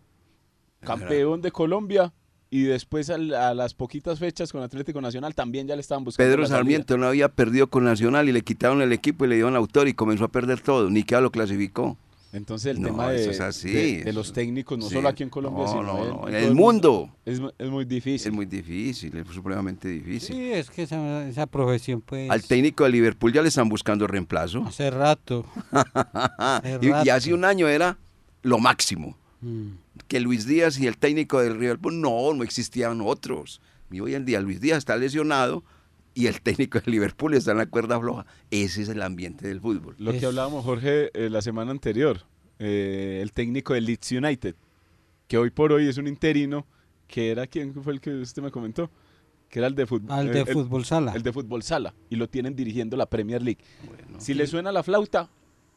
campeón 0.80 1.40
de 1.42 1.50
Colombia. 1.50 2.12
Y 2.48 2.62
después 2.62 3.10
al- 3.10 3.34
a, 3.34 3.54
las 3.54 3.74
poquitas 3.74 4.18
fechas 4.20 4.52
con 4.52 4.62
Atlético 4.62 5.00
Nacional 5.00 5.34
también 5.34 5.66
ya 5.66 5.74
le 5.74 5.80
estaban 5.80 6.04
buscando. 6.04 6.30
Pedro. 6.30 6.46
Sarmiento 6.46 6.96
no 6.96 7.06
había 7.06 7.28
perdido 7.28 7.66
con 7.68 7.84
Nacional 7.84 8.28
y 8.28 8.32
le 8.32 8.42
quitaron 8.42 8.80
el 8.82 8.92
equipo 8.92 9.24
y 9.24 9.28
le 9.28 9.34
dieron 9.34 9.56
autor 9.56 9.88
y 9.88 9.94
comenzó 9.94 10.24
a 10.24 10.28
perder 10.28 10.60
todo. 10.60 10.88
Ni 10.88 11.02
que 11.02 11.20
lo 11.20 11.30
clasificó. 11.30 11.96
Entonces 12.32 12.76
el 12.76 12.82
No, 12.82 12.88
tema 12.88 13.10
de, 13.12 13.30
es 13.30 13.40
así, 13.40 13.96
de- 14.02 14.12
los 14.12 14.32
técnicos, 14.32 14.76
no 14.78 14.86
sí. 14.88 14.94
solo 14.94 15.08
aquí 15.08 15.22
en 15.22 15.30
Colombia, 15.30 15.64
No, 15.64 15.70
sino 15.70 15.82
no, 15.82 16.28
en, 16.28 16.34
el 16.34 16.54
mundo. 16.54 17.08
Es, 17.24 17.40
es 17.58 17.70
muy 17.70 17.84
difícil. 17.86 18.28
Es 18.28 18.34
muy 18.34 18.44
difícil, 18.44 19.16
es 19.16 19.26
supremamente 19.28 19.88
difícil. 19.88 20.36
Sí, 20.36 20.52
es 20.52 20.68
que 20.68 20.82
esa, 20.82 21.26
esa 21.28 21.46
profesión, 21.46 22.02
pues. 22.02 22.28
Al 22.30 22.42
técnico 22.42 22.84
de 22.84 22.90
Liverpool 22.90 23.32
ya 23.32 23.40
le 23.42 23.48
están 23.48 23.68
buscando 23.70 24.06
reemplazo. 24.06 24.64
Hace 24.66 24.90
rato. 24.90 25.46
Hace 26.38 26.78
y, 26.82 27.08
hace 27.08 27.32
un 27.32 27.44
año 27.44 27.68
era 27.68 27.96
lo 28.42 28.58
máximo. 28.58 29.16
Mm. 29.46 29.78
Que 30.08 30.20
Luis 30.20 30.46
Díaz 30.46 30.78
y 30.78 30.86
el 30.86 30.96
técnico 30.98 31.40
del 31.40 31.58
Liverpool, 31.58 32.00
no, 32.00 32.34
no 32.34 32.42
existían 32.42 33.00
otros. 33.00 33.60
Y 33.90 34.00
hoy 34.00 34.14
en 34.14 34.24
día 34.24 34.40
Luis 34.40 34.60
Díaz 34.60 34.78
está 34.78 34.96
lesionado 34.96 35.62
y 36.14 36.26
el 36.26 36.40
técnico 36.40 36.80
del 36.80 36.92
Liverpool 36.92 37.34
está 37.34 37.52
en 37.52 37.58
la 37.58 37.66
cuerda 37.66 38.00
floja. 38.00 38.26
Ese 38.50 38.82
es 38.82 38.88
el 38.88 39.02
ambiente 39.02 39.46
del 39.46 39.60
fútbol. 39.60 39.94
Lo 39.98 40.12
que 40.12 40.26
hablábamos, 40.26 40.64
Jorge, 40.64 41.10
eh, 41.14 41.30
la 41.30 41.42
semana 41.42 41.70
anterior, 41.70 42.22
eh, 42.58 43.20
el 43.22 43.32
técnico 43.32 43.74
del 43.74 43.84
Leeds 43.84 44.12
United, 44.12 44.56
que 45.28 45.38
hoy 45.38 45.50
por 45.50 45.72
hoy 45.72 45.86
es 45.88 45.98
un 45.98 46.06
interino, 46.08 46.66
que 47.06 47.30
era, 47.30 47.46
¿quién 47.46 47.72
fue 47.74 47.92
el 47.92 48.00
que 48.00 48.10
usted 48.14 48.42
me 48.42 48.50
comentó? 48.50 48.90
Que 49.48 49.60
era 49.60 49.68
el 49.68 49.74
de 49.76 49.86
fútbol. 49.86 50.10
Al 50.10 50.32
de 50.32 50.40
el- 50.40 50.46
fútbol 50.48 50.84
sala. 50.84 51.12
El 51.14 51.22
de 51.22 51.32
fútbol 51.32 51.62
sala, 51.62 51.94
y 52.10 52.16
lo 52.16 52.28
tienen 52.28 52.56
dirigiendo 52.56 52.96
la 52.96 53.06
Premier 53.06 53.42
League. 53.42 53.62
Si 54.18 54.34
le 54.34 54.46
suena 54.48 54.72
la 54.72 54.82
flauta, 54.82 55.30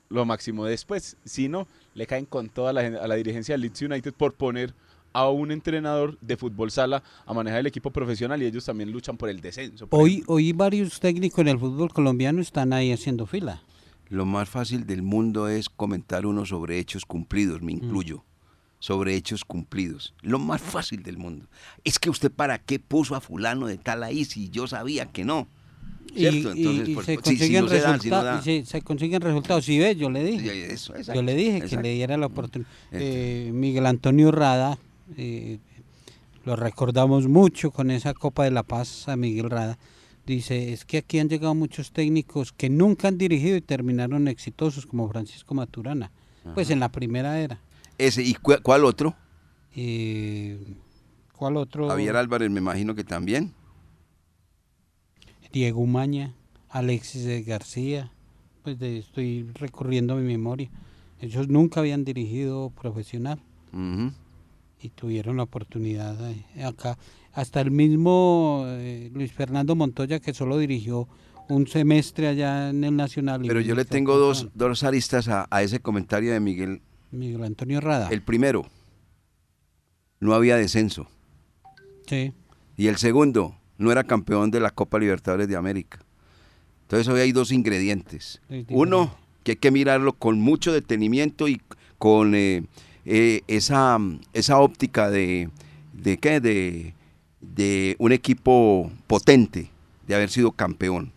lo 0.10 0.26
máximo 0.26 0.66
después. 0.66 1.18
Si 1.24 1.48
no, 1.50 1.68
le 1.94 2.06
caen 2.08 2.26
con 2.26 2.50
toda 2.50 2.74
la, 2.74 2.82
a 2.82 3.08
la 3.08 3.16
dirigencia 3.16 3.54
del 3.54 3.62
Leeds 3.62 3.82
United 3.82 4.14
por 4.14 4.34
poner 4.34 4.74
a 5.12 5.30
un 5.30 5.52
entrenador 5.52 6.18
de 6.22 6.38
fútbol 6.38 6.72
sala 6.72 7.02
a 7.26 7.34
manejar 7.34 7.62
el 7.62 7.68
equipo 7.68 7.92
profesional 7.92 8.42
y 8.42 8.46
ellos 8.46 8.66
también 8.66 8.92
luchan 8.92 9.18
por 9.18 9.30
el 9.30 9.42
descenso. 9.42 9.88
por 9.88 10.02
Hoy, 10.02 10.12
ejemplo. 10.14 10.34
hoy 10.36 10.54
varios 10.54 11.00
técnicos 11.00 11.40
en 11.40 11.48
el 11.48 11.60
fútbol 11.60 11.92
colombiano 11.92 12.42
están 12.42 12.74
ahí 12.74 12.92
haciendo 12.92 13.26
fila. 13.26 13.64
Lo 14.08 14.26
más 14.26 14.50
fácil 14.50 14.86
del 14.88 15.02
mundo 15.02 15.48
es 15.48 15.70
comentar 15.70 16.26
uno 16.26 16.46
sobre 16.46 16.80
hechos 16.80 17.06
cumplidos, 17.06 17.62
me 17.62 17.72
incluyo. 17.72 18.24
Sobre 18.80 19.16
hechos 19.16 19.44
cumplidos. 19.44 20.14
Lo 20.22 20.40
más 20.40 20.62
fácil 20.62 21.04
del 21.04 21.18
mundo. 21.18 21.48
Es 21.84 22.00
que 22.00 22.10
usted 22.10 22.32
para 22.32 22.60
qué 22.60 22.80
puso 22.80 23.16
a 23.16 23.22
fulano 23.22 23.68
de 23.68 23.78
tal 23.78 24.04
ahí 24.04 24.26
si 24.26 24.50
yo 24.50 24.68
sabía 24.68 25.08
que 25.08 25.26
no. 25.26 25.48
Y, 26.16 26.20
¿Cierto? 26.20 26.56
y- 26.56 26.66
Entonces, 26.66 26.90
y 26.90 26.96
se, 26.96 27.02
si- 27.04 27.12
si 27.12 27.18
consiguen 27.18 27.64
no 27.66 27.70
se 27.70 27.80
dan, 27.82 27.94
resulta- 27.94 28.02
si 28.04 28.10
no 28.10 28.24
dan. 28.24 28.40
y 28.40 28.44
se, 28.44 28.66
se 28.66 28.82
consiguen 28.82 29.22
resultados. 29.22 29.66
Si 29.66 29.78
ves, 29.80 29.98
yo 29.98 30.10
le 30.10 30.24
dije. 30.24 30.74
eso, 30.74 30.96
exacto, 30.96 31.20
yo 31.20 31.24
le 31.26 31.36
dije 31.36 31.62
que 31.62 31.78
le 31.78 31.94
diera 31.94 32.18
la 32.18 32.26
oportunidad. 32.28 32.70
Exacto. 32.92 32.98
Eh, 33.06 33.52
Miguel 33.54 33.86
Antonio 33.86 34.32
Rada, 34.32 34.78
eh, 35.18 35.60
lo 36.46 36.56
recordamos 36.56 37.28
mucho 37.28 37.72
con 37.72 37.92
esa 37.92 38.14
Copa 38.14 38.44
de 38.44 38.52
la 38.52 38.64
Paz 38.64 39.08
a 39.08 39.16
Miguel 39.16 39.50
Rada. 39.50 39.78
Dice, 40.26 40.74
es 40.74 40.86
que 40.86 41.00
aquí 41.00 41.18
han 41.20 41.28
llegado 41.30 41.56
muchos 41.56 41.92
técnicos 41.92 42.52
que 42.54 42.70
nunca 42.70 43.08
han 43.08 43.18
dirigido 43.18 43.58
y 43.58 43.62
terminaron 43.62 44.28
exitosos, 44.28 44.86
como 44.86 45.10
Francisco 45.10 45.54
Maturana. 45.56 46.12
Pues 46.54 46.70
en 46.70 46.80
la 46.80 46.90
primera 46.92 47.40
era. 47.40 47.60
Ese, 47.98 48.24
¿Y 48.24 48.34
cu- 48.36 48.56
cuál 48.64 48.86
otro? 48.86 49.16
Eh, 49.76 50.58
¿Cuál 51.34 51.58
otro? 51.58 51.88
Javier 51.88 52.16
Álvarez, 52.16 52.50
me 52.50 52.60
imagino 52.60 52.96
que 52.96 53.04
también. 53.04 53.54
Diego 55.52 55.82
Umaña, 55.82 56.34
Alexis 56.70 57.46
García, 57.46 58.12
pues 58.64 58.78
de- 58.80 59.00
estoy 59.00 59.50
recurriendo 59.54 60.14
a 60.14 60.18
mi 60.18 60.24
memoria. 60.26 60.70
Ellos 61.22 61.48
nunca 61.50 61.80
habían 61.82 62.06
dirigido 62.06 62.70
profesional 62.80 63.40
y 64.82 64.90
tuvieron 64.90 65.38
la 65.38 65.44
oportunidad 65.44 66.16
de- 66.16 66.64
acá. 66.64 66.98
Hasta 67.34 67.62
el 67.62 67.72
mismo 67.72 68.64
eh, 68.68 69.10
Luis 69.14 69.32
Fernando 69.32 69.76
Montoya 69.76 70.20
que 70.20 70.34
solo 70.34 70.58
dirigió 70.58 71.08
un 71.50 71.68
semestre 71.68 72.28
allá 72.28 72.70
en 72.70 72.84
el 72.84 72.96
Nacional. 72.96 73.42
Pero 73.46 73.60
yo 73.62 73.76
le 73.76 73.86
tengo 73.86 74.18
dos, 74.18 74.50
dos 74.54 74.84
aristas 74.84 75.28
a, 75.28 75.48
a 75.50 75.64
ese 75.64 75.80
comentario 75.80 76.32
de 76.32 76.40
Miguel. 76.40 76.82
Miguel 77.12 77.44
Antonio 77.44 77.82
Rada. 77.82 78.08
El 78.12 78.22
primero, 78.22 78.66
no 80.20 80.34
había 80.34 80.56
descenso. 80.58 81.08
Sí. 82.08 82.34
Y 82.78 82.88
el 82.88 82.98
segundo, 82.98 83.56
no 83.80 83.92
era 83.92 84.04
campeón 84.04 84.52
de 84.52 84.60
la 84.60 84.70
Copa 84.70 85.00
Libertadores 85.00 85.48
de 85.48 85.56
América. 85.56 86.00
Entonces 86.84 87.08
hoy 87.08 87.22
hay 87.22 87.32
dos 87.32 87.52
ingredientes. 87.52 88.42
Uno, 88.70 89.16
que 89.44 89.52
hay 89.54 89.58
que 89.58 89.72
mirarlo 89.72 90.14
con 90.14 90.40
mucho 90.40 90.72
detenimiento 90.72 91.48
y 91.48 91.60
con 91.98 92.36
eh, 92.36 92.64
eh, 93.06 93.42
esa, 93.48 93.98
esa 94.34 94.60
óptica 94.60 95.10
de, 95.10 95.50
de, 95.94 96.18
¿qué? 96.18 96.40
de, 96.40 96.94
de 97.42 97.96
un 98.00 98.12
equipo 98.12 98.92
potente, 99.08 99.70
de 100.08 100.16
haber 100.16 100.30
sido 100.30 100.52
campeón. 100.52 101.12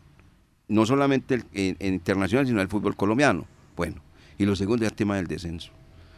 No 0.69 0.87
solamente 0.87 1.35
el- 1.35 1.45
en, 1.53 1.77
en 1.81 1.95
internacional, 1.95 2.47
sino 2.47 2.61
el 2.63 2.69
fútbol 2.69 2.97
colombiano. 2.97 3.45
Bueno, 3.77 3.97
y 4.39 4.45
lo 4.47 4.55
segundo 4.57 4.85
es 4.85 4.93
el 4.93 4.97
tema 4.97 5.17
del 5.17 5.27
descenso. 5.27 5.71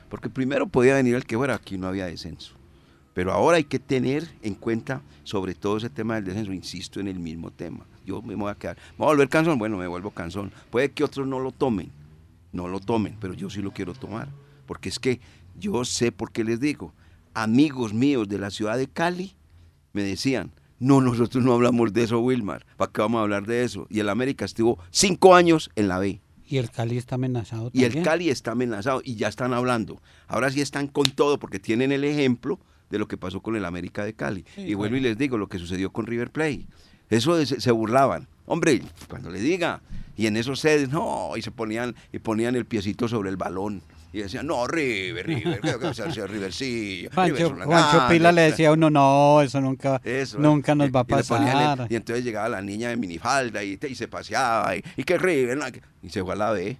Porque 0.09 0.29
primero 0.29 0.67
podía 0.67 0.95
venir 0.95 1.15
el 1.15 1.25
que 1.25 1.37
fuera, 1.37 1.55
aquí 1.55 1.79
no 1.79 1.87
había 1.89 2.07
descenso. 2.07 2.55
Pero 3.15 3.33
ahora 3.33 3.57
hay 3.57 3.65
que 3.65 3.79
tener 3.79 4.29
en 4.43 4.55
cuenta 4.55 5.01
sobre 5.23 5.55
todo 5.55 5.77
ese 5.79 5.89
tema 5.89 6.17
del 6.17 6.25
descenso, 6.25 6.53
insisto 6.53 7.01
en 7.01 7.09
el 7.09 7.19
mismo 7.19 7.51
tema. 7.51 7.87
Yo 8.05 8.21
me 8.21 8.35
voy 8.35 8.51
a 8.51 8.57
quedar, 8.57 8.77
¿me 8.77 8.99
voy 8.99 9.07
a 9.07 9.11
volver 9.11 9.29
cansón? 9.29 9.59
Bueno, 9.59 9.79
me 9.79 9.87
vuelvo 9.87 10.11
cansón. 10.11 10.53
Puede 10.71 10.91
que 10.91 11.05
otros 11.05 11.27
no 11.27 11.39
lo 11.39 11.53
tomen, 11.53 11.91
no 12.53 12.69
lo 12.69 12.81
tomen, 12.81 13.17
pero 13.21 13.33
yo 13.33 13.49
sí 13.49 13.63
lo 13.63 13.73
quiero 13.73 13.95
tomar. 13.95 14.29
Porque 14.67 14.89
es 14.89 14.99
que 14.99 15.21
yo 15.59 15.85
sé 15.85 16.13
por 16.13 16.33
qué 16.33 16.45
les 16.45 16.61
digo, 16.61 16.93
amigos 17.33 17.95
míos 17.95 18.29
de 18.29 18.39
la 18.39 18.51
ciudad 18.51 18.77
de 18.77 18.89
Cali 18.89 19.35
me 19.93 20.03
decían, 20.03 20.51
no, 20.81 21.01
nosotros 21.01 21.45
no 21.45 21.53
hablamos 21.53 21.93
de 21.93 22.03
eso, 22.03 22.21
Wilmar, 22.21 22.67
¿para 22.77 22.91
qué 22.93 23.01
vamos 23.01 23.21
a 23.21 23.23
hablar 23.23 23.47
de 23.47 23.63
eso? 23.63 23.87
Y 23.89 24.01
el 24.01 24.09
América 24.09 24.45
estuvo 24.45 24.79
cinco 24.91 25.35
años 25.35 25.71
en 25.77 25.89
la 25.89 25.99
B. 25.99 26.21
Y 26.47 26.59
el 26.59 26.71
Cali 26.71 26.99
está 26.99 27.15
amenazado 27.15 27.71
Y 27.73 27.85
el 27.85 27.93
también. 27.93 28.05
Cali 28.05 28.29
está 28.29 28.53
amenazado 28.53 29.01
y 29.03 29.15
ya 29.15 29.29
están 29.29 29.55
hablando. 29.55 30.03
Ahora 30.27 30.51
sí 30.51 30.61
están 30.61 30.89
con 30.89 31.11
todo 31.11 31.39
porque 31.39 31.59
tienen 31.59 31.91
el 31.91 32.05
ejemplo 32.05 32.59
de 32.95 32.99
lo 33.01 33.09
que 33.09 33.17
pasó 33.17 33.41
con 33.43 33.57
el 33.57 33.65
América 33.65 34.05
de 34.05 34.15
Cali. 34.15 34.45
y 34.57 34.75
vuelvo 34.75 34.97
y 34.97 35.01
les 35.01 35.19
digo 35.19 35.37
lo 35.37 35.49
que 35.49 35.59
sucedió 35.59 35.91
con 35.93 36.07
River 36.07 36.31
Plate. 36.31 36.67
Eso 37.11 37.37
de- 37.37 37.45
se, 37.47 37.71
burlaban. 37.71 38.27
Hombre, 38.47 38.83
cuando 39.09 39.31
le 39.31 39.41
diga. 39.41 39.81
Y 40.17 40.27
en 40.29 40.37
esos 40.37 40.61
sedes, 40.61 40.91
no, 40.91 41.33
y 41.37 41.43
se 41.43 41.51
ponían, 41.51 41.95
y 42.13 42.21
ponían 42.21 42.55
el 42.55 42.67
piecito 42.67 43.09
sobre 43.09 43.31
el 43.31 43.37
balón. 43.37 43.83
Y 44.13 44.19
decían, 44.19 44.47
no, 44.47 44.65
River, 44.69 45.27
River, 45.27 45.61
¿qué 45.61 45.75
va 45.75 45.89
a 45.89 45.91
hacer 45.91 46.31
River? 46.31 46.53
Sí, 46.53 47.09
River 47.11 47.13
Juancho, 47.15 47.49
Juancho 47.65 47.97
grande". 47.97 48.15
Pila 48.15 48.31
le 48.31 48.43
decía 48.43 48.69
a 48.69 48.73
uno, 48.73 48.89
no, 48.91 49.43
eso 49.43 49.61
nunca, 49.61 50.01
Eso, 50.05 50.39
nunca 50.39 50.77
nos 50.77 50.87
y- 50.89 50.91
va 50.93 51.01
a 51.01 51.03
y 51.09 51.13
el- 51.13 51.19
pasar. 51.19 51.87
y 51.91 51.97
entonces 51.97 52.25
llegaba 52.25 52.49
la 52.49 52.63
niña 52.63 52.91
de 52.91 52.97
minifalda 52.97 53.65
y, 53.65 53.77
y 53.89 53.95
se 53.97 54.07
paseaba. 54.07 54.77
Y, 54.77 54.85
y 54.97 55.03
que 55.03 55.19
River, 55.19 55.59
no, 55.59 55.65
que- 55.73 55.83
y 56.01 56.11
se 56.11 56.23
fue 56.23 56.35
a 56.35 56.37
la 56.37 56.53
B. 56.53 56.77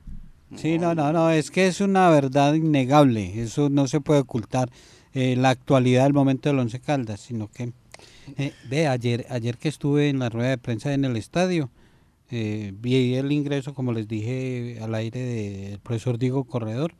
Sí, 0.55 0.79
no, 0.79 0.95
no, 0.95 1.13
no, 1.13 1.31
es 1.31 1.51
que 1.51 1.67
es 1.67 1.81
una 1.81 2.09
verdad 2.11 2.55
innegable, 2.55 3.43
eso 3.43 3.69
no 3.69 3.89
se 3.89 4.01
puede 4.01 4.21
ocultar, 4.21 4.71
eh, 5.15 5.37
la 5.37 5.51
actualidad 5.51 6.05
del 6.05 6.13
momento 6.13 6.49
del 6.49 6.59
Once 6.59 6.81
Caldas, 6.81 7.21
sino 7.21 7.49
que, 7.49 7.73
eh, 8.37 8.53
ve, 8.69 8.89
ayer, 8.89 9.27
ayer 9.31 9.57
que 9.57 9.69
estuve 9.69 10.09
en 10.09 10.19
la 10.19 10.29
rueda 10.29 10.51
de 10.51 10.59
prensa 10.59 10.93
en 10.93 11.05
el 11.05 11.17
estadio, 11.17 11.71
eh, 12.31 12.73
vi 12.77 13.15
el 13.15 13.31
ingreso, 13.31 13.75
como 13.75 13.93
les 13.93 14.09
dije, 14.09 14.79
al 14.83 14.95
aire 14.95 15.21
del 15.21 15.79
profesor 15.79 16.19
Diego 16.19 16.45
Corredor 16.45 16.95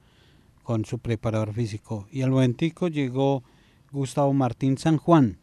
con 0.63 0.85
su 0.85 1.01
preparador 1.01 1.53
físico, 1.53 2.07
y 2.11 2.23
al 2.23 2.31
momentico 2.31 2.89
llegó 2.89 3.43
Gustavo 3.91 4.33
Martín 4.33 4.79
San 4.79 4.97
Juan. 4.97 5.39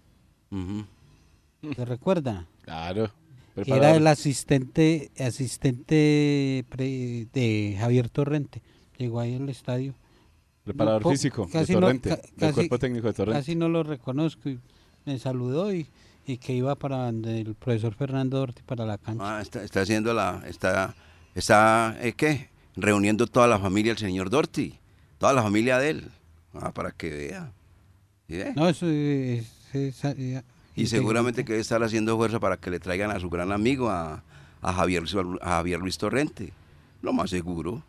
¿Se 1.75 1.85
recuerda? 1.85 2.47
Claro. 2.61 3.11
Era 3.55 3.95
el 3.95 4.07
asistente 4.07 5.11
asistente 5.19 6.65
de 6.73 7.77
Javier 7.77 8.09
Torrente. 8.09 8.61
Llegó 8.97 9.19
ahí 9.19 9.35
al 9.35 9.49
estadio. 9.49 9.93
Preparador 10.63 11.01
Po- 11.01 11.11
físico 11.11 11.45
de 11.45 11.51
casi 11.51 11.73
no- 11.73 11.79
Torrente. 11.81 12.09
ca- 12.09 12.15
del 12.17 12.31
casi- 12.37 12.53
cuerpo 12.53 12.79
técnico 12.79 13.07
de 13.07 13.13
Torrente. 13.13 13.39
Casi 13.39 13.55
no 13.55 13.67
lo 13.69 13.83
reconozco. 13.83 14.49
y 14.49 14.59
me 15.05 15.17
saludó 15.17 15.73
y, 15.73 15.87
y 16.27 16.37
que 16.37 16.53
iba 16.53 16.75
para 16.75 17.05
donde 17.05 17.41
el 17.41 17.55
profesor 17.55 17.95
Fernando 17.95 18.41
Orti 18.41 18.61
para 18.61 18.85
la 18.85 18.97
cancha. 18.99 19.37
Ah, 19.37 19.41
está, 19.41 19.63
está 19.63 19.81
haciendo 19.81 20.13
la, 20.13 20.43
está, 20.47 20.93
está, 21.33 21.97
¿eh, 22.01 22.13
¿qué? 22.13 22.49
Reuniendo 22.75 23.25
toda 23.27 23.47
la 23.47 23.57
familia 23.59 23.91
del 23.93 23.97
señor 23.97 24.29
Dorty, 24.29 24.75
toda 25.17 25.33
la 25.33 25.41
familia 25.41 25.79
de 25.79 25.89
él, 25.89 26.11
ah, 26.53 26.71
para 26.71 26.91
que 26.91 27.09
vea. 27.09 27.51
¿Sí 28.27 28.37
ve? 28.37 28.53
No, 28.55 28.69
eso 28.69 28.87
es- 28.87 29.51
es- 29.73 30.03
es- 30.05 30.43
Y 30.75 30.85
seguramente 30.85 31.43
que 31.43 31.53
debe 31.53 31.61
estar 31.61 31.81
haciendo 31.83 32.15
fuerza 32.15 32.39
para 32.39 32.57
que 32.57 32.69
le 32.69 32.79
traigan 32.79 33.09
a 33.11 33.19
su 33.19 33.29
gran 33.29 33.51
amigo, 33.51 33.89
a, 33.89 34.23
a 34.61 34.73
Javier, 34.73 35.03
a 35.41 35.49
Javier 35.49 35.79
Luis 35.79 35.97
Torrente. 35.97 36.53
Lo 37.01 37.11
más 37.13 37.31
seguro. 37.31 37.83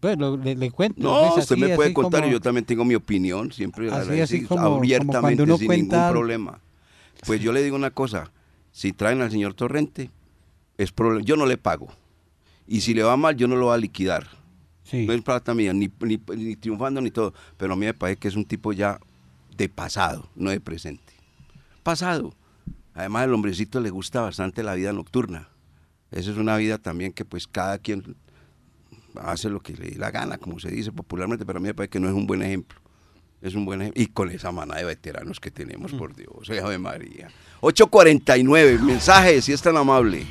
Bueno, 0.00 0.36
le, 0.36 0.54
le 0.54 0.70
cuento. 0.70 1.00
No, 1.02 1.30
pues, 1.32 1.44
usted 1.44 1.56
me 1.56 1.74
puede 1.74 1.92
contar 1.94 2.20
como- 2.20 2.30
y 2.30 2.32
yo 2.34 2.40
también 2.40 2.64
tengo 2.64 2.84
mi 2.84 2.94
opinión, 2.94 3.50
siempre 3.52 3.90
Así, 3.90 4.44
como- 4.44 4.76
abiertamente, 4.76 5.44
sin 5.56 5.66
cuenta 5.66 5.96
ningún 5.98 6.12
problema. 6.12 6.60
Pues 7.26 7.40
yo 7.40 7.52
le 7.52 7.62
digo 7.62 7.76
una 7.76 7.90
cosa, 7.90 8.30
si 8.72 8.92
traen 8.92 9.22
al 9.22 9.30
señor 9.30 9.54
Torrente, 9.54 10.10
es 10.76 10.92
problema, 10.92 11.24
yo 11.24 11.36
no 11.36 11.46
le 11.46 11.56
pago. 11.56 11.88
Y 12.68 12.82
si 12.82 12.92
le 12.94 13.02
va 13.02 13.16
mal, 13.16 13.36
yo 13.36 13.48
no 13.48 13.56
lo 13.56 13.66
voy 13.66 13.74
a 13.74 13.78
liquidar. 13.78 14.26
Sí. 14.84 15.06
No 15.06 15.12
es 15.14 15.22
plata 15.22 15.54
mía, 15.54 15.72
ni, 15.72 15.90
ni, 16.00 16.20
ni 16.36 16.56
triunfando 16.56 17.00
ni 17.00 17.10
todo. 17.10 17.32
Pero 17.56 17.72
a 17.72 17.76
mí 17.76 17.86
me 17.86 17.94
parece 17.94 18.18
que 18.20 18.28
es 18.28 18.36
un 18.36 18.44
tipo 18.44 18.72
ya 18.72 19.00
de 19.56 19.68
pasado, 19.68 20.28
no 20.36 20.50
de 20.50 20.60
presente. 20.60 21.12
Pasado. 21.82 22.34
Además, 22.94 23.24
al 23.24 23.34
hombrecito 23.34 23.80
le 23.80 23.90
gusta 23.90 24.20
bastante 24.20 24.62
la 24.62 24.74
vida 24.74 24.92
nocturna. 24.92 25.48
Esa 26.10 26.30
es 26.30 26.36
una 26.36 26.56
vida 26.56 26.78
también 26.78 27.12
que 27.12 27.24
pues 27.24 27.46
cada 27.46 27.78
quien 27.78 28.14
hace 29.22 29.48
lo 29.48 29.60
que 29.60 29.74
le 29.74 29.90
dé 29.90 29.96
la 29.96 30.10
gana, 30.10 30.38
como 30.38 30.58
se 30.58 30.70
dice 30.70 30.92
popularmente, 30.92 31.44
pero 31.44 31.58
a 31.58 31.60
mí 31.60 31.68
me 31.68 31.74
parece 31.74 31.90
que 31.90 32.00
no 32.00 32.08
es 32.08 32.14
un 32.14 32.26
buen 32.26 32.42
ejemplo. 32.42 32.80
Es 33.42 33.54
un 33.54 33.64
buen 33.64 33.82
ejemplo. 33.82 34.02
Y 34.02 34.06
con 34.08 34.30
esa 34.30 34.50
manada 34.52 34.80
de 34.80 34.86
veteranos 34.86 35.40
que 35.40 35.50
tenemos, 35.50 35.92
por 35.92 36.14
Dios, 36.14 36.48
eh, 36.50 36.60
Ave 36.60 36.78
María. 36.78 37.28
8.49, 37.60 38.80
mensaje, 38.80 39.42
si 39.42 39.52
es 39.52 39.62
tan 39.62 39.76
amable. 39.76 40.26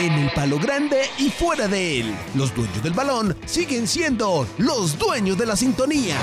En 0.00 0.12
el 0.12 0.30
palo 0.32 0.58
grande 0.58 1.02
y 1.18 1.30
fuera 1.30 1.68
de 1.68 2.00
él, 2.00 2.14
los 2.34 2.54
dueños 2.54 2.82
del 2.82 2.92
balón 2.92 3.36
siguen 3.46 3.86
siendo 3.86 4.46
los 4.58 4.98
dueños 4.98 5.38
de 5.38 5.46
la 5.46 5.56
sintonía. 5.56 6.18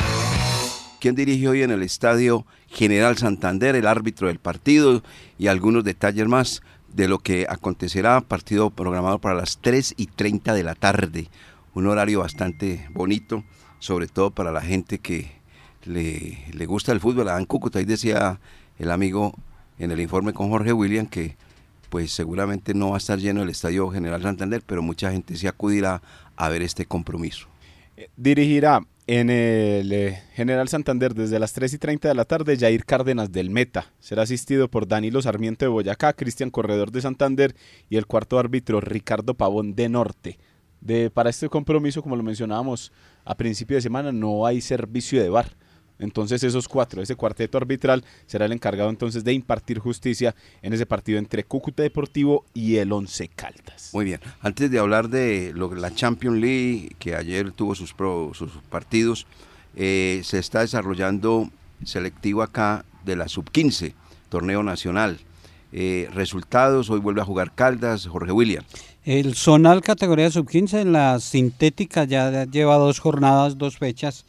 ¿Quién 1.02 1.16
dirige 1.16 1.47
hoy 1.47 1.64
en 1.64 1.72
el 1.72 1.82
estadio 1.82 2.45
General 2.68 3.18
Santander, 3.18 3.76
el 3.76 3.88
árbitro 3.88 4.28
del 4.28 4.38
partido 4.38 5.02
y 5.39 5.47
algunos 5.47 5.84
detalles 5.84 6.28
más 6.28 6.62
de 6.93 7.08
lo 7.08 7.18
que 7.18 7.47
acontecerá? 7.49 8.22
Partido 8.22 8.70
programado 8.70 9.18
para 9.18 9.34
las 9.34 9.58
3 9.58 9.95
y 9.97 10.06
30 10.06 10.54
de 10.54 10.62
la 10.62 10.76
tarde. 10.76 11.28
Un 11.74 11.88
horario 11.88 12.20
bastante 12.20 12.88
bonito, 12.91 13.43
sobre 13.80 14.06
todo 14.06 14.30
para 14.30 14.52
la 14.52 14.62
gente 14.62 14.99
que 14.99 15.32
le, 15.86 16.45
le 16.54 16.66
gusta 16.68 16.91
el 16.91 16.99
fútbol. 16.99 17.30
A 17.30 17.39
en 17.39 17.45
Cúcuta, 17.45 17.80
ahí 17.80 17.86
decía 17.86 18.39
el 18.78 18.91
amigo 18.91 19.34
en 19.80 19.89
el 19.89 19.99
informe 20.02 20.34
con 20.34 20.52
Jorge 20.52 20.72
William 20.72 21.08
que 21.08 21.36
pues 21.89 22.12
seguramente 22.12 22.76
no 22.76 22.89
va 22.89 22.97
a 22.97 22.99
estar 22.99 23.18
lleno 23.18 23.41
el 23.41 23.49
estadio 23.49 23.89
General 23.89 24.22
Santander, 24.22 24.62
pero 24.64 24.84
mucha 24.84 25.12
gente 25.12 25.36
se 25.36 25.47
acudirá 25.47 26.04
a 26.36 26.49
ver 26.49 26.62
este 26.62 26.86
compromiso. 26.86 27.47
Dirigirá 28.18 28.82
en 29.20 29.30
el 29.30 29.91
eh, 29.91 30.24
General 30.36 30.70
Santander 30.70 31.14
desde 31.14 31.38
las 31.38 31.51
3 31.51 31.74
y 31.74 31.78
30 31.78 32.07
de 32.07 32.16
la 32.16 32.24
tarde 32.24 32.55
Jair 32.57 32.86
Cárdenas 32.86 33.30
del 33.30 33.49
Meta. 33.49 33.91
Será 33.99 34.22
asistido 34.22 34.70
por 34.70 34.88
Danilo 34.88 35.22
Sarmiento 35.22 35.66
de 35.66 35.70
Boyacá, 35.70 36.14
Cristian 36.14 36.49
Corredor 36.49 36.91
de 36.91 37.01
Santander 37.01 37.53
y 37.89 37.97
el 37.97 38.05
cuarto 38.05 38.39
árbitro 38.39 38.80
Ricardo 38.80 39.34
Pavón 39.34 39.76
de 39.76 39.89
Norte. 39.89 40.39
De, 40.80 41.09
para 41.09 41.30
este 41.30 41.49
compromiso, 41.49 42.01
como 42.01 42.16
lo 42.16 42.24
mencionábamos 42.24 42.93
a 43.26 43.36
principio 43.36 43.76
de 43.76 43.82
semana, 43.82 44.14
no 44.14 44.45
hay 44.45 44.62
servicio 44.62 45.22
de 45.22 45.28
bar. 45.28 45.57
Entonces 46.02 46.43
esos 46.43 46.68
cuatro, 46.68 47.02
ese 47.02 47.16
cuarteto 47.16 47.58
arbitral, 47.58 48.04
será 48.28 48.45
el 48.45 48.52
encargado 48.52 48.89
entonces 48.89 49.24
de 49.24 49.32
impartir 49.34 49.80
justicia 49.80 50.36
en 50.62 50.74
ese 50.74 50.86
partido 50.86 51.18
entre 51.20 51.43
Cúcuta 51.45 51.84
Deportivo 51.84 52.43
y 52.54 52.76
el 52.78 52.91
Once 52.91 53.30
Caldas. 53.30 53.91
Muy 53.93 54.04
bien. 54.04 54.20
Antes 54.41 54.70
de 54.70 54.80
hablar 54.80 55.08
de 55.10 55.54
lo, 55.56 55.74
la 55.74 55.93
Champions 55.95 56.38
League, 56.38 56.95
que 56.99 57.16
ayer 57.16 57.52
tuvo 57.54 57.76
sus, 57.76 57.93
pro- 57.93 58.32
sus 58.34 58.52
partidos, 58.70 59.26
eh, 59.76 60.22
se 60.26 60.39
está 60.39 60.60
desarrollando 60.60 61.49
selectivo 61.86 62.41
acá 62.43 62.84
de 63.06 63.16
la 63.16 63.28
Sub-15, 63.30 63.93
torneo 64.30 64.64
nacional. 64.64 65.20
Eh, 65.74 66.10
resultados, 66.14 66.89
hoy 66.89 66.99
vuelve 66.99 67.22
a 67.22 67.26
jugar 67.26 67.54
Caldas, 67.56 68.06
Jorge 68.08 68.32
William. 68.34 68.64
El 69.06 69.34
Zonal 69.36 69.82
categoría 69.82 70.30
sub-15 70.30 70.82
en 70.82 70.91
la 70.91 71.20
sintética 71.20 72.04
ya 72.04 72.43
lleva 72.45 72.76
dos 72.76 72.99
jornadas, 72.99 73.58
dos 73.58 73.78
fechas. 73.78 74.26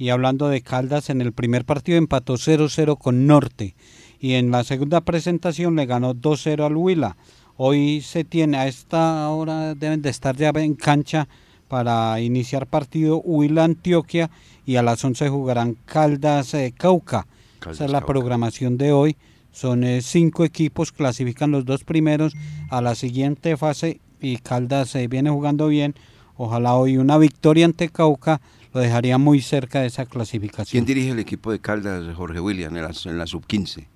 Y 0.00 0.08
hablando 0.08 0.48
de 0.48 0.62
Caldas, 0.62 1.10
en 1.10 1.20
el 1.20 1.32
primer 1.32 1.66
partido 1.66 1.98
empató 1.98 2.38
0-0 2.38 2.96
con 2.96 3.26
Norte. 3.26 3.74
Y 4.18 4.32
en 4.32 4.50
la 4.50 4.64
segunda 4.64 5.02
presentación 5.02 5.76
le 5.76 5.84
ganó 5.84 6.14
2-0 6.14 6.64
al 6.64 6.74
Huila. 6.74 7.18
Hoy 7.58 8.00
se 8.00 8.24
tiene, 8.24 8.56
a 8.56 8.66
esta 8.66 9.28
hora 9.28 9.74
deben 9.74 10.00
de 10.00 10.08
estar 10.08 10.34
ya 10.34 10.52
en 10.54 10.74
cancha 10.74 11.28
para 11.68 12.18
iniciar 12.22 12.66
partido 12.66 13.18
Huila 13.18 13.64
Antioquia 13.64 14.30
y 14.64 14.76
a 14.76 14.82
las 14.82 15.04
11 15.04 15.28
jugarán 15.28 15.76
Caldas 15.84 16.54
eh, 16.54 16.72
Cauca. 16.74 17.26
Caldas, 17.58 17.76
Esa 17.76 17.84
es 17.84 17.90
la 17.90 18.00
Cauca. 18.00 18.14
programación 18.14 18.78
de 18.78 18.92
hoy. 18.92 19.18
Son 19.52 19.84
eh, 19.84 20.00
cinco 20.00 20.46
equipos, 20.46 20.92
clasifican 20.92 21.50
los 21.50 21.66
dos 21.66 21.84
primeros 21.84 22.32
a 22.70 22.80
la 22.80 22.94
siguiente 22.94 23.54
fase 23.58 24.00
y 24.18 24.38
Caldas 24.38 24.94
eh, 24.94 25.08
viene 25.08 25.28
jugando 25.28 25.66
bien. 25.66 25.94
Ojalá 26.38 26.74
hoy 26.74 26.96
una 26.96 27.18
victoria 27.18 27.66
ante 27.66 27.90
Cauca 27.90 28.40
lo 28.72 28.80
dejaría 28.80 29.18
muy 29.18 29.40
cerca 29.40 29.80
de 29.80 29.86
esa 29.88 30.04
¿Quién 30.04 30.10
clasificación. 30.12 30.84
dirige 30.84 31.10
el 31.10 31.18
equipo 31.18 31.50
de 31.52 31.58
Caldas, 31.60 32.14
Jorge 32.14 32.40
William, 32.40 32.76
en 32.76 32.82
la, 32.84 32.92
en 33.04 33.18
la 33.18 33.26
Sub-15? 33.26 33.86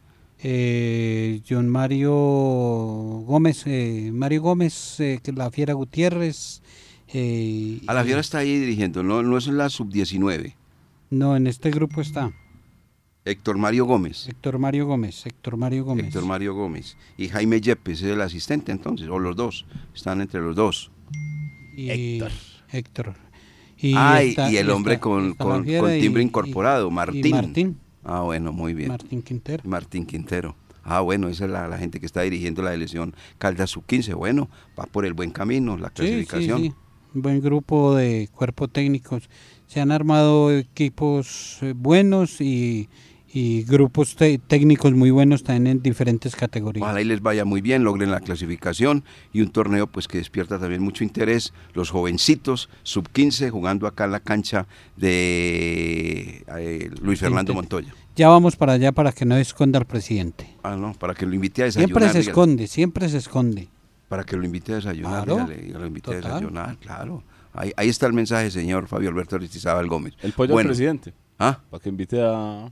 Eh, 0.47 1.41
John 1.49 1.69
Mario 1.69 2.13
Gómez, 2.13 3.63
eh, 3.67 4.11
Mario 4.13 4.43
Gómez, 4.43 5.01
eh, 5.01 5.21
la 5.35 5.51
Fiera 5.51 5.73
Gutiérrez. 5.75 6.61
eh, 7.13 7.81
A 7.87 7.95
la 7.95 8.05
Fiera 8.05 8.21
está 8.21 8.39
ahí 8.39 8.59
dirigiendo, 8.59 9.03
no, 9.03 9.23
no 9.23 9.39
es 9.39 9.47
en 9.47 9.57
la 9.57 9.69
Sub-19. 9.71 10.55
No, 11.11 11.37
en 11.37 11.47
este 11.47 11.71
grupo 11.71 12.01
está 12.01 12.33
Héctor 13.25 13.57
Mario 13.57 13.87
Gómez. 13.87 14.29
Héctor 14.29 14.59
Mario 14.59 14.87
Gómez, 14.87 15.25
Héctor 15.25 15.57
Mario 15.57 15.85
Gómez. 15.85 16.07
Héctor 16.07 16.27
Mario 16.27 16.55
Gómez. 16.55 16.97
Y 17.17 17.29
Jaime 17.29 17.61
Yepes 17.61 18.03
es 18.03 18.11
el 18.11 18.21
asistente 18.21 18.71
entonces, 18.73 19.09
o 19.09 19.19
los 19.19 19.35
dos. 19.37 19.65
Están 19.95 20.21
entre 20.21 20.41
los 20.41 20.55
dos. 20.57 20.91
y 21.75 21.89
Héctor. 21.91 22.33
Héctor. 22.71 23.15
Y, 23.89 24.35
y 24.51 24.57
el 24.57 24.71
hombre 24.71 24.99
con, 24.99 25.35
con- 25.35 25.65
timbre 25.65 26.23
y- 26.23 26.25
incorporado, 26.25 26.89
y 26.89 26.91
Martín. 26.91 27.31
Martín, 27.31 27.79
Ah, 28.03 28.21
bueno, 28.21 28.53
muy 28.53 28.75
bien. 28.75 28.89
Martín 28.89 29.23
Quintero. 29.23 29.63
Martín 29.67 30.05
Quintero. 30.07 30.57
Ah, 30.83 31.01
bueno, 31.01 31.29
esa 31.29 31.47
es 31.47 31.51
la, 31.51 31.67
la 31.69 31.79
gente 31.79 31.99
que 32.01 32.05
está 32.07 32.21
dirigiendo 32.23 32.61
la 32.63 32.75
elección 32.75 33.15
Caldas 33.39 33.71
Sub-15. 33.71 34.15
Bueno, 34.15 34.51
va 34.79 34.85
por 34.85 35.07
el 35.07 35.15
buen 35.15 35.31
camino, 35.31 35.77
la 35.79 35.89
Sí, 35.89 35.95
clasificación. 35.95 36.61
sí, 36.61 36.69
sí. 36.69 36.75
Un 37.15 37.23
buen 37.23 37.41
grupo 37.41 37.95
de 37.95 38.29
cuerpo 38.33 38.69
técnicos. 38.69 39.31
Se 39.67 39.81
han 39.81 39.91
armado 39.93 40.53
equipos 40.53 41.59
eh, 41.63 41.73
buenos 41.75 42.41
y, 42.43 42.89
y 43.37 43.65
grupos 43.65 44.15
te- 44.15 44.39
técnicos 44.39 44.93
muy 44.93 45.11
buenos 45.11 45.43
también 45.43 45.67
en 45.67 45.83
diferentes 45.83 46.37
categorías. 46.37 46.85
Ojalá 46.85 47.01
y 47.01 47.05
les 47.05 47.21
vaya 47.21 47.45
muy 47.45 47.61
bien, 47.61 47.83
logren 47.83 48.13
la 48.13 48.21
clasificación 48.21 49.03
y 49.33 49.41
un 49.41 49.51
torneo 49.51 49.89
pues 49.89 50.07
que 50.07 50.19
despierta 50.19 50.61
también 50.61 50.81
mucho 50.83 51.03
interés. 51.03 51.53
Los 51.73 51.91
jovencitos, 51.91 52.69
sub 52.85 53.09
15, 53.11 53.51
jugando 53.51 53.89
acá 53.89 54.05
en 54.05 54.13
la 54.13 54.21
cancha 54.21 54.69
de 55.39 56.45
eh, 56.59 56.91
Luis 57.03 57.21
Fernando 57.21 57.55
Montoya. 57.55 57.93
Ya 58.17 58.29
vamos 58.29 58.55
para 58.57 58.75
allá 58.75 58.93
para 58.93 59.13
que 59.13 59.25
no 59.25 59.37
esconda 59.37 59.79
al 59.79 59.87
presidente. 59.87 60.49
Ah, 60.63 60.77
no, 60.77 60.93
para 60.95 61.15
que 61.15 61.27
lo 61.27 61.35
invite 61.35 61.63
a 61.63 61.65
desayunar. 61.67 61.89
Siempre 61.89 62.05
se 62.05 62.19
dígale. 62.19 62.31
esconde, 62.31 62.67
siempre 62.69 63.09
se 63.09 63.19
esconde. 63.19 63.69
Para 64.09 64.23
que 64.25 64.37
lo 64.37 64.45
invite 64.45 64.73
a 64.73 64.77
desayunar, 64.77 65.25
Claro, 65.25 65.35
dígale, 65.47 65.57
dígale, 65.63 65.81
lo 65.81 65.87
invite 65.89 66.11
a 66.11 66.15
total. 66.21 66.33
desayunar, 66.35 66.77
claro. 66.79 67.25
Ahí, 67.53 67.73
ahí 67.77 67.89
está 67.89 68.07
el 68.07 68.13
mensaje, 68.13 68.51
señor 68.51 68.87
Fabio 68.87 69.09
Alberto 69.11 69.37
Aristizábal 69.37 69.89
Gómez. 69.89 70.15
El 70.23 70.33
pollo 70.33 70.53
Bueno, 70.53 70.69
al 70.71 70.77
presidente. 70.77 71.13
¿Ah? 71.39 71.59
Para 71.71 71.83
que 71.83 71.89
invite 71.89 72.21
a, 72.23 72.71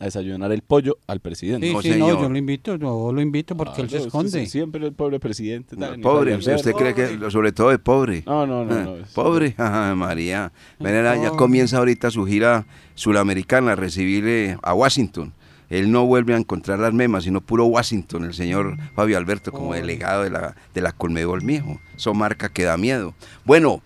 a 0.00 0.04
desayunar 0.04 0.52
el 0.52 0.62
pollo 0.62 0.98
al 1.06 1.20
presidente. 1.20 1.66
Sí, 1.66 1.72
No, 1.74 1.82
sí, 1.82 1.88
no, 1.88 1.94
señor. 2.06 2.20
yo 2.22 2.28
lo 2.28 2.38
invito, 2.38 2.76
yo 2.76 3.12
lo 3.12 3.20
invito 3.20 3.56
porque 3.56 3.82
él 3.82 3.90
se 3.90 3.96
usted 3.96 4.06
esconde. 4.08 4.46
Siempre 4.46 4.86
el 4.86 4.92
pobre 4.92 5.18
presidente. 5.18 5.74
No, 5.76 5.86
tal, 5.88 5.96
ni 5.96 6.02
pobre, 6.02 6.36
usted, 6.36 6.72
cree 6.72 6.94
que, 6.94 7.30
sobre 7.30 7.52
todo 7.52 7.70
de 7.70 7.78
pobre. 7.78 8.22
No, 8.26 8.46
no, 8.46 8.64
no. 8.64 8.74
Ah, 8.74 8.82
no, 8.84 8.96
es- 8.96 9.08
Pobre, 9.12 9.54
ajá, 9.58 9.94
María. 9.94 10.52
Mira, 10.78 11.16
ya 11.16 11.30
comienza 11.30 11.78
ahorita 11.78 12.10
su 12.10 12.24
gira 12.26 12.66
suramericana 12.94 13.72
a 13.72 13.76
recibirle 13.76 14.56
a 14.62 14.74
Washington. 14.74 15.32
Él 15.70 15.90
no 15.92 16.06
vuelve 16.06 16.32
a 16.32 16.38
encontrar 16.38 16.78
las 16.78 16.94
memas, 16.94 17.24
sino 17.24 17.40
puro 17.42 17.66
Washington, 17.66 18.24
el 18.24 18.32
señor 18.34 18.78
Fabio 18.94 19.18
Alberto, 19.18 19.50
como 19.52 19.66
Pobre. 19.66 19.80
delegado 19.80 20.22
de 20.22 20.30
la, 20.30 20.56
de 20.74 20.80
la 20.80 20.92
Colmebol, 20.92 21.42
mijo. 21.42 21.78
Eso 21.96 22.14
marca 22.14 22.48
que 22.48 22.62
da 22.64 22.76
miedo. 22.78 23.14
Bueno, 23.44 23.82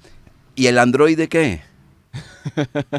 ¿Y 0.54 0.66
el 0.66 0.78
androide 0.78 1.28
qué? 1.28 1.62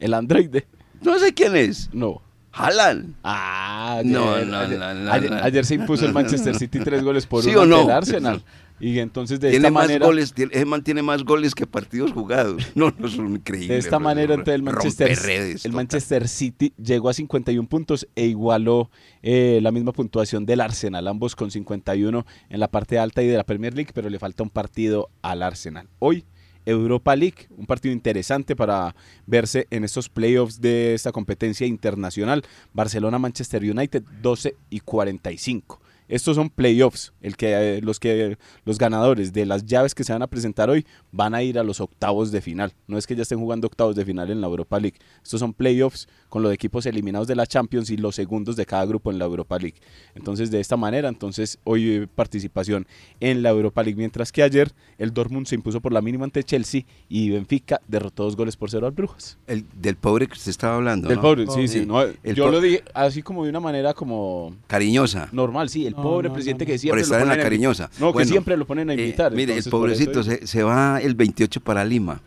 El 0.00 0.14
androide. 0.14 0.66
No 1.04 1.18
sé 1.18 1.32
quién 1.34 1.56
es. 1.56 1.90
No. 1.92 2.20
Haaland. 2.54 3.14
Ah, 3.24 4.02
No, 4.04 4.34
ayer, 4.34 4.46
no, 4.46 4.68
no, 4.68 4.94
no, 4.94 5.10
ayer- 5.12 5.30
no. 5.30 5.36
ayer 5.38 5.64
se 5.64 5.74
impuso 5.76 6.04
el 6.04 6.12
Manchester 6.12 6.54
City 6.54 6.80
tres 6.80 7.02
goles 7.02 7.26
por 7.26 7.42
¿Sí 7.42 7.50
uno 7.50 7.60
o 7.62 7.66
no? 7.66 7.82
el 7.84 7.90
Arsenal. 7.90 8.44
Y 8.78 8.98
entonces 8.98 9.38
de 9.38 9.50
tiene 9.50 9.68
esta 9.68 9.70
más 9.70 9.84
manera, 9.84 10.04
goles, 10.06 10.32
tiene, 10.34 10.52
ese 10.52 10.64
man 10.64 10.82
tiene 10.82 11.02
más 11.02 11.22
goles 11.22 11.54
que 11.54 11.66
partidos 11.68 12.10
jugados. 12.12 12.66
No, 12.74 12.92
no 12.98 13.08
son 13.08 13.36
increíbles. 13.36 13.68
de 13.68 13.78
esta 13.78 14.00
manera 14.00 14.34
entonces 14.34 14.54
el 14.56 14.62
Manchester, 14.64 15.08
Romperredes, 15.08 15.54
el 15.64 15.70
total. 15.70 15.72
Manchester 15.76 16.28
City 16.28 16.72
llegó 16.82 17.08
a 17.08 17.14
51 17.14 17.68
puntos 17.68 18.08
e 18.16 18.26
igualó 18.26 18.90
eh, 19.22 19.60
la 19.62 19.70
misma 19.70 19.92
puntuación 19.92 20.44
del 20.46 20.60
Arsenal, 20.60 21.06
ambos 21.06 21.36
con 21.36 21.52
51 21.52 22.26
en 22.50 22.60
la 22.60 22.66
parte 22.68 22.98
alta 22.98 23.22
y 23.22 23.28
de 23.28 23.36
la 23.36 23.44
Premier 23.44 23.72
League, 23.72 23.92
pero 23.94 24.10
le 24.10 24.18
falta 24.18 24.42
un 24.42 24.50
partido 24.50 25.10
al 25.22 25.42
Arsenal. 25.44 25.86
Hoy 26.00 26.24
Europa 26.64 27.14
League, 27.16 27.48
un 27.56 27.66
partido 27.66 27.92
interesante 27.92 28.56
para 28.56 28.94
verse 29.26 29.66
en 29.70 29.84
estos 29.84 30.08
playoffs 30.08 30.60
de 30.60 30.94
esta 30.94 31.12
competencia 31.12 31.66
internacional. 31.66 32.44
Barcelona-Manchester 32.72 33.62
United 33.62 34.02
12 34.22 34.56
y 34.70 34.80
45. 34.80 35.81
Estos 36.12 36.36
son 36.36 36.50
playoffs, 36.50 37.12
el 37.22 37.36
que, 37.36 37.76
eh, 37.78 37.80
los 37.80 37.98
que 37.98 38.36
los 38.64 38.78
ganadores 38.78 39.32
de 39.32 39.46
las 39.46 39.64
llaves 39.64 39.94
que 39.94 40.04
se 40.04 40.12
van 40.12 40.22
a 40.22 40.26
presentar 40.26 40.68
hoy 40.68 40.84
van 41.10 41.34
a 41.34 41.42
ir 41.42 41.58
a 41.58 41.62
los 41.64 41.80
octavos 41.80 42.30
de 42.30 42.40
final. 42.40 42.72
No 42.86 42.98
es 42.98 43.06
que 43.06 43.16
ya 43.16 43.22
estén 43.22 43.38
jugando 43.38 43.66
octavos 43.66 43.96
de 43.96 44.04
final 44.04 44.30
en 44.30 44.40
la 44.40 44.46
Europa 44.46 44.78
League. 44.78 44.98
Estos 45.22 45.40
son 45.40 45.52
playoffs 45.54 46.08
con 46.28 46.42
los 46.42 46.52
equipos 46.52 46.84
eliminados 46.86 47.28
de 47.28 47.34
la 47.34 47.46
Champions 47.46 47.88
y 47.90 47.96
los 47.96 48.14
segundos 48.14 48.56
de 48.56 48.66
cada 48.66 48.84
grupo 48.84 49.10
en 49.10 49.18
la 49.18 49.24
Europa 49.24 49.58
League. 49.58 49.76
Entonces, 50.14 50.50
de 50.50 50.60
esta 50.60 50.76
manera, 50.76 51.08
entonces 51.08 51.58
hoy 51.64 51.90
eh, 51.90 52.06
participación 52.14 52.86
en 53.20 53.42
la 53.42 53.50
Europa 53.50 53.82
League, 53.82 53.96
mientras 53.96 54.32
que 54.32 54.42
ayer 54.42 54.70
el 54.98 55.12
Dortmund 55.12 55.46
se 55.46 55.54
impuso 55.54 55.80
por 55.80 55.92
la 55.92 56.02
mínima 56.02 56.24
ante 56.24 56.42
Chelsea 56.44 56.82
y 57.08 57.30
Benfica 57.30 57.80
derrotó 57.88 58.24
dos 58.24 58.36
goles 58.36 58.56
por 58.56 58.70
cero 58.70 58.86
al 58.86 58.92
Brujas. 58.92 59.38
El, 59.46 59.64
del 59.74 59.96
pobre 59.96 60.26
que 60.26 60.34
usted 60.34 60.50
estaba 60.50 60.76
hablando. 60.76 61.08
Del 61.08 61.16
¿no? 61.16 61.22
pobre, 61.22 61.46
sí, 61.46 61.68
sí. 61.68 61.80
Sí. 61.80 61.86
no, 61.86 62.04
yo 62.22 62.44
po- 62.44 62.50
lo 62.50 62.60
dije 62.60 62.82
así 62.94 63.22
como 63.22 63.44
de 63.44 63.50
una 63.50 63.60
manera 63.60 63.94
como 63.94 64.54
Cariñosa. 64.66 65.28
normal, 65.32 65.68
sí, 65.68 65.86
el 65.86 65.92
No, 65.94 66.01
pobre 66.02 66.28
no, 66.28 66.34
presidente 66.34 66.64
no, 66.64 66.66
que 66.66 66.72
no. 66.74 66.78
siempre 66.78 67.00
Por 67.00 67.04
estar 67.04 67.18
lo 67.18 67.22
en 67.24 67.28
la 67.28 67.34
ponen 67.34 67.40
a 67.40 67.44
cariñosa. 67.44 67.90
No, 68.00 68.08
que 68.08 68.12
Bueno, 68.14 68.28
siempre 68.30 68.56
lo 68.56 68.66
ponen 68.66 68.90
a 68.90 68.94
Eh, 68.94 69.00
invitar. 69.00 69.32
mire, 69.32 69.56
el 69.56 69.64
pobrecito 69.64 70.22
se, 70.22 70.46
se 70.46 70.62
va 70.62 71.00
el 71.00 71.14
28 71.14 71.60
para 71.60 71.84
Lima. 71.84 72.20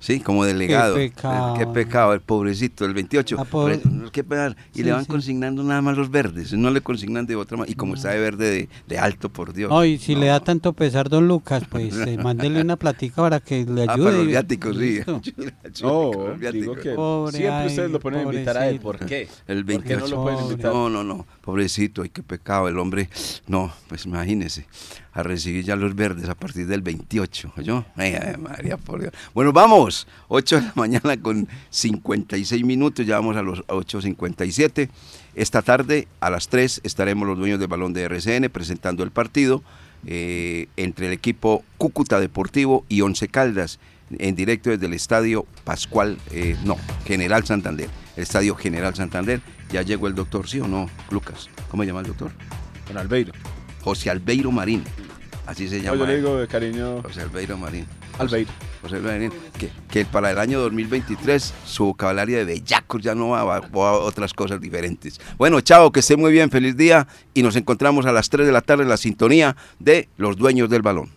Sí, 0.00 0.18
como 0.18 0.44
delegado. 0.44 0.96
pecado. 0.96 1.54
Qué 1.56 1.64
pecado, 1.64 2.12
el 2.12 2.20
pobrecito, 2.20 2.84
el 2.84 2.92
28. 2.92 3.36
Ah, 3.38 3.44
pobre- 3.44 3.80
qué 4.10 4.24
pedal. 4.24 4.56
Y 4.74 4.78
Sí, 4.78 4.82
le 4.82 4.90
van 4.90 5.04
sí. 5.04 5.08
consignando 5.08 5.62
nada 5.62 5.80
más 5.80 5.96
los 5.96 6.10
verdes. 6.10 6.52
No 6.54 6.70
le 6.72 6.80
consignan 6.80 7.24
de 7.24 7.36
otra 7.36 7.56
manera. 7.56 7.70
Y 7.70 7.76
como 7.76 7.94
está 7.94 8.10
de 8.10 8.18
verde 8.18 8.50
de, 8.50 8.68
de 8.88 8.98
alto, 8.98 9.28
por 9.28 9.52
Dios. 9.52 9.70
No, 9.70 9.84
y 9.84 9.98
si 9.98 10.14
No. 10.14 10.22
le 10.22 10.26
da 10.26 10.40
tanto 10.40 10.72
pesar, 10.72 11.08
don 11.08 11.28
Lucas, 11.28 11.62
pues 11.70 11.94
eh, 11.98 12.18
mándele 12.20 12.62
una 12.62 12.74
platica 12.74 13.22
para 13.22 13.38
que 13.38 13.64
le 13.64 13.82
Ah, 13.84 13.92
ayude. 13.92 14.04
para 14.06 14.16
los 14.18 14.26
viáticos, 14.26 14.76
sí. 14.76 14.98
No, 15.82 16.10
Los 16.12 16.40
viáticos. 16.40 16.52
digo 16.52 16.74
que 16.74 16.90
Pobre, 16.94 17.36
siempre 17.36 17.54
ay, 17.60 17.66
ustedes 17.68 17.90
lo 17.92 18.00
ponen 18.00 18.20
a 18.20 18.22
invitar 18.24 18.56
a 18.56 18.68
él. 18.68 18.80
pobrecito. 18.80 19.06
¿Por 19.06 19.08
qué? 19.08 19.28
El 19.46 19.64
¿Por 19.64 19.84
qué 19.84 19.94
no 19.94 20.00
28. 20.00 20.16
lo 20.16 20.22
pueden 20.24 20.38
invitar? 20.40 20.72
No, 20.72 20.90
no, 20.90 21.04
no, 21.04 21.26
pobrecito, 21.42 22.02
ay, 22.02 22.08
qué 22.08 22.22
pecado, 22.22 22.68
el 22.68 22.78
hombre, 22.78 23.10
no, 23.46 23.72
pues 23.88 24.06
imagínese, 24.06 24.66
a 25.12 25.22
recibir 25.22 25.64
ya 25.64 25.76
los 25.76 25.94
verdes 25.94 26.28
a 26.28 26.34
partir 26.34 26.66
del 26.66 26.80
28, 26.80 27.52
¿yo? 27.58 27.84
Ay, 27.96 28.14
ay, 28.14 28.36
María, 28.38 28.76
por 28.78 29.00
Dios. 29.00 29.12
Bueno, 29.34 29.52
vamos, 29.52 30.06
8 30.28 30.56
de 30.56 30.62
la 30.62 30.72
mañana 30.74 31.20
con 31.20 31.48
56 31.70 32.64
minutos, 32.64 33.04
ya 33.04 33.16
vamos 33.16 33.36
a 33.36 33.42
los 33.42 33.66
8.57. 33.66 34.88
Esta 35.34 35.62
tarde 35.62 36.08
a 36.20 36.30
las 36.30 36.48
3 36.48 36.80
estaremos 36.84 37.28
los 37.28 37.36
dueños 37.36 37.58
del 37.58 37.68
balón 37.68 37.92
de 37.92 38.04
RCN 38.04 38.48
presentando 38.50 39.02
el 39.02 39.10
partido 39.10 39.62
eh, 40.06 40.68
entre 40.76 41.06
el 41.06 41.12
equipo 41.12 41.64
Cúcuta 41.78 42.18
Deportivo 42.20 42.84
y 42.88 43.02
Once 43.02 43.28
Caldas 43.28 43.78
en 44.18 44.34
directo 44.34 44.70
desde 44.70 44.86
el 44.86 44.94
estadio 44.94 45.46
Pascual, 45.64 46.18
eh, 46.30 46.56
no, 46.64 46.76
General 47.06 47.44
Santander, 47.44 47.88
el 48.16 48.22
estadio 48.22 48.54
General 48.54 48.94
Santander. 48.94 49.40
Ya 49.70 49.82
llegó 49.82 50.06
el 50.06 50.14
doctor, 50.14 50.48
¿sí 50.48 50.60
o 50.60 50.68
no, 50.68 50.90
Lucas? 51.10 51.48
¿Cómo 51.70 51.82
se 51.82 51.86
llama 51.88 52.00
el 52.00 52.06
doctor? 52.06 52.30
Con 52.86 52.98
Albeiro. 52.98 53.32
José 53.82 54.10
Albeiro 54.10 54.50
Marín, 54.52 54.84
así 55.46 55.68
se 55.68 55.78
No, 55.78 55.84
llama. 55.84 55.96
yo 55.98 56.06
le 56.06 56.12
él. 56.14 56.20
digo 56.20 56.36
de 56.38 56.46
cariño 56.48 57.02
José 57.02 57.22
Albeiro 57.22 57.56
Marín. 57.56 57.86
Albeiro. 58.18 58.50
José 58.82 58.96
Albeiro 58.96 59.28
Marín, 59.30 59.32
que, 59.58 59.70
que 59.90 60.04
para 60.04 60.30
el 60.30 60.38
año 60.38 60.60
2023 60.60 61.54
su 61.64 61.84
vocabulario 61.86 62.36
de 62.38 62.44
bellacos 62.44 63.00
ya 63.02 63.14
no 63.14 63.30
va, 63.30 63.44
va- 63.44 63.60
va 63.60 63.88
a 63.90 63.92
otras 63.94 64.34
cosas 64.34 64.60
diferentes. 64.60 65.18
Bueno, 65.38 65.60
chao, 65.62 65.90
que 65.90 66.00
esté 66.00 66.16
muy 66.16 66.32
bien, 66.32 66.50
feliz 66.50 66.76
día 66.76 67.06
y 67.32 67.42
nos 67.42 67.56
encontramos 67.56 68.04
a 68.06 68.12
las 68.12 68.28
3 68.28 68.44
de 68.46 68.52
la 68.52 68.60
tarde 68.60 68.82
en 68.82 68.88
la 68.90 68.96
sintonía 68.98 69.56
de 69.78 70.08
Los 70.18 70.36
Dueños 70.36 70.68
del 70.68 70.82
Balón. 70.82 71.08